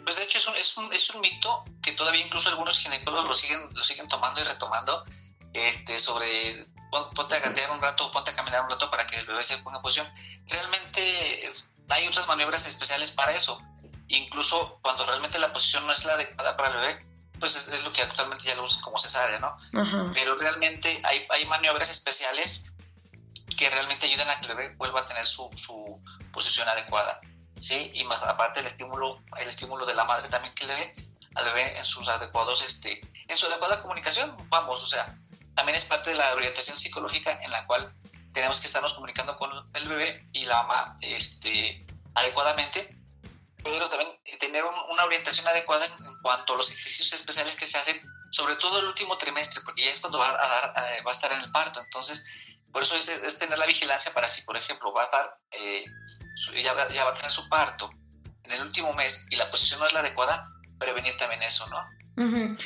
Pues 0.03 0.15
de 0.17 0.23
hecho 0.23 0.39
es 0.39 0.47
un, 0.47 0.55
es, 0.55 0.77
un, 0.77 0.91
es 0.91 1.09
un, 1.11 1.21
mito 1.21 1.63
que 1.81 1.91
todavía 1.91 2.25
incluso 2.25 2.49
algunos 2.49 2.79
ginecólogos 2.79 3.25
lo 3.25 3.33
siguen, 3.33 3.61
lo 3.73 3.83
siguen 3.83 4.07
tomando 4.07 4.41
y 4.41 4.43
retomando 4.45 5.03
este, 5.53 5.99
sobre 5.99 6.65
ponte 6.89 7.35
a 7.35 7.39
gatear 7.39 7.71
un 7.71 7.81
rato, 7.81 8.11
ponte 8.11 8.31
a 8.31 8.35
caminar 8.35 8.63
un 8.63 8.69
rato 8.69 8.89
para 8.89 9.05
que 9.07 9.17
el 9.17 9.25
bebé 9.25 9.43
se 9.43 9.57
ponga 9.59 9.77
en 9.77 9.81
posición. 9.81 10.11
Realmente 10.47 11.49
hay 11.89 12.07
otras 12.07 12.27
maniobras 12.27 12.67
especiales 12.67 13.11
para 13.11 13.35
eso. 13.35 13.61
Incluso 14.13 14.79
cuando 14.81 15.05
realmente 15.05 15.39
la 15.39 15.51
posición 15.51 15.87
no 15.87 15.93
es 15.93 16.05
la 16.05 16.13
adecuada 16.13 16.55
para 16.55 16.69
el 16.69 16.75
bebé, 16.77 17.05
pues 17.39 17.55
es, 17.55 17.83
lo 17.83 17.91
que 17.91 18.03
actualmente 18.03 18.45
ya 18.45 18.55
lo 18.55 18.63
usan 18.63 18.81
como 18.81 18.99
cesárea, 18.99 19.39
¿no? 19.39 19.57
Pero 20.13 20.35
realmente 20.35 21.01
hay, 21.03 21.25
hay 21.29 21.45
maniobras 21.45 21.89
especiales 21.89 22.65
que 23.57 23.69
realmente 23.69 24.05
ayudan 24.05 24.29
a 24.29 24.39
que 24.39 24.47
el 24.47 24.55
bebé 24.55 24.75
vuelva 24.75 25.01
a 25.01 25.07
tener 25.07 25.25
su, 25.25 25.49
su 25.55 25.99
posición 26.31 26.67
adecuada, 26.69 27.19
¿sí? 27.59 27.91
Y 27.93 28.03
más 28.05 28.21
aparte 28.21 28.59
el 28.59 28.67
estímulo, 28.67 29.19
el 29.37 29.49
estímulo 29.49 29.85
de 29.85 29.95
la 29.95 30.03
madre 30.05 30.29
también 30.29 30.53
que 30.53 30.67
le 30.67 30.75
dé 30.75 30.95
al 31.35 31.45
bebé 31.45 31.77
en 31.77 31.83
sus 31.83 32.07
adecuados, 32.07 32.63
este, 32.63 33.01
en 33.27 33.35
su 33.35 33.47
adecuada 33.47 33.81
comunicación, 33.81 34.37
vamos, 34.49 34.83
o 34.83 34.87
sea, 34.87 35.17
también 35.55 35.75
es 35.75 35.85
parte 35.85 36.11
de 36.11 36.17
la 36.17 36.33
orientación 36.35 36.77
psicológica 36.77 37.39
en 37.41 37.51
la 37.51 37.65
cual 37.65 37.93
tenemos 38.31 38.61
que 38.61 38.67
estarnos 38.67 38.93
comunicando 38.93 39.37
con 39.37 39.51
el 39.73 39.87
bebé 39.87 40.23
y 40.33 40.45
la 40.45 40.63
mamá, 40.63 40.95
este, 41.01 41.85
adecuadamente 42.15 43.02
pero 43.63 43.89
también 43.89 44.09
tener 44.39 44.63
una 44.63 45.05
orientación 45.05 45.47
adecuada 45.47 45.85
en, 45.85 45.93
cuanto 46.21 46.53
a 46.53 46.57
los 46.57 46.71
ejercicios 46.71 47.13
especiales 47.13 47.55
que 47.55 47.65
se 47.65 47.77
hacen, 47.77 48.01
sobre 48.31 48.55
todo 48.57 48.79
el 48.79 48.85
último 48.85 49.17
trimestre, 49.17 49.61
porque 49.63 49.89
es 49.89 49.99
cuando 49.99 50.19
va 50.19 50.29
a, 50.29 50.47
dar, 50.47 50.91
eh, 50.91 51.01
va 51.03 51.11
a 51.11 51.13
estar 51.13 51.31
en 51.31 51.39
el 51.39 51.51
parto. 51.51 51.79
Entonces, 51.79 52.25
por 52.71 52.83
eso 52.83 52.95
es, 52.95 53.39
tener 53.39 53.57
la 53.57 53.67
vigilancia 53.67 54.13
para 54.13 54.27
si, 54.27 54.41
por 54.41 54.57
ejemplo, 54.57 54.91
va 54.91 55.03
a 55.03 55.09
dar, 55.09 55.39
eh, 55.51 55.85
ya, 56.61 56.73
va 56.73 57.11
a 57.11 57.13
tener 57.13 57.31
su 57.31 57.47
parto 57.47 57.89
en 58.43 58.51
el 58.51 58.61
último 58.61 58.93
mes 58.93 59.25
y 59.29 59.35
la 59.35 59.49
posición 59.49 59.79
no 59.79 59.85
es 59.85 59.93
la 59.93 60.01
adecuada, 60.01 60.49
prevenir 60.79 61.15
también 61.17 61.41
eso, 61.43 61.67
¿no? 61.69 61.77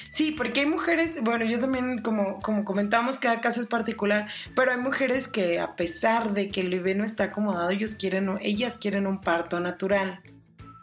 Sí, 0.09 0.31
porque 0.31 0.61
hay 0.61 0.65
mujeres, 0.65 1.23
bueno, 1.23 1.45
yo 1.45 1.57
también, 1.57 2.01
como, 2.01 2.41
como 2.41 2.65
comentamos, 2.65 3.17
cada 3.17 3.39
caso 3.39 3.61
es 3.61 3.67
particular, 3.67 4.29
pero 4.55 4.71
hay 4.71 4.77
mujeres 4.77 5.29
que 5.29 5.59
a 5.59 5.75
pesar 5.77 6.31
de 6.31 6.49
que 6.51 6.61
el 6.61 6.69
bebé 6.69 6.95
no 6.95 7.05
está 7.05 7.25
acomodado, 7.25 7.69
ellos 7.69 7.95
quieren, 7.95 8.37
ellas 8.41 8.77
quieren 8.77 9.07
un 9.07 9.21
parto 9.21 9.61
natural. 9.61 10.21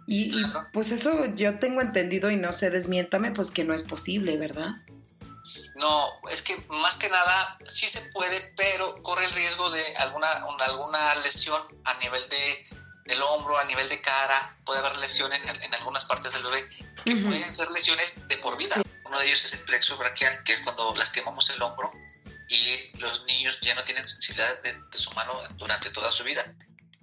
Y, 0.06 0.34
pues 0.72 0.90
eso 0.90 1.34
yo 1.34 1.58
tengo 1.58 1.80
entendido 1.80 2.30
y 2.30 2.36
no 2.36 2.52
sé, 2.52 2.70
desmiéntame, 2.70 3.30
pues 3.30 3.50
que 3.50 3.64
no 3.64 3.74
es 3.74 3.82
posible, 3.82 4.36
¿verdad? 4.36 4.72
No, 5.76 6.08
es 6.30 6.42
que 6.42 6.56
más 6.68 6.96
que 6.96 7.08
nada 7.08 7.58
sí 7.66 7.88
se 7.88 8.00
puede, 8.12 8.52
pero 8.56 9.02
corre 9.02 9.24
el 9.24 9.32
riesgo 9.32 9.70
de 9.70 9.96
alguna, 9.96 10.30
alguna 10.60 11.14
lesión 11.16 11.60
a 11.84 11.94
nivel 11.98 12.28
de, 12.28 12.66
del 13.06 13.22
hombro, 13.22 13.58
a 13.58 13.64
nivel 13.64 13.88
de 13.88 14.00
cara, 14.00 14.56
puede 14.64 14.80
haber 14.80 14.96
lesiones 14.98 15.40
en, 15.62 15.74
algunas 15.74 16.04
partes 16.04 16.32
del 16.32 16.44
bebé, 16.44 16.68
que 17.04 17.16
pueden 17.16 17.52
ser 17.52 17.70
lesiones 17.70 18.26
de 18.28 18.36
por 18.38 18.56
vida. 18.56 18.82
Uno 19.04 19.18
de 19.18 19.26
ellos 19.26 19.44
es 19.44 19.54
el 19.54 19.60
plexo 19.60 19.96
braquial, 19.96 20.42
que 20.44 20.52
es 20.52 20.60
cuando 20.60 20.94
lastimamos 20.96 21.48
el 21.50 21.60
hombro 21.62 21.92
y 22.48 22.96
los 22.98 23.24
niños 23.24 23.58
ya 23.60 23.74
no 23.74 23.84
tienen 23.84 24.06
sensibilidad 24.06 24.62
de 24.62 24.98
su 24.98 25.10
mano 25.12 25.32
durante 25.56 25.90
toda 25.90 26.12
su 26.12 26.24
vida. 26.24 26.54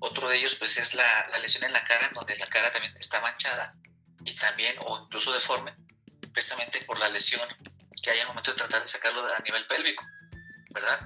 Otro 0.01 0.29
de 0.29 0.37
ellos 0.37 0.55
pues 0.55 0.77
es 0.77 0.95
la, 0.95 1.27
lesión 1.41 1.63
en 1.63 1.73
la 1.73 1.83
cara, 1.85 2.07
en 2.07 2.13
donde 2.13 2.35
la 2.37 2.47
cara 2.47 2.71
también 2.71 2.95
está 2.97 3.21
manchada 3.21 3.75
y 4.25 4.35
también 4.35 4.75
o 4.79 5.03
incluso 5.03 5.31
deforme, 5.31 5.75
precisamente 6.33 6.81
por 6.81 6.99
la 6.99 7.07
lesión 7.09 7.47
que 8.01 8.09
hay 8.09 8.19
al 8.19 8.27
momento 8.27 8.51
de 8.51 8.57
tratar 8.57 8.81
de 8.81 8.87
sacarlo 8.87 9.23
a 9.23 9.39
nivel 9.39 9.65
pélvico, 9.67 10.03
¿verdad? 10.71 10.99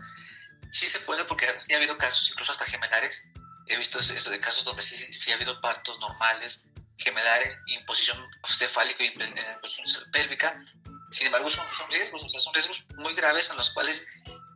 Sí 0.71 0.89
se 0.89 1.01
puede 1.01 1.25
porque 1.25 1.45
ha 1.45 1.75
habido 1.75 1.97
casos, 1.97 2.29
incluso 2.31 2.53
hasta 2.53 2.65
gemelares, 2.65 3.27
he 3.67 3.77
visto 3.77 3.99
eso 3.99 4.29
de 4.29 4.39
casos 4.39 4.63
donde 4.63 4.81
sí, 4.81 4.95
sí 5.11 5.31
ha 5.31 5.35
habido 5.35 5.59
partos 5.59 5.99
normales, 5.99 6.65
gemelares, 6.97 7.59
imposición 7.67 8.17
cefálica 8.47 9.03
y 9.03 9.11
posición 9.59 10.09
pélvica, 10.11 10.63
sin 11.11 11.27
embargo 11.27 11.49
son, 11.49 11.65
riesgos, 11.89 12.21
son 12.41 12.53
riesgos 12.53 12.85
muy 12.95 13.13
graves 13.13 13.49
en 13.49 13.57
los 13.57 13.71
cuales 13.71 14.07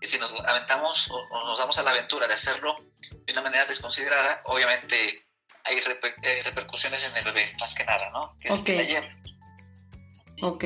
si 0.07 0.17
nos 0.17 0.31
aventamos 0.45 1.09
o 1.11 1.45
nos 1.45 1.57
damos 1.57 1.77
a 1.77 1.83
la 1.83 1.91
aventura 1.91 2.27
de 2.27 2.33
hacerlo 2.33 2.77
de 3.25 3.33
una 3.33 3.41
manera 3.41 3.65
desconsiderada, 3.65 4.41
obviamente 4.45 5.25
hay 5.63 5.77
eh, 5.77 6.41
repercusiones 6.45 7.05
en 7.07 7.15
el 7.17 7.25
bebé, 7.25 7.51
más 7.59 7.73
que 7.73 7.85
nada, 7.85 8.09
¿no? 8.11 8.37
Que 8.39 8.47
es 8.47 8.53
Ok. 10.41 10.63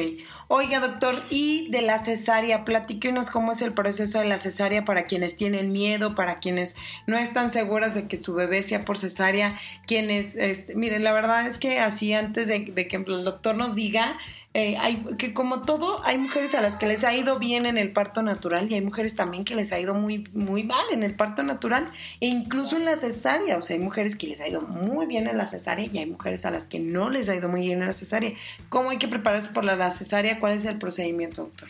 Oiga, 0.50 0.80
doctor, 0.80 1.16
y 1.32 1.72
de 1.72 1.82
la 1.82 1.98
cesárea, 1.98 2.64
platíquenos 2.64 3.32
cómo 3.32 3.54
es 3.54 3.62
el 3.64 3.74
proceso 3.74 4.20
de 4.20 4.26
la 4.26 4.38
cesárea 4.38 4.86
para 4.86 5.06
quienes 5.06 5.36
tienen 5.36 5.72
miedo, 5.72 6.14
para 6.14 6.40
quienes 6.40 6.76
no 7.08 7.18
están 7.18 7.52
seguras 7.52 7.96
de 7.96 8.08
que 8.08 8.18
su 8.18 8.36
bebé 8.36 8.62
sea 8.62 8.86
por 8.86 9.00
cesárea, 9.00 9.60
quienes, 9.88 10.36
este, 10.36 10.76
miren, 10.76 11.04
la 11.04 11.12
verdad 11.12 11.48
es 11.48 11.58
que 11.58 11.80
así 11.80 12.14
antes 12.14 12.48
de, 12.48 12.60
de 12.60 12.88
que 12.88 12.98
el 12.98 13.24
doctor 13.24 13.56
nos 13.56 13.74
diga, 13.74 14.20
eh, 14.56 14.78
hay, 14.78 15.04
que 15.18 15.34
como 15.34 15.62
todo, 15.62 16.06
hay 16.06 16.20
mujeres 16.20 16.54
a 16.54 16.62
las 16.62 16.76
que 16.76 16.86
les 16.86 17.04
ha 17.04 17.12
ido 17.16 17.40
bien 17.40 17.66
en 17.66 17.80
el 17.80 17.92
parto 17.92 18.22
natural 18.22 18.72
y 18.72 18.76
hay 18.76 18.82
mujeres 18.82 19.16
también 19.16 19.46
que 19.46 19.56
les 19.56 19.72
ha 19.72 19.80
ido 19.80 19.96
muy, 19.96 20.30
muy 20.32 20.64
mal 20.64 20.86
en 20.92 21.02
el 21.02 21.16
parto 21.16 21.42
natural 21.42 21.92
e 22.20 22.28
incluso 22.28 22.76
en 22.76 22.86
la 22.86 22.96
cesárea. 22.96 23.58
O 23.58 23.64
sea, 23.64 23.76
hay 23.76 23.82
mujeres 23.82 24.16
que 24.16 24.28
les 24.28 24.42
ha 24.42 24.48
ido 24.48 24.62
muy 24.62 25.08
bien 25.08 25.28
en 25.28 25.40
la 25.40 25.48
cesárea 25.48 25.90
y 25.92 25.98
hay 25.98 26.06
mujeres 26.06 26.46
a 26.46 26.52
las 26.52 26.68
que 26.68 26.78
no 26.78 27.10
les 27.10 27.30
ha 27.30 27.36
ido 27.36 27.50
muy 27.50 27.62
bien 27.62 27.82
en 27.82 27.88
la 27.88 27.94
cesárea. 27.94 28.32
¿Cómo 28.70 28.92
hay 28.92 28.98
que 28.98 29.08
prepararse 29.08 29.52
por 29.52 29.64
la, 29.64 29.90
cesárea? 29.90 30.40
¿Cuál 30.40 30.54
es 30.54 30.66
el 30.66 30.78
procedimiento, 30.78 31.46
doctor? 31.46 31.70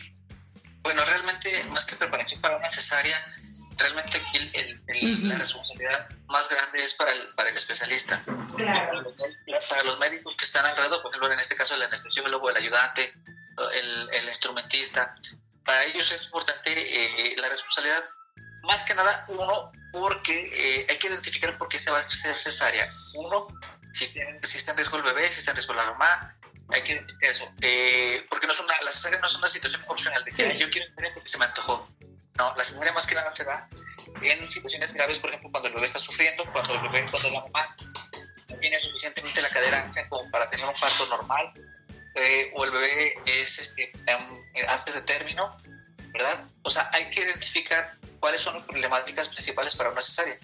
Bueno, 0.82 1.02
realmente, 1.06 1.64
más 1.70 1.86
que 1.86 1.96
prepararse 1.96 2.36
para 2.36 2.58
una 2.58 2.70
cesárea, 2.70 3.16
realmente 3.76 4.20
la 5.24 5.38
responsabilidad 5.38 6.08
más 6.26 6.48
grande 6.48 6.82
es 6.82 6.94
para 6.94 7.12
el, 7.12 7.34
para 7.34 7.50
el 7.50 7.56
especialista. 7.56 8.22
Claro. 8.56 9.14
Para 9.68 9.84
los, 9.84 9.98
médicos 9.98 10.34
que 10.38 10.44
están 10.44 10.64
alrededor, 10.66 11.02
por 11.02 11.10
ejemplo, 11.10 11.32
en 11.32 11.40
este 11.40 11.56
caso 11.56 11.74
el 11.74 11.82
anestesiólogo, 11.82 12.50
el 12.50 12.56
ayudante, 12.56 13.12
el, 13.72 14.08
el 14.12 14.26
instrumentista, 14.26 15.14
para 15.64 15.84
ellos 15.84 16.12
es 16.12 16.24
importante 16.24 16.72
eh, 16.72 17.34
la 17.38 17.48
responsabilidad, 17.48 18.04
más 18.62 18.82
que 18.84 18.94
nada, 18.94 19.24
uno, 19.28 19.72
porque 19.92 20.50
eh, 20.52 20.86
hay 20.88 20.98
que 20.98 21.08
identificar 21.08 21.56
por 21.58 21.68
qué 21.68 21.78
se 21.78 21.90
va 21.90 21.98
a 21.98 22.02
hacer 22.02 22.36
cesárea. 22.36 22.86
Uno, 23.14 23.48
si, 23.92 24.06
si 24.06 24.58
está 24.58 24.72
en 24.72 24.76
riesgo 24.76 24.96
el 24.98 25.02
bebé, 25.02 25.30
si 25.30 25.38
está 25.38 25.52
en 25.52 25.56
riesgo 25.56 25.74
la 25.74 25.92
mamá, 25.92 26.36
hay 26.70 26.82
que 26.82 26.92
identificar 26.92 27.30
eso. 27.30 27.48
Eh, 27.60 28.26
porque 28.28 28.46
no 28.46 28.52
es 28.52 28.60
una, 28.60 28.74
la 28.82 28.90
cesárea 28.90 29.20
no 29.20 29.26
es 29.26 29.36
una 29.36 29.48
situación 29.48 29.82
opcional 29.86 30.22
de 30.24 30.32
que 30.32 30.58
yo 30.58 30.70
quiero 30.70 30.94
tener 30.94 31.14
porque 31.14 31.30
se 31.30 31.38
me 31.38 31.46
antojó 31.46 31.88
no, 32.38 32.54
la 32.56 32.64
cesárea 32.64 32.92
más 32.92 33.06
que 33.06 33.14
nada 33.14 33.34
se 33.34 33.44
da 33.44 33.68
en 34.22 34.48
situaciones 34.48 34.92
graves, 34.92 35.18
por 35.18 35.30
ejemplo, 35.30 35.50
cuando 35.50 35.68
el 35.68 35.74
bebé 35.74 35.86
está 35.86 35.98
sufriendo, 35.98 36.44
cuando 36.52 36.74
el 36.74 36.80
bebé, 36.82 37.06
cuando 37.10 37.30
la 37.30 37.40
mamá 37.40 37.76
no 38.48 38.56
tiene 38.58 38.78
suficientemente 38.78 39.42
la 39.42 39.50
cadera 39.50 39.82
ancha 39.82 40.08
como 40.08 40.30
para 40.30 40.48
tener 40.50 40.66
un 40.66 40.74
parto 40.78 41.06
normal, 41.06 41.52
eh, 42.14 42.52
o 42.54 42.64
el 42.64 42.70
bebé 42.70 43.14
es 43.26 43.58
este, 43.58 43.92
em, 44.06 44.68
antes 44.68 44.94
de 44.94 45.02
término, 45.02 45.56
¿verdad? 46.12 46.48
O 46.62 46.70
sea, 46.70 46.88
hay 46.92 47.10
que 47.10 47.22
identificar 47.22 47.96
cuáles 48.20 48.40
son 48.40 48.54
las 48.54 48.64
problemáticas 48.64 49.28
principales 49.28 49.74
para 49.74 49.90
una 49.90 50.00
cesárea. 50.00 50.38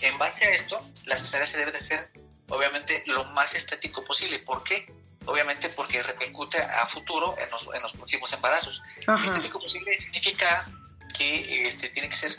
En 0.00 0.18
base 0.18 0.44
a 0.44 0.50
esto, 0.50 0.90
la 1.04 1.16
cesárea 1.16 1.46
se 1.46 1.58
debe 1.58 1.72
de 1.72 1.78
hacer, 1.78 2.10
obviamente, 2.48 3.04
lo 3.06 3.24
más 3.26 3.54
estético 3.54 4.04
posible. 4.04 4.40
¿Por 4.40 4.64
qué? 4.64 4.92
Obviamente 5.26 5.68
porque 5.70 6.02
repercute 6.02 6.58
a 6.58 6.84
futuro 6.86 7.34
en 7.38 7.48
los, 7.50 7.68
en 7.72 7.80
los 7.80 7.92
próximos 7.92 8.32
embarazos. 8.32 8.82
Estético 9.22 9.60
posible 9.60 9.98
significa 9.98 10.68
que 11.16 11.62
este, 11.62 11.88
tiene 11.90 12.08
que 12.08 12.16
ser 12.16 12.32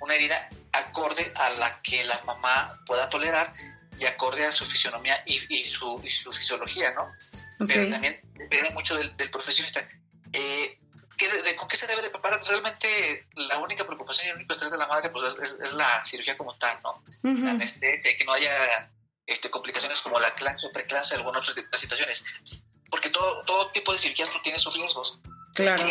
una 0.00 0.14
herida 0.14 0.50
acorde 0.72 1.32
a 1.34 1.50
la 1.50 1.80
que 1.82 2.04
la 2.04 2.20
mamá 2.24 2.78
pueda 2.86 3.08
tolerar 3.08 3.52
y 3.98 4.04
acorde 4.04 4.44
a 4.44 4.52
su 4.52 4.66
fisionomía 4.66 5.22
y, 5.26 5.62
su, 5.62 5.98
fisiología, 6.32 6.92
¿no? 6.92 7.10
Pero 7.66 7.88
también 7.88 8.20
depende 8.34 8.70
mucho 8.70 8.96
del, 8.96 9.30
profesionista. 9.30 9.88
Eh, 10.32 10.78
¿Con 11.56 11.66
qué 11.66 11.76
se 11.76 11.86
debe 11.86 12.02
de 12.02 12.10
preparar? 12.10 12.42
Realmente 12.46 13.26
la 13.34 13.58
única 13.58 13.86
preocupación 13.86 14.26
y 14.26 14.30
el 14.30 14.36
único 14.36 14.52
estrés 14.52 14.70
de 14.70 14.76
la 14.76 14.86
madre 14.86 15.08
pues, 15.08 15.34
es, 15.38 15.72
la 15.72 16.04
cirugía 16.04 16.36
como 16.36 16.54
tal, 16.58 16.78
¿no? 16.82 17.02
La 17.22 17.52
anestesia, 17.52 18.18
que 18.18 18.24
no 18.26 18.34
haya 18.34 18.90
este, 19.24 19.48
complicaciones 19.48 20.02
como 20.02 20.20
la 20.20 20.34
clancia 20.34 20.68
o 20.68 20.72
preclancia, 20.72 21.16
algunas 21.16 21.48
otras 21.48 21.80
situaciones. 21.80 22.22
Porque 22.90 23.08
todo, 23.08 23.42
todo 23.44 23.72
tipo 23.72 23.92
de 23.92 23.98
cirugías 23.98 24.28
tiene 24.42 24.58
sus 24.58 24.76
riesgos. 24.76 25.18
Claro. 25.56 25.88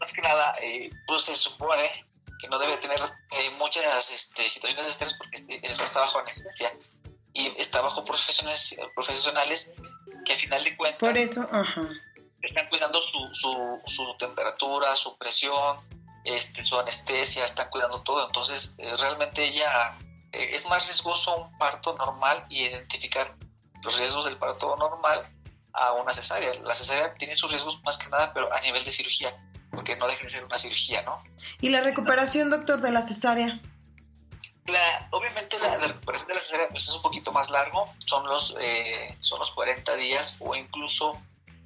más 0.00 0.12
que 0.12 0.22
nada, 0.22 0.54
eh, 0.62 0.90
pues 1.06 1.22
se 1.22 1.34
supone 1.34 2.06
que 2.38 2.46
no 2.46 2.58
debe 2.60 2.76
tener 2.76 3.00
eh, 3.00 3.50
muchas 3.58 4.12
este, 4.12 4.48
situaciones 4.48 4.86
de 4.86 4.92
estrés 4.92 5.14
porque 5.14 5.44
está 5.82 6.00
bajo 6.00 6.20
anestesia 6.20 6.72
y 7.32 7.52
está 7.58 7.80
bajo 7.80 8.04
profesionales, 8.04 8.76
profesionales 8.94 9.72
que 10.24 10.34
al 10.34 10.38
final 10.38 10.62
de 10.62 10.76
cuentas 10.76 11.00
Por 11.00 11.16
eso, 11.16 11.48
están 12.42 12.68
cuidando 12.68 13.00
su, 13.00 13.28
su, 13.32 13.80
su, 13.86 14.16
temperatura, 14.18 14.94
su 14.94 15.18
presión, 15.18 15.80
este, 16.24 16.64
su 16.64 16.78
anestesia, 16.78 17.44
están 17.44 17.68
cuidando 17.70 18.00
todo. 18.02 18.24
Entonces, 18.24 18.76
eh, 18.78 18.96
realmente 18.98 19.44
ella 19.44 19.98
es 20.30 20.64
más 20.66 20.86
riesgoso 20.86 21.36
un 21.36 21.58
parto 21.58 21.96
normal 21.96 22.46
y 22.48 22.62
identificar 22.62 23.34
los 23.82 23.98
riesgos 23.98 24.26
del 24.26 24.36
parto 24.38 24.76
normal 24.76 25.28
a 25.78 25.92
una 25.92 26.12
cesárea. 26.12 26.52
La 26.64 26.74
cesárea 26.74 27.14
tiene 27.14 27.36
sus 27.36 27.50
riesgos 27.50 27.80
más 27.84 27.98
que 27.98 28.08
nada, 28.08 28.32
pero 28.32 28.52
a 28.52 28.60
nivel 28.60 28.84
de 28.84 28.90
cirugía, 28.90 29.34
porque 29.70 29.96
no 29.96 30.06
deja 30.06 30.24
de 30.24 30.30
ser 30.30 30.44
una 30.44 30.58
cirugía, 30.58 31.02
¿no? 31.02 31.22
¿Y 31.60 31.68
la 31.70 31.80
recuperación, 31.80 32.50
doctor, 32.50 32.80
de 32.80 32.90
la 32.90 33.02
cesárea? 33.02 33.60
La, 34.66 35.08
obviamente 35.12 35.58
la, 35.60 35.78
recuperación 35.78 36.28
de 36.28 36.34
la 36.34 36.40
cesárea 36.40 36.68
pues, 36.68 36.84
es 36.84 36.94
un 36.94 37.02
poquito 37.02 37.32
más 37.32 37.48
largo, 37.50 37.92
son 38.04 38.26
los, 38.26 38.54
eh, 38.60 39.16
son 39.20 39.38
los 39.38 39.50
40 39.52 39.94
días 39.96 40.36
o 40.40 40.54
incluso 40.54 41.18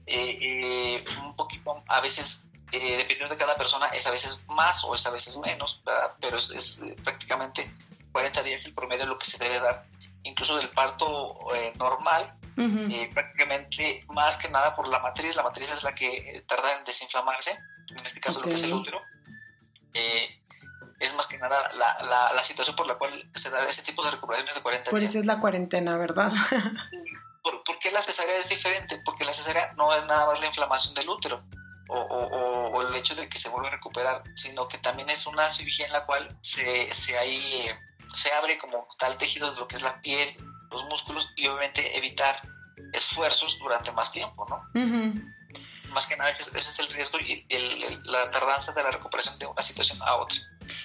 eh, 0.06 0.38
eh, 0.40 1.04
un 1.22 1.34
poquito, 1.34 1.82
a 1.88 2.00
veces, 2.00 2.48
dependiendo 2.70 3.34
de 3.34 3.36
cada 3.36 3.56
persona, 3.56 3.86
es 3.88 4.06
a 4.06 4.10
veces 4.10 4.44
más 4.48 4.84
o 4.84 4.94
es 4.94 5.04
a 5.06 5.10
veces 5.10 5.36
menos, 5.38 5.82
pero 6.20 6.36
es, 6.36 6.50
es, 6.50 6.80
prácticamente 7.02 7.74
40 8.12 8.42
días 8.42 8.64
el 8.66 8.74
promedio 8.74 9.04
de 9.04 9.10
lo 9.10 9.18
que 9.18 9.26
se 9.26 9.38
debe 9.38 9.58
dar, 9.58 9.84
incluso 10.22 10.56
del 10.56 10.68
parto 10.70 11.38
normal, 11.76 12.38
eh, 12.56 13.10
prácticamente 13.12 14.04
más 14.08 14.36
que 14.36 14.48
nada 14.48 14.74
por 14.76 14.88
la 14.88 14.98
matriz. 15.00 15.36
La 15.36 15.42
matriz 15.42 15.70
es 15.72 15.82
la 15.82 15.94
que 15.94 16.08
eh, 16.08 16.44
tarda 16.46 16.78
en 16.78 16.84
desinflamarse, 16.84 17.58
en 17.96 18.06
este 18.06 18.20
caso 18.20 18.40
lo 18.40 18.46
que 18.46 18.54
es 18.54 18.62
el 18.62 18.72
útero. 18.72 19.00
Eh, 19.94 20.42
es 21.00 21.14
más 21.16 21.26
que 21.26 21.38
nada 21.38 21.72
la, 21.74 22.32
la, 22.32 22.44
situación 22.44 22.76
por 22.76 22.86
la 22.86 22.94
cual 22.94 23.12
se 23.34 23.50
da 23.50 23.68
ese 23.68 23.82
tipo 23.82 24.04
de 24.04 24.12
recuperaciones 24.12 24.54
de 24.54 24.62
40 24.62 24.82
días. 24.84 24.90
Por 24.90 25.02
eso 25.02 25.18
es 25.18 25.26
la 25.26 25.40
cuarentena, 25.40 25.96
¿verdad? 25.96 26.32
¿Por, 27.42 27.78
qué 27.80 27.90
la 27.90 28.02
cesárea 28.02 28.36
es 28.36 28.48
diferente? 28.48 29.02
Porque 29.04 29.24
la 29.24 29.32
cesárea 29.32 29.72
no 29.72 29.92
es 29.92 30.04
nada 30.06 30.26
más 30.26 30.40
la 30.40 30.46
inflamación 30.46 30.94
del 30.94 31.08
útero 31.08 31.42
o, 31.88 31.98
o, 31.98 32.82
el 32.82 32.94
hecho 32.94 33.14
de 33.14 33.28
que 33.28 33.38
se 33.38 33.48
vuelva 33.48 33.68
a 33.68 33.72
recuperar, 33.72 34.22
sino 34.34 34.68
que 34.68 34.78
también 34.78 35.10
es 35.10 35.26
una 35.26 35.50
cirugía 35.50 35.86
en 35.86 35.92
la 35.92 36.06
cual 36.06 36.38
se, 36.40 36.90
se, 36.92 37.18
ahí, 37.18 37.66
se 38.06 38.32
abre 38.32 38.56
como 38.58 38.86
tal 38.98 39.16
tejido 39.18 39.52
de 39.52 39.58
lo 39.58 39.66
que 39.66 39.76
es 39.76 39.82
la 39.82 40.00
piel, 40.00 40.36
los 40.72 40.84
músculos 40.86 41.32
y 41.36 41.46
obviamente 41.46 41.96
evitar 41.96 42.42
esfuerzos 42.92 43.58
durante 43.58 43.92
más 43.92 44.10
tiempo, 44.10 44.46
¿no? 44.48 44.68
Más 45.92 46.06
que 46.06 46.16
nada 46.16 46.30
ese, 46.30 46.56
es 46.56 46.78
el 46.78 46.88
riesgo 46.88 47.18
y 47.20 47.46
la 48.04 48.30
tardanza 48.30 48.72
de 48.72 48.82
la 48.82 48.90
recuperación 48.90 49.38
de 49.38 49.46
una 49.46 49.62
situación 49.62 49.98
a 50.02 50.16
otra. 50.16 50.38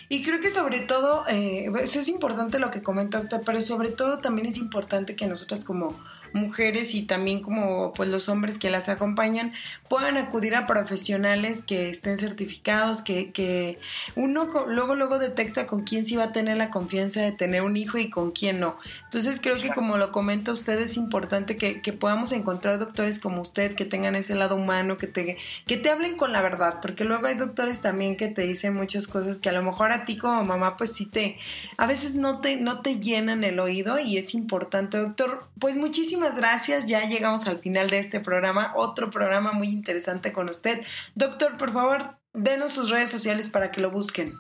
Y 0.10 0.24
creo 0.24 0.40
que 0.40 0.50
sobre 0.50 0.82
todo, 0.82 1.26
eh, 1.28 1.72
es 1.82 2.08
importante 2.10 2.60
lo 2.60 2.72
que 2.72 2.84
doctor, 2.84 3.42
pero 3.46 3.62
sobre 3.62 3.90
todo 3.90 4.20
también 4.20 4.48
es 4.48 4.58
importante 4.58 5.16
que 5.16 5.28
nosotras 5.28 5.66
como 5.66 5.98
mujeres 6.34 6.96
y 6.96 7.04
también 7.04 7.42
como 7.42 7.94
pues 7.94 8.10
los 8.10 8.30
hombres 8.30 8.58
que 8.58 8.70
las 8.70 8.90
acompañan 8.90 9.54
puedan 9.90 10.18
acudir 10.18 10.56
a 10.56 10.68
profesionales 10.68 11.64
que 11.66 11.90
estén 11.90 12.18
certificados, 12.18 13.02
que, 13.02 13.32
que 13.32 13.80
uno 14.16 14.50
luego 14.68 14.96
luego 14.96 15.20
detecta 15.20 15.68
con 15.68 15.84
quién 15.84 16.06
sí 16.06 16.16
va 16.16 16.26
a 16.26 16.32
tener 16.32 16.58
la 16.58 16.70
confianza 16.70 17.22
de 17.22 17.32
tener 17.32 17.62
un 17.62 17.78
hijo 17.78 17.98
y 17.98 18.10
con 18.10 18.32
quién 18.32 18.60
no. 18.60 18.78
Entonces 19.06 19.40
creo 19.42 19.56
que 19.56 19.70
como 19.70 19.98
lo 19.98 20.12
comenta 20.12 20.52
usted 20.52 20.80
es 20.80 20.98
importante 20.98 21.58
que, 21.58 21.82
que, 21.82 21.94
podamos 21.94 22.32
encontrar 22.32 22.80
doctores 22.80 23.20
como 23.20 23.42
usted 23.42 23.76
que 23.76 23.86
tengan 23.86 24.16
ese 24.16 24.36
lado 24.36 24.56
humano, 24.56 24.98
que 24.98 25.08
te, 25.08 25.38
que 25.66 25.78
te 25.78 25.90
hablen 25.90 26.18
con 26.18 26.32
la 26.32 26.42
verdad, 26.42 26.80
porque 26.82 27.04
luego 27.04 27.28
hay 27.28 27.36
doctores 27.36 27.82
también 27.82 28.18
que 28.18 28.28
te 28.28 28.44
dicen 28.44 28.76
muchas 28.76 29.08
cosas 29.08 29.38
que 29.38 29.50
a 29.50 29.54
lo 29.54 29.64
mejor 29.64 29.92
a 29.92 30.06
ti 30.06 30.18
como 30.18 30.44
mamá 30.44 30.78
pues 30.78 30.94
sí 30.94 31.06
te, 31.06 31.38
a 31.78 31.88
veces 31.88 32.16
no 32.16 32.40
te, 32.40 32.58
no 32.58 32.82
te 32.82 33.00
llenan 33.00 33.44
el 33.44 33.60
oído 33.60 34.00
y 34.00 34.18
es 34.18 34.34
importante 34.34 34.98
doctor. 34.98 35.46
Pues 35.60 35.76
muchísimas 35.76 36.27
gracias. 36.36 36.86
Ya 36.86 37.02
llegamos 37.06 37.48
al 37.48 37.60
final 37.60 37.90
de 37.90 38.00
este 38.00 38.20
programa, 38.20 38.74
otro 38.76 39.10
programa 39.10 39.52
muy 39.52 39.70
interesante 39.70 40.34
con 40.34 40.50
usted. 40.50 40.86
Doctor, 41.16 41.58
por 41.58 41.74
favor, 41.74 42.18
denos 42.34 42.74
sus 42.74 42.90
redes 42.90 43.10
sociales 43.10 43.50
para 43.50 43.72
que 43.72 43.82
lo 43.82 43.92
busquen. 43.92 44.34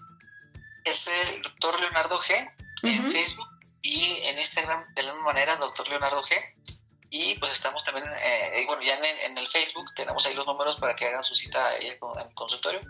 Es 0.86 1.08
el 1.08 1.42
doctor 1.42 1.80
Leonardo 1.80 2.20
G 2.20 2.34
en 2.84 3.12
Facebook 3.12 3.48
y 3.82 4.20
en 4.24 4.38
Instagram 4.38 4.94
de 4.94 5.04
la 5.04 5.14
misma 5.14 5.28
manera, 5.28 5.56
doctor 5.58 5.88
Leonardo 5.90 6.24
G. 6.24 6.34
Y 7.10 7.36
pues 7.36 7.54
estamos 7.54 7.84
también, 7.84 8.06
eh, 8.06 8.64
bueno, 8.68 8.82
ya 8.82 8.96
en, 8.96 9.38
el 9.38 9.48
Facebook 9.48 9.94
tenemos 9.96 10.26
ahí 10.26 10.34
los 10.36 10.46
números 10.46 10.76
para 10.76 10.96
que 10.96 11.06
hagan 11.06 11.24
su 11.24 11.36
cita 11.36 11.78
en 11.78 11.94
el 11.94 12.34
consultorio 12.34 12.82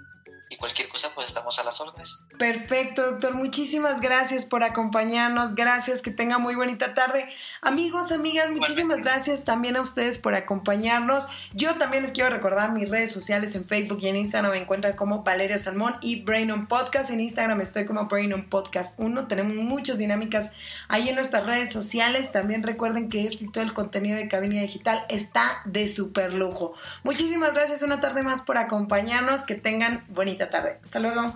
y 0.50 0.58
cualquier 0.58 0.88
cosa 0.90 1.12
pues 1.14 1.28
estamos 1.28 1.60
a 1.60 1.64
las 1.64 1.80
órdenes. 1.82 2.24
Perfecto, 2.38 3.12
doctor. 3.12 3.34
Muchísimas 3.34 4.02
gracias 4.02 4.46
por 4.46 4.64
acompañarnos. 4.64 5.56
Gracias, 5.56 6.02
que 6.02 6.12
tenga 6.12 6.38
muy 6.38 6.56
bonita 6.56 6.94
tarde. 6.94 7.30
Amigos, 7.62 8.12
amigas, 8.12 8.50
muchísimas 8.50 9.00
gracias 9.00 9.44
también 9.44 9.76
a 9.76 9.82
ustedes 9.82 10.18
por 10.18 10.36
acompañarnos. 10.36 11.28
Yo 11.54 11.76
también 11.76 12.04
les 12.04 12.12
quiero 12.12 12.30
recordar 12.30 12.72
mis 12.72 12.90
redes 12.90 13.12
sociales 13.12 13.56
en 13.56 13.66
Facebook 13.66 14.00
y 14.02 14.08
en 14.08 14.16
Instagram 14.16 14.52
me 14.52 14.58
encuentran 14.60 14.96
como 14.96 15.24
Valeria 15.24 15.58
Salmón 15.58 15.98
y 16.02 16.24
Brain 16.24 16.52
on 16.52 16.68
Podcast. 16.68 17.10
En 17.10 17.20
Instagram 17.20 17.60
estoy 17.62 17.86
como 17.86 18.06
Brain 18.06 18.34
on 18.34 18.50
Podcast 18.50 19.00
1. 19.00 19.28
Tenemos 19.28 19.56
muchas 19.56 19.98
dinámicas 19.98 20.54
ahí 20.88 21.10
en 21.10 21.16
nuestras 21.16 21.46
redes 21.46 21.72
sociales. 21.72 22.32
También 22.32 22.64
recuerden 22.64 23.10
que 23.10 23.26
este 23.26 23.46
y 23.46 23.52
todo 23.52 23.64
el 23.64 23.74
contenido 23.74 24.18
de 24.18 24.28
Cabina 24.28 24.62
Digital 24.62 25.06
está 25.10 25.62
de 25.66 25.88
súper 25.88 26.34
lujo. 26.34 26.74
Muchísimas 27.04 27.54
gracias 27.54 27.82
una 27.82 28.00
tarde 28.00 28.24
más 28.24 28.42
por 28.42 28.58
acompañarnos. 28.58 29.42
Que 29.42 29.56
tengan 29.56 30.06
bonita 30.38 30.50
tarde. 30.50 30.80
Hasta 30.84 31.00
luego. 31.00 31.34